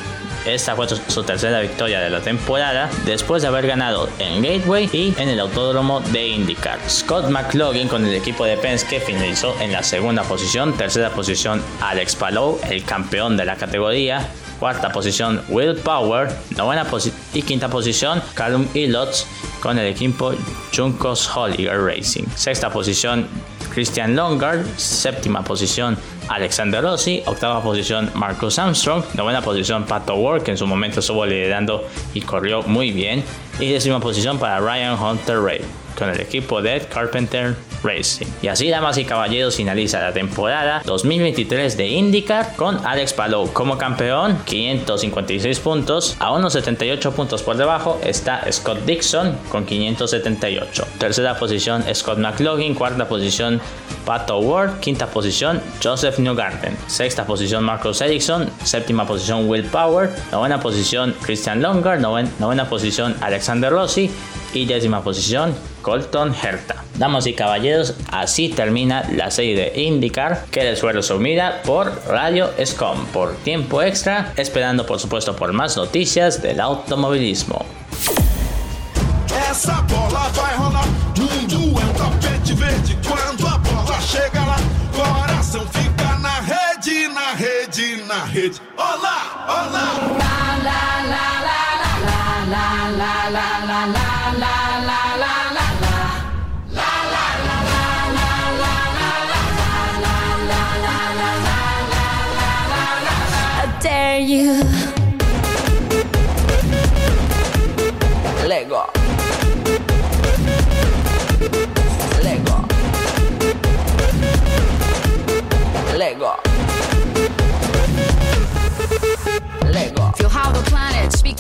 Esta 0.47 0.75
fue 0.75 0.87
su 0.89 1.23
tercera 1.23 1.61
victoria 1.61 2.01
de 2.01 2.11
la 2.11 2.21
temporada 2.21 2.89
después 3.05 3.43
de 3.43 3.49
haber 3.49 3.67
ganado 3.67 4.09
en 4.19 4.43
Gateway 4.43 4.89
y 4.93 5.15
en 5.19 5.29
el 5.29 5.39
Autódromo 5.41 6.01
de 6.01 6.29
IndyCar. 6.29 6.79
Scott 6.89 7.29
McLaughlin 7.29 7.89
con 7.89 8.07
el 8.07 8.15
equipo 8.15 8.45
de 8.45 8.57
Penske 8.57 9.01
finalizó 9.01 9.55
en 9.61 9.73
la 9.73 9.83
segunda 9.83 10.23
posición, 10.23 10.73
tercera 10.77 11.11
posición 11.11 11.63
Alex 11.81 12.17
Palou, 12.17 12.59
el 12.71 12.85
campeón 12.85 13.37
de 13.37 13.45
la 13.45 13.57
categoría, 13.57 14.29
cuarta 14.59 14.91
posición 14.91 15.43
Will 15.49 15.77
Power, 15.77 16.31
novena 16.57 16.87
y 17.35 17.43
quinta 17.43 17.69
posición 17.69 18.23
Callum 18.35 18.67
Ilotz 18.75 19.27
con 19.61 19.79
el 19.79 19.87
equipo 19.87 20.33
Juncos 20.75 21.29
Holliger 21.35 21.79
Racing, 21.81 22.25
sexta 22.35 22.71
posición 22.71 23.29
Christian 23.71 24.15
Longard, 24.17 24.67
séptima 24.77 25.43
posición 25.43 25.97
Alexander 26.29 26.83
Rossi, 26.83 27.23
octava 27.27 27.63
posición 27.63 28.11
Marcus 28.15 28.59
Armstrong, 28.59 29.03
novena 29.15 29.41
posición 29.43 29.85
Pato 29.85 30.15
Ward, 30.15 30.43
que 30.43 30.51
en 30.51 30.59
su 30.59 30.67
momento 30.67 31.01
estuvo 31.01 31.25
liderando 31.25 31.89
y 32.15 32.21
corrió 32.21 32.63
muy 32.63 32.93
bien, 32.93 33.25
y 33.59 33.73
décima 33.73 34.01
posición 34.01 34.39
para 34.39 34.61
Ryan 34.61 35.01
Hunter 35.01 35.41
Ray 35.41 35.61
con 35.99 36.09
el 36.09 36.21
equipo 36.21 36.63
de 36.63 36.77
Ed 36.77 36.89
Carpenter 36.93 37.57
Racing. 37.83 38.27
Y 38.43 38.49
así, 38.49 38.69
damas 38.69 38.99
y 38.99 39.05
caballeros, 39.05 39.57
finaliza 39.57 40.01
la 40.01 40.13
temporada 40.13 40.83
2023 40.85 41.77
de 41.77 41.89
IndyCar 41.89 42.57
con 42.57 42.85
Alex 42.87 43.13
Palou 43.13 43.53
como 43.53 43.79
campeón, 43.79 44.39
556 44.45 45.61
puntos. 45.61 46.17
A 46.19 46.33
unos 46.33 46.53
78 46.53 47.13
puntos 47.13 47.43
por 47.43 47.57
debajo 47.57 48.01
está 48.05 48.45
Scott 48.51 48.85
Dixon 48.85 49.37
con 49.49 49.65
578. 49.65 50.87
Tercera 50.99 51.37
posición 51.37 51.85
Scott 51.95 52.19
McLaughlin, 52.19 52.75
cuarta 52.75 53.09
posición 53.09 53.61
Pato 54.05 54.39
Ward, 54.39 54.81
quinta 54.81 55.07
posición 55.07 55.61
Joseph 55.83 56.19
Newgarden, 56.19 56.77
sexta 56.87 57.27
posición 57.27 57.65
Marcus 57.65 58.01
Ericsson, 58.01 58.51
séptima 58.65 59.07
posición 59.07 59.49
Will 59.49 59.65
Power, 59.65 60.11
novena 60.33 60.61
posición 60.61 61.15
Christian 61.23 61.63
Longer, 61.63 62.01
novena 62.01 62.69
posición 62.69 63.17
Alexander 63.21 63.71
Rossi 63.71 64.11
y 64.53 64.67
décima 64.67 65.03
posición 65.03 65.55
Colton 65.83 66.35
Herta. 66.35 66.85
Damas 66.97 67.27
y 67.27 67.35
caballeros, 67.35 67.95
así 68.11 68.49
termina 68.49 69.09
la 69.11 69.31
serie 69.31 69.57
de 69.57 69.83
IndyCar 69.83 70.45
que 70.51 70.65
les 70.65 70.81
fue 70.81 70.93
resumida 70.93 71.63
por 71.65 72.03
Radio 72.07 72.51
Scom 72.65 73.07
por 73.07 73.35
tiempo 73.37 73.83
extra, 73.83 74.33
esperando 74.37 74.87
por 74.87 74.99
supuesto 74.99 75.35
por 75.37 75.53
más 75.53 75.77
noticias 75.77 76.43
del 76.43 76.61
automovilismo. 76.61 77.65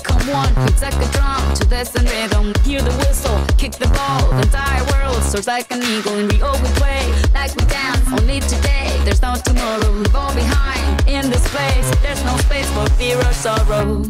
One. 0.08 0.52
It's 0.68 0.82
like 0.82 0.94
a 0.94 1.08
drum 1.12 1.54
to 1.54 1.64
this 1.66 1.94
and 1.94 2.08
rhythm. 2.10 2.52
Hear 2.64 2.82
the 2.82 2.94
whistle, 3.02 3.38
kick 3.56 3.72
the 3.72 3.88
ball. 3.88 4.28
The 4.30 4.42
entire 4.42 4.84
world 4.92 5.22
soars 5.22 5.46
like 5.46 5.70
an 5.70 5.82
eagle. 5.82 6.14
And 6.14 6.30
we 6.32 6.40
all 6.42 6.58
we 6.62 6.68
play 6.80 7.02
like 7.34 7.54
we 7.56 7.64
dance. 7.66 8.06
Only 8.12 8.40
today, 8.40 8.88
there's 9.04 9.22
no 9.22 9.34
tomorrow. 9.34 9.90
Leave 9.90 10.14
all 10.14 10.34
behind 10.34 11.08
in 11.08 11.30
this 11.30 11.46
place. 11.54 11.88
There's 12.02 12.24
no 12.24 12.36
space 12.38 12.70
for 12.70 12.86
fear 12.98 13.18
or 13.18 13.32
sorrow. 13.32 14.02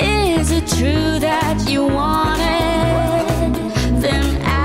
Is 0.00 0.50
it 0.50 0.66
true 0.68 1.18
that 1.18 1.68
you 1.68 1.86
want 1.86 2.40
it? 2.40 4.02
Then 4.02 4.57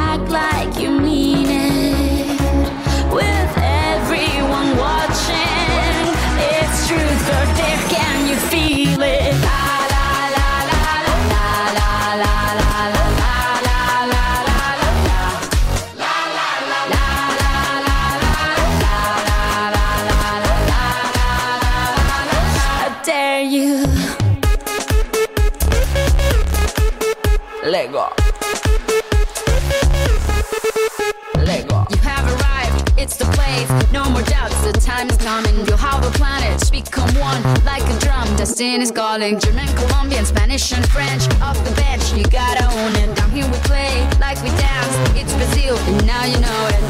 become 36.83 37.13
one 37.15 37.41
like 37.63 37.83
a 37.83 37.99
drum. 37.99 38.27
Destiny 38.35 38.81
is 38.81 38.91
calling 38.91 39.39
German, 39.39 39.67
Colombian, 39.75 40.25
Spanish, 40.25 40.71
and 40.73 40.87
French. 40.89 41.23
Off 41.41 41.57
the 41.63 41.73
bench, 41.75 42.13
you 42.13 42.23
gotta 42.25 42.65
own 42.77 42.95
it. 42.95 43.15
Down 43.15 43.29
here 43.31 43.45
we 43.45 43.57
play 43.69 43.93
like 44.19 44.41
we 44.43 44.49
dance. 44.49 44.95
It's 45.15 45.33
Brazil, 45.33 45.77
and 45.77 46.05
now 46.05 46.25
you 46.25 46.39
know 46.39 46.61
it. 46.73 46.83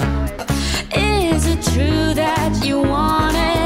Is 1.33 1.47
it 1.47 1.61
true 1.73 2.13
that 2.13 2.65
you 2.65 2.79
want 2.79 3.35
it? 3.35 3.62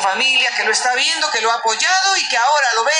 Familia 0.00 0.50
que 0.56 0.64
lo 0.64 0.72
está 0.72 0.94
viendo, 0.94 1.30
que 1.30 1.40
lo 1.40 1.50
ha 1.50 1.56
apoyado 1.56 2.16
y 2.16 2.28
que 2.28 2.36
ahora 2.36 2.68
lo 2.74 2.84
ve 2.84 2.92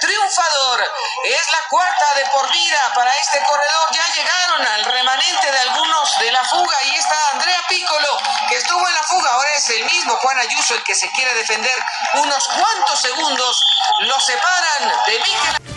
triunfador. 0.00 0.80
Es 1.24 1.50
la 1.52 1.68
cuarta 1.68 2.06
de 2.16 2.24
por 2.32 2.50
vida 2.50 2.80
para 2.94 3.12
este 3.12 3.38
corredor. 3.44 3.86
Ya 3.92 4.06
llegaron 4.14 4.66
al 4.66 4.84
remanente 4.84 5.52
de 5.52 5.58
algunos 5.58 6.18
de 6.18 6.32
la 6.32 6.44
fuga 6.44 6.76
y 6.90 6.96
está 6.96 7.16
Andrea 7.32 7.62
Piccolo, 7.68 8.18
que 8.48 8.56
estuvo 8.56 8.86
en 8.86 8.94
la 8.94 9.02
fuga. 9.02 9.30
Ahora 9.30 9.50
es 9.56 9.68
el 9.70 9.84
mismo 9.84 10.16
Juan 10.16 10.38
Ayuso 10.38 10.74
el 10.74 10.82
que 10.82 10.94
se 10.94 11.10
quiere 11.10 11.34
defender. 11.34 11.78
Unos 12.14 12.48
cuantos 12.48 13.00
segundos 13.00 13.64
lo 14.00 14.18
separan 14.20 14.92
de. 15.06 15.20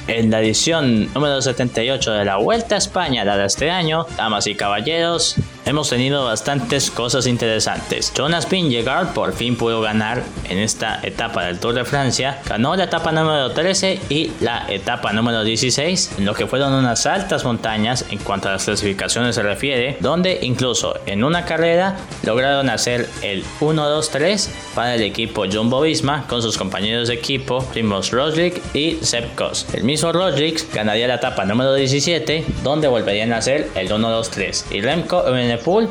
En 0.08 0.32
la 0.32 0.40
edición 0.40 1.14
número 1.14 1.42
78 1.42 2.12
de 2.12 2.26
la 2.26 2.38
Vuelta 2.38 2.76
a 2.76 2.78
España 2.78 3.24
dada 3.24 3.46
este 3.46 3.72
año, 3.72 4.06
damas 4.18 4.48
y 4.48 4.56
caballeros, 4.56 5.36
hemos 5.66 5.90
tenido 5.90 6.26
bastantes 6.26 6.92
cosas 6.92 7.28
interesantes. 7.28 8.14
Jonas 8.16 8.50
Vingegaard 8.50 9.14
por 9.14 9.34
fin 9.34 9.58
pudo 9.58 9.82
ganar 9.82 10.24
en 10.50 10.58
esta 10.60 11.00
etapa 11.04 11.46
del 11.46 11.60
Tour 11.60 11.74
de 11.74 11.86
Francia. 11.86 12.40
Ganó 12.48 12.76
la 12.76 12.86
etapa 12.86 13.12
número 13.12 13.52
13 13.52 14.00
y 14.10 14.32
la 14.40 14.66
etapa 14.70 15.14
número 15.14 15.44
16, 15.44 16.16
en 16.20 16.26
lo 16.26 16.34
que 16.34 16.48
fueron 16.48 16.74
unas 16.74 17.06
altas 17.06 17.44
montañas 17.44 18.06
en 18.10 18.20
cuanto 18.20 18.50
a 18.50 18.54
las 18.54 18.66
clasificaciones 18.66 19.36
se 19.36 19.44
refiere, 19.44 19.98
donde 20.00 20.40
incluso 20.42 21.00
en 21.06 21.24
una 21.24 21.46
carrera 21.46 21.98
lograron 22.24 22.70
hacer 22.70 23.10
el 23.22 23.44
1-2-3 23.60 24.50
para 24.76 24.96
el 24.96 25.02
equipo 25.02 25.46
Jumbo 25.52 25.82
Visma 25.82 26.28
con 26.28 26.42
sus 26.42 26.58
compañeros 26.58 27.08
de 27.08 27.16
equipo 27.16 27.64
Primoz 27.74 28.12
Roglic 28.12 28.62
y 28.74 29.00
Sepp. 29.02 29.34
El 29.74 29.84
mismo 29.84 30.12
Roglic 30.12 30.72
ganaría 30.74 31.08
la 31.08 31.16
etapa 31.16 31.46
número 31.46 31.74
17, 31.74 32.46
donde 32.64 32.88
volverían 32.88 33.34
a 33.34 33.38
hacer 33.38 33.70
el 33.76 33.90
1-2-3 33.90 34.66
y 34.72 34.82
Remco 34.82 35.24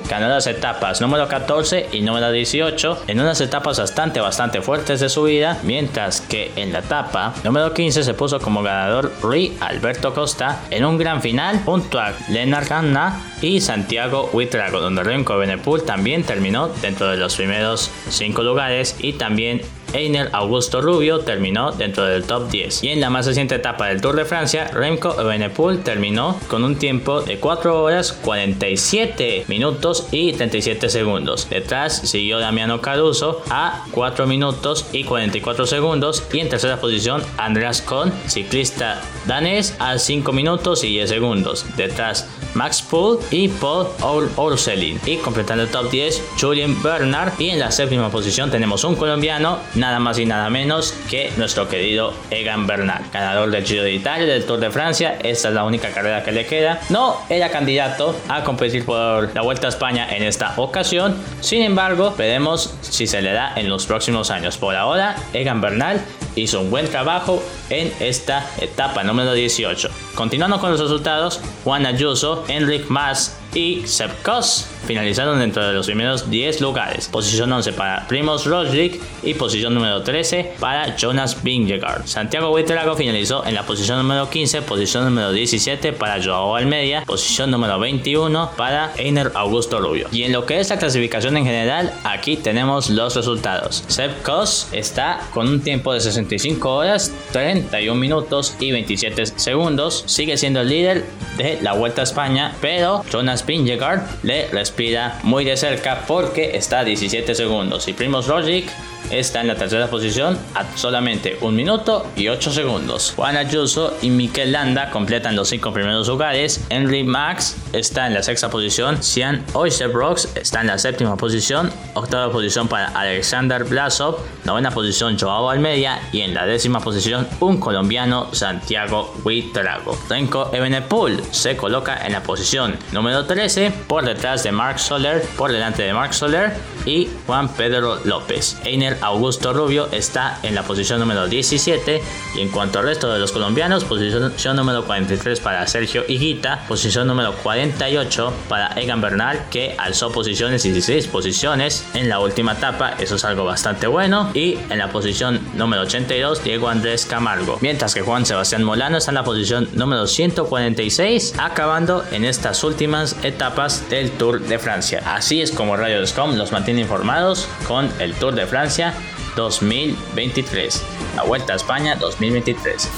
Ganó 0.09 0.29
las 0.29 0.47
etapas 0.47 1.01
número 1.01 1.29
14 1.29 1.89
y 1.93 2.01
número 2.01 2.31
18 2.31 3.05
en 3.07 3.21
unas 3.21 3.41
etapas 3.41 3.79
bastante 3.79 4.21
bastante 4.21 4.63
fuertes 4.63 5.01
de 5.01 5.09
su 5.09 5.25
vida, 5.25 5.59
mientras 5.63 6.21
que 6.21 6.53
en 6.57 6.73
la 6.73 6.81
etapa 6.81 7.35
número 7.45 7.73
15 7.73 8.03
se 8.03 8.15
puso 8.15 8.41
como 8.41 8.63
ganador 8.63 9.13
Rui 9.23 9.57
Alberto 9.61 10.15
Costa 10.15 10.61
en 10.71 10.85
un 10.85 10.99
gran 10.99 11.23
final 11.23 11.63
junto 11.65 11.99
a 11.99 12.13
Lennart 12.29 12.69
Ganna 12.69 13.21
y 13.41 13.61
Santiago 13.61 14.31
Huitrago, 14.33 14.81
donde 14.81 15.03
Remco 15.03 15.35
Evenepoel 15.35 15.83
también 15.83 16.23
terminó 16.25 16.69
dentro 16.69 17.09
de 17.09 17.17
los 17.17 17.37
primeros 17.37 17.91
5 18.09 18.43
lugares 18.43 18.97
y 18.99 19.15
también 19.15 19.63
Einer 19.95 20.31
Augusto 20.33 20.81
Rubio 20.81 21.21
terminó 21.21 21.73
dentro 21.73 22.05
del 22.05 22.25
top 22.25 22.51
10. 22.51 22.85
Y 22.85 22.89
en 22.89 23.01
la 23.01 23.11
más 23.11 23.27
reciente 23.27 23.57
etapa 23.57 23.89
del 23.89 24.01
Tour 24.01 24.17
de 24.17 24.25
Francia, 24.25 24.69
Remco 24.69 25.21
Evenepoel 25.21 25.83
terminó 25.83 26.39
con 26.49 26.65
un 26.65 26.77
tiempo 26.77 27.21
de 27.21 27.39
4 27.39 27.83
horas 27.83 28.13
47 28.13 29.45
minutos 29.49 30.09
y 30.11 30.33
37 30.33 30.89
segundos. 30.89 31.49
Detrás 31.49 31.97
siguió 32.09 32.39
Damiano 32.39 32.81
Caruso 32.81 33.43
a 33.51 33.85
4 33.93 34.27
minutos 34.27 34.87
y 34.93 35.05
44 35.05 35.67
segundos. 35.67 36.25
Y 36.33 36.41
en 36.41 36.49
tercera 36.49 36.81
posición, 36.81 37.23
Andreas 37.37 37.83
Kohn, 37.83 38.13
ciclista 38.27 39.01
danés, 39.27 39.77
a 39.79 39.99
5 39.99 40.33
minutos 40.33 40.85
y 40.85 40.89
10 40.89 41.09
segundos. 41.09 41.67
Detrás, 41.77 42.29
Max 42.55 42.83
Poole 42.83 43.21
y 43.31 43.49
Paul 43.49 44.31
Orselin. 44.37 45.01
Y 45.07 45.17
completando 45.17 45.65
el 45.65 45.71
top 45.71 45.91
10, 45.91 46.23
Julian 46.41 46.83
Bernard. 46.83 47.33
Y 47.39 47.51
en 47.51 47.59
la 47.59 47.71
séptima 47.71 48.11
posición 48.11 48.51
tenemos 48.51 48.85
un 48.85 48.97
colombiano, 48.97 49.59
nada 49.83 49.99
más 49.99 50.17
y 50.21 50.27
nada 50.27 50.49
menos 50.49 50.95
que 51.11 51.33
nuestro 51.37 51.69
querido 51.69 52.15
Egan 52.31 52.69
Bernal, 52.69 53.03
ganador 53.13 53.51
del 53.51 53.65
Giro 53.67 53.83
de 53.83 53.93
Italia, 53.93 54.33
del 54.33 54.45
Tour 54.45 54.61
de 54.61 54.71
Francia. 54.71 55.19
Esta 55.21 55.49
es 55.49 55.55
la 55.55 55.65
única 55.65 55.91
carrera 55.91 56.23
que 56.23 56.31
le 56.31 56.47
queda. 56.47 56.81
No 56.89 57.17
era 57.29 57.51
candidato 57.51 58.17
a 58.29 58.45
competir 58.45 58.85
por 58.85 59.35
la 59.35 59.43
Vuelta 59.43 59.67
a 59.67 59.71
España 59.71 60.07
en 60.09 60.23
esta 60.23 60.55
ocasión. 60.57 61.17
Sin 61.41 61.63
embargo, 61.63 62.15
veremos 62.17 62.75
si 62.81 63.09
se 63.09 63.21
le 63.23 63.33
da 63.33 63.55
en 63.57 63.69
los 63.69 63.87
próximos 63.87 64.31
años. 64.31 64.57
Por 64.57 64.77
ahora, 64.77 65.17
Egan 65.33 65.61
Bernal 65.61 66.01
hizo 66.37 66.61
un 66.61 66.71
buen 66.71 66.89
trabajo 66.89 67.43
en 67.69 67.93
esta 67.99 68.47
etapa 68.61 69.03
número 69.03 69.33
18. 69.33 69.91
Continuando 70.15 70.61
con 70.61 70.71
los 70.71 70.81
resultados, 70.81 71.41
Juan 71.65 71.87
Ayuso, 71.87 72.45
Enric 72.47 72.89
Mas 72.89 73.42
y 73.55 73.83
Sepp 73.87 74.23
Kuss 74.23 74.67
finalizaron 74.87 75.39
dentro 75.39 75.67
de 75.67 75.73
los 75.73 75.87
primeros 75.87 76.31
10 76.31 76.61
lugares. 76.61 77.09
Posición 77.09 77.53
11 77.53 77.73
para 77.73 78.07
Primoz 78.09 78.47
Roglic 78.47 79.01
y 79.23 79.35
posición 79.35 79.75
número 79.75 80.03
13 80.03 80.55
para 80.59 80.97
Jonas 80.97 81.43
Vingegaard. 81.43 82.07
Santiago 82.07 82.51
Huitrago 82.51 82.97
finalizó 82.97 83.47
en 83.47 83.55
la 83.55 83.65
posición 83.65 83.99
número 83.99 84.29
15, 84.29 84.63
posición 84.63 85.05
número 85.05 85.33
17 85.33 85.93
para 85.93 86.23
Joao 86.23 86.57
Almeida, 86.57 87.05
posición 87.07 87.51
número 87.51 87.79
21 87.79 88.51
para 88.57 88.93
Einer 88.97 89.31
Augusto 89.35 89.81
Rubio. 89.81 90.09
Y 90.13 90.25
en 90.25 90.33
lo 90.33 90.47
que 90.47 90.61
es 90.61 90.71
la 90.71 90.79
clasificación 90.79 91.37
en 91.37 91.45
general, 91.45 91.93
aquí 92.05 92.37
tenemos 92.37 92.91
los 92.91 93.15
resultados. 93.15 93.85
Kuss 94.25 94.69
está 94.73 95.21
con 95.33 95.49
un 95.49 95.61
tiempo 95.61 95.93
de 95.93 96.01
65 96.01 96.75
horas, 96.75 97.13
31 97.33 97.99
minutos 97.99 98.57
y 98.59 98.73
27 98.73 99.27
segundos. 99.27 100.05
Sigue 100.07 100.37
siendo 100.37 100.61
el 100.61 100.69
líder 100.69 101.05
de 101.37 101.59
la 101.63 101.73
Vuelta 101.73 102.03
a 102.03 102.05
España, 102.05 102.55
pero 102.61 103.05
Jonas 103.11 103.42
Vingegaard 103.47 104.03
le 104.23 104.49
respira 104.49 105.19
muy 105.23 105.45
de 105.45 105.57
cerca 105.57 106.05
porque 106.07 106.57
está 106.57 106.81
a 106.81 106.85
17 106.85 107.35
segundos 107.35 107.89
y 107.89 107.93
Primoz 107.93 108.27
Roglic 108.27 108.71
está 109.11 109.41
en 109.41 109.49
la 109.49 109.57
tercera 109.57 109.89
posición 109.89 110.39
a 110.55 110.65
solamente 110.77 111.37
1 111.41 111.53
minuto 111.53 112.07
y 112.17 112.29
8 112.29 112.51
segundos. 112.51 113.13
Juan 113.15 113.37
Ayuso 113.37 113.97
y 114.03 114.11
Mikel 114.11 114.53
Landa 114.53 114.91
completan 114.91 115.37
los 115.37 115.49
5 115.49 115.73
primeros 115.73 116.09
lugares. 116.09 116.65
Henry 116.71 117.05
Max 117.05 117.57
está 117.73 118.07
en 118.07 118.15
la 118.15 118.23
sexta 118.23 118.51
posición. 118.51 119.03
Sian 119.03 119.45
Oysterbrox 119.53 120.37
está 120.37 120.61
en 120.61 120.69
la 120.69 120.79
séptima 120.79 121.17
posición. 121.17 121.71
Octava 121.95 122.33
posición 122.33 122.69
para 122.69 122.89
Alexander 122.89 123.65
Blasov. 123.65 124.19
Novena 124.45 124.71
posición 124.71 125.19
Joao 125.19 125.51
Almeida. 125.51 126.01
Y 126.13 126.23
en 126.23 126.35
la 126.35 126.47
décima 126.47 126.81
posición 126.81 127.29
un 127.41 127.59
colombiano 127.59 128.35
Santiago 128.35 129.15
Huitrago. 129.25 129.99
Renko 130.09 130.51
Evenepoel 130.53 131.23
se 131.31 131.57
coloca 131.57 132.07
en 132.07 132.13
la 132.13 132.23
posición 132.23 132.77
número 132.93 133.25
13 133.33 133.73
por 133.87 134.05
detrás 134.05 134.43
de 134.43 134.53
Mark 134.53 134.79
Soler, 134.79 135.23
por 135.39 135.51
delante 135.51 135.83
de 135.83 135.95
Mark 135.95 136.13
Soler 136.13 136.53
y 136.85 137.09
Juan 137.27 137.49
Pedro 137.49 137.99
López. 138.05 138.59
Einer 138.65 138.99
Augusto 139.01 139.55
Rubio 139.55 139.89
está 139.91 140.39
en 140.43 140.55
la 140.55 140.65
posición 140.65 141.01
número 141.01 141.27
17 141.27 142.03
y 142.35 142.41
en 142.41 142.51
cuanto 142.51 142.79
al 142.79 142.85
resto 142.85 143.11
de 143.11 143.19
los 143.19 143.33
colombianos, 143.33 143.85
posición 143.85 144.57
número 144.57 144.85
43 144.85 145.41
para 145.41 145.67
Sergio 145.67 146.05
Higuita, 146.07 146.65
posición 146.69 147.07
número 147.07 147.33
48 147.37 148.33
para 148.51 148.79
Egan 148.79 149.01
Bernal 149.01 149.47
que 149.51 149.77
alzó 149.79 150.13
posiciones 150.13 150.63
16 150.65 151.07
posiciones 151.07 151.87
en 151.95 152.11
la 152.11 152.19
última 152.19 152.53
etapa, 152.53 152.97
eso 152.99 153.15
es 153.15 153.25
algo 153.25 153.45
bastante 153.45 153.87
bueno 153.87 154.31
y 154.35 154.59
en 154.69 154.79
la 154.79 154.89
posición 154.89 155.41
número 155.55 155.83
82 155.83 156.45
Diego 156.45 156.69
Andrés 156.69 157.07
Camargo, 157.07 157.57
mientras 157.63 157.95
que 157.95 158.03
Juan 158.03 158.27
Sebastián 158.27 158.63
Molano 158.63 158.99
está 158.99 159.11
en 159.11 159.15
la 159.15 159.25
posición 159.25 159.71
número 159.73 160.07
146 160.07 161.35
acabando 161.39 162.05
en 162.11 162.25
estas 162.25 162.63
últimas 162.63 163.17
etapas 163.23 163.89
del 163.89 164.11
Tour 164.13 164.41
de 164.41 164.59
Francia. 164.59 165.03
Así 165.05 165.41
es 165.41 165.51
como 165.51 165.77
Radio 165.77 166.07
Scom 166.07 166.37
los 166.37 166.53
mantiene 166.53 166.81
informados 166.81 167.49
con 167.67 167.91
el 167.99 168.15
Tour 168.15 168.35
de 168.35 168.47
Francia 168.47 168.95
2023, 169.37 170.83
la 171.17 171.23
Vuelta 171.23 171.53
a 171.53 171.57
España 171.57 171.97
2023. 171.97 172.89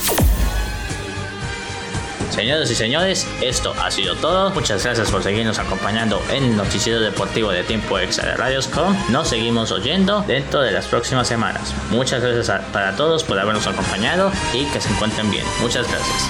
Señores 2.35 2.69
y 2.69 2.75
señores, 2.75 3.29
esto 3.43 3.73
ha 3.81 3.93
sido 3.93 4.17
todo. 4.17 4.51
Muchas 4.51 4.83
gracias 4.83 5.09
por 5.09 5.23
seguirnos 5.23 5.61
acompañando 5.61 6.21
en 6.31 6.43
el 6.43 6.57
noticiero 6.57 7.01
deportivo 7.01 7.53
de 7.53 7.63
tiempo 7.63 7.97
extra 8.01 8.31
de 8.31 8.37
Radioscom. 8.37 8.97
Nos 9.11 9.29
seguimos 9.29 9.71
oyendo 9.71 10.23
dentro 10.23 10.61
de 10.61 10.73
las 10.73 10.87
próximas 10.89 11.29
semanas. 11.29 11.73
Muchas 11.91 12.23
gracias 12.23 12.61
para 12.73 12.97
todos 12.97 13.23
por 13.23 13.39
habernos 13.39 13.69
acompañado 13.69 14.33
y 14.53 14.65
que 14.67 14.81
se 14.81 14.89
encuentren 14.89 15.31
bien. 15.31 15.45
Muchas 15.61 15.87
gracias. 15.89 16.29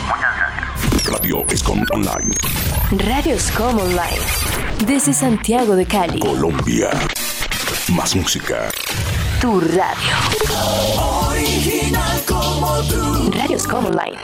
Radio 1.07 1.43
Escom 1.49 1.83
Online. 1.91 2.35
Radioscom 2.91 3.79
Online. 3.79 4.21
Desde 4.87 5.13
Santiago 5.15 5.75
de 5.75 5.87
Cali. 5.87 6.19
Colombia. 6.19 6.91
Más 7.89 8.15
música. 8.15 8.71
Tu 9.41 9.61
radio. 9.61 10.15
Original 11.31 12.23
como 12.27 12.83
tú. 12.83 13.31
Radioscom 13.33 13.87
Online. 13.87 14.19